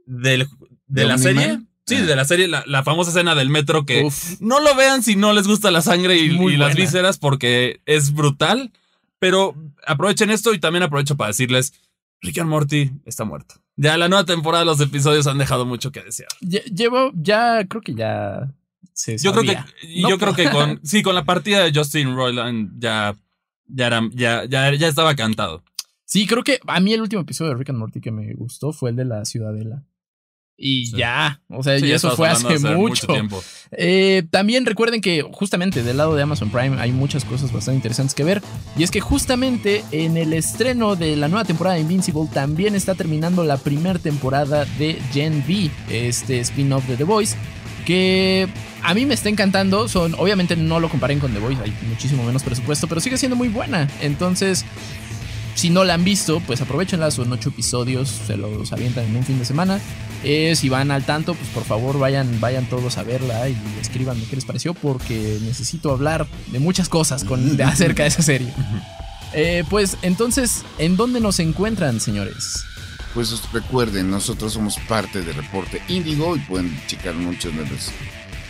del, 0.05 0.47
de, 0.87 1.01
¿De 1.01 1.05
la 1.05 1.17
serie. 1.17 1.59
Sí, 1.85 1.95
Ah. 1.95 2.01
de 2.05 2.15
la 2.15 2.23
serie, 2.25 2.47
la, 2.47 2.63
la 2.65 2.83
famosa 2.83 3.11
escena 3.11 3.35
del 3.35 3.49
metro 3.49 3.85
que 3.85 4.03
Uf. 4.03 4.39
no 4.39 4.59
lo 4.61 4.73
vean 4.75 5.03
si 5.03 5.15
no 5.15 5.33
les 5.33 5.47
gusta 5.47 5.69
la 5.71 5.81
sangre 5.81 6.17
y, 6.17 6.29
las 6.57 6.75
vísceras 6.75 7.17
porque 7.17 7.81
es 7.85 8.13
brutal. 8.13 8.71
Pero 9.19 9.55
aprovechen 9.87 10.29
esto 10.31 10.53
y 10.53 10.59
también 10.59 10.83
aprovecho 10.83 11.15
para 11.15 11.29
decirles, 11.29 11.73
Rick 12.21 12.39
and 12.39 12.49
Morty 12.49 12.91
está 13.05 13.23
muerto. 13.25 13.55
Ya 13.75 13.97
la 13.97 14.07
nueva 14.09 14.25
temporada 14.25 14.65
los 14.65 14.79
episodios 14.81 15.27
han 15.27 15.37
dejado 15.37 15.65
mucho 15.65 15.91
que 15.91 16.01
desear. 16.01 16.29
Lle- 16.41 16.63
Llevo, 16.65 17.11
ya, 17.15 17.65
creo 17.67 17.81
que 17.81 17.95
ya 17.95 18.53
se 18.93 19.17
Yo 19.17 19.31
creo 19.33 19.43
que, 19.43 19.57
yo 20.01 20.17
creo 20.19 20.35
que 20.35 20.49
con, 20.49 20.79
sí, 20.83 21.01
con 21.03 21.15
la 21.15 21.23
partida 21.25 21.63
de 21.63 21.71
Justin 21.77 22.15
Roiland 22.15 22.79
ya, 22.79 23.15
ya 23.67 23.87
era, 23.87 24.01
ya, 24.13 24.45
ya, 24.45 24.73
ya 24.73 24.87
estaba 24.87 25.15
cantado. 25.15 25.63
Sí, 26.05 26.27
creo 26.27 26.43
que 26.43 26.59
a 26.67 26.79
mí 26.79 26.93
el 26.93 27.01
último 27.01 27.21
episodio 27.23 27.51
de 27.51 27.57
Rick 27.57 27.69
and 27.71 27.79
Morty 27.79 27.99
que 28.01 28.11
me 28.11 28.33
gustó 28.35 28.71
fue 28.73 28.91
el 28.91 28.95
de 28.97 29.05
la 29.05 29.25
Ciudadela. 29.25 29.83
Y 30.55 30.85
Sí. 30.85 30.97
ya, 30.97 31.41
o 31.49 31.63
sea, 31.63 31.79
Sí, 31.79 31.87
y 31.87 31.91
eso 31.91 32.15
fue 32.15 32.29
hace 32.29 32.59
mucho. 32.59 33.07
tiempo. 33.07 33.43
Eh, 33.71 34.23
también 34.29 34.65
recuerden 34.65 35.01
que 35.01 35.23
justamente 35.31 35.81
del 35.83 35.97
lado 35.97 36.15
de 36.15 36.21
Amazon 36.23 36.51
Prime 36.51 36.79
hay 36.79 36.91
muchas 36.91 37.25
cosas 37.25 37.51
bastante 37.51 37.77
interesantes 37.77 38.13
que 38.13 38.23
ver. 38.23 38.41
Y 38.77 38.83
es 38.83 38.91
que 38.91 39.01
justamente 39.01 39.83
en 39.91 40.15
el 40.15 40.31
estreno 40.33 40.95
de 40.95 41.15
la 41.15 41.27
nueva 41.27 41.43
temporada 41.43 41.75
de 41.75 41.81
Invincible 41.81 42.27
también 42.31 42.75
está 42.75 42.93
terminando 42.95 43.43
la 43.43 43.57
primera 43.57 43.97
temporada 43.99 44.65
de 44.77 44.99
Gen 45.11 45.43
V, 45.47 45.71
este 45.89 46.39
spin-off 46.39 46.87
de 46.87 46.97
The 46.97 47.03
Voice. 47.03 47.35
Que 47.85 48.47
a 48.81 48.93
mí 48.93 49.05
me 49.05 49.13
está 49.15 49.27
encantando. 49.29 49.89
Son, 49.89 50.13
obviamente 50.17 50.55
no 50.55 50.79
lo 50.79 50.87
comparen 50.87 51.19
con 51.19 51.33
The 51.33 51.39
Voice, 51.39 51.61
hay 51.63 51.73
muchísimo 51.89 52.23
menos 52.23 52.43
presupuesto, 52.43 52.87
pero 52.87 53.01
sigue 53.01 53.17
siendo 53.17 53.35
muy 53.35 53.47
buena. 53.49 53.89
Entonces, 54.01 54.63
si 55.55 55.69
no 55.69 55.83
la 55.83 55.93
han 55.95 56.03
visto, 56.03 56.39
pues 56.41 56.61
aprovechenla, 56.61 57.11
son 57.11 57.31
ocho 57.31 57.49
episodios, 57.49 58.09
se 58.27 58.37
los 58.37 58.71
avientan 58.73 59.05
en 59.05 59.15
un 59.17 59.23
fin 59.23 59.39
de 59.39 59.45
semana. 59.45 59.79
Eh, 60.23 60.55
si 60.55 60.69
van 60.69 60.89
al 60.91 61.05
tanto, 61.05 61.35
pues 61.35 61.49
por 61.49 61.63
favor 61.65 61.99
vayan, 61.99 62.39
vayan 62.39 62.65
todos 62.67 62.97
a 62.97 63.03
verla 63.03 63.49
y 63.49 63.57
escríbanme 63.81 64.23
qué 64.29 64.35
les 64.37 64.45
pareció, 64.45 64.73
porque 64.73 65.37
necesito 65.41 65.91
hablar 65.91 66.25
de 66.51 66.59
muchas 66.59 66.87
cosas 66.89 67.23
con, 67.23 67.57
de- 67.57 67.63
acerca 67.65 68.03
de 68.03 68.09
esa 68.09 68.21
serie. 68.23 68.53
Eh, 69.33 69.63
pues 69.69 69.97
entonces, 70.01 70.63
¿en 70.77 70.95
dónde 70.95 71.19
nos 71.19 71.39
encuentran, 71.39 71.99
señores? 71.99 72.63
Pues 73.13 73.31
recuerden, 73.51 74.09
nosotros 74.09 74.53
somos 74.53 74.77
parte 74.87 75.21
de 75.21 75.33
Reporte 75.33 75.81
Índigo 75.87 76.35
y 76.35 76.39
pueden 76.39 76.79
checar 76.87 77.13
muchas 77.15 77.55
de 77.55 77.61
las 77.61 77.91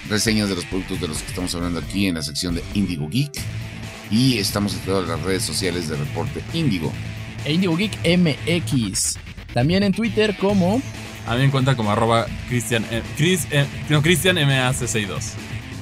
reseñas 0.10 0.50
de 0.50 0.56
los 0.56 0.66
productos 0.66 1.02
de 1.02 1.08
los 1.08 1.18
que 1.18 1.28
estamos 1.30 1.54
hablando 1.56 1.80
aquí 1.80 2.08
en 2.08 2.16
la 2.16 2.22
sección 2.22 2.56
de 2.56 2.64
Indigo 2.74 3.10
Geek. 3.10 3.32
Y 4.14 4.38
estamos 4.38 4.76
en 4.76 4.82
todas 4.82 5.08
las 5.08 5.20
redes 5.24 5.42
sociales 5.42 5.90
de 5.90 5.96
Reporte 5.98 6.44
Índigo. 6.54 6.94
E 7.46 7.54
Indigo 7.54 7.76
Geek 7.76 7.98
MX. 8.06 9.18
También 9.56 9.82
en 9.82 9.92
Twitter 9.92 10.38
como 10.38 10.80
A 11.26 11.34
mí 11.34 11.40
me 11.40 11.46
encuentra 11.46 11.76
como 11.76 11.92
arroba 11.92 12.28
Cristian, 12.48 12.86
eh, 12.92 13.02
Chris, 13.18 13.48
eh, 13.50 13.66
no, 13.90 14.04
Cristian 14.04 14.36
MAC62. 14.36 15.34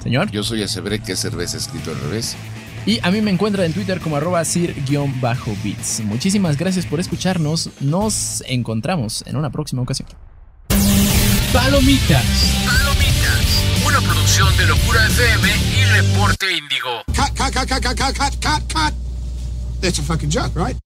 Señor. 0.01 0.31
Yo 0.31 0.43
soy 0.43 0.63
Acebre, 0.63 0.99
que 0.99 1.11
es 1.11 1.19
cerveza 1.19 1.57
escrito 1.57 1.91
al 1.91 1.99
revés. 1.99 2.37
Y 2.85 2.99
a 3.03 3.11
mí 3.11 3.21
me 3.21 3.31
encuentra 3.31 3.65
en 3.65 3.73
Twitter 3.73 3.99
como 3.99 4.15
arroba 4.15 4.45
sir-bits. 4.45 6.01
Muchísimas 6.05 6.57
gracias 6.57 6.85
por 6.85 7.01
escucharnos. 7.01 7.69
Nos 7.81 8.43
encontramos 8.47 9.25
en 9.27 9.35
una 9.35 9.49
próxima 9.49 9.81
ocasión. 9.81 10.07
Palomitas. 11.51 12.23
Palomitas, 12.65 12.90
una 13.91 14.07
producción 14.07 14.57
de 14.57 14.65
Locura 14.67 15.05
FM 15.05 15.49
y 15.77 15.85
Reporte 15.85 16.57
Índigo. 16.57 17.03
Cut, 17.07 17.37
cut, 17.37 17.53
cut, 17.53 17.67
cut, 17.67 17.83
cut, 17.83 17.97
cut, 17.97 18.17
cut, 18.17 18.35
cut, 18.41 18.73
cut. 18.73 18.93
That's 19.81 19.99
a 19.99 20.03
fucking 20.03 20.29
joke, 20.29 20.55
right? 20.55 20.77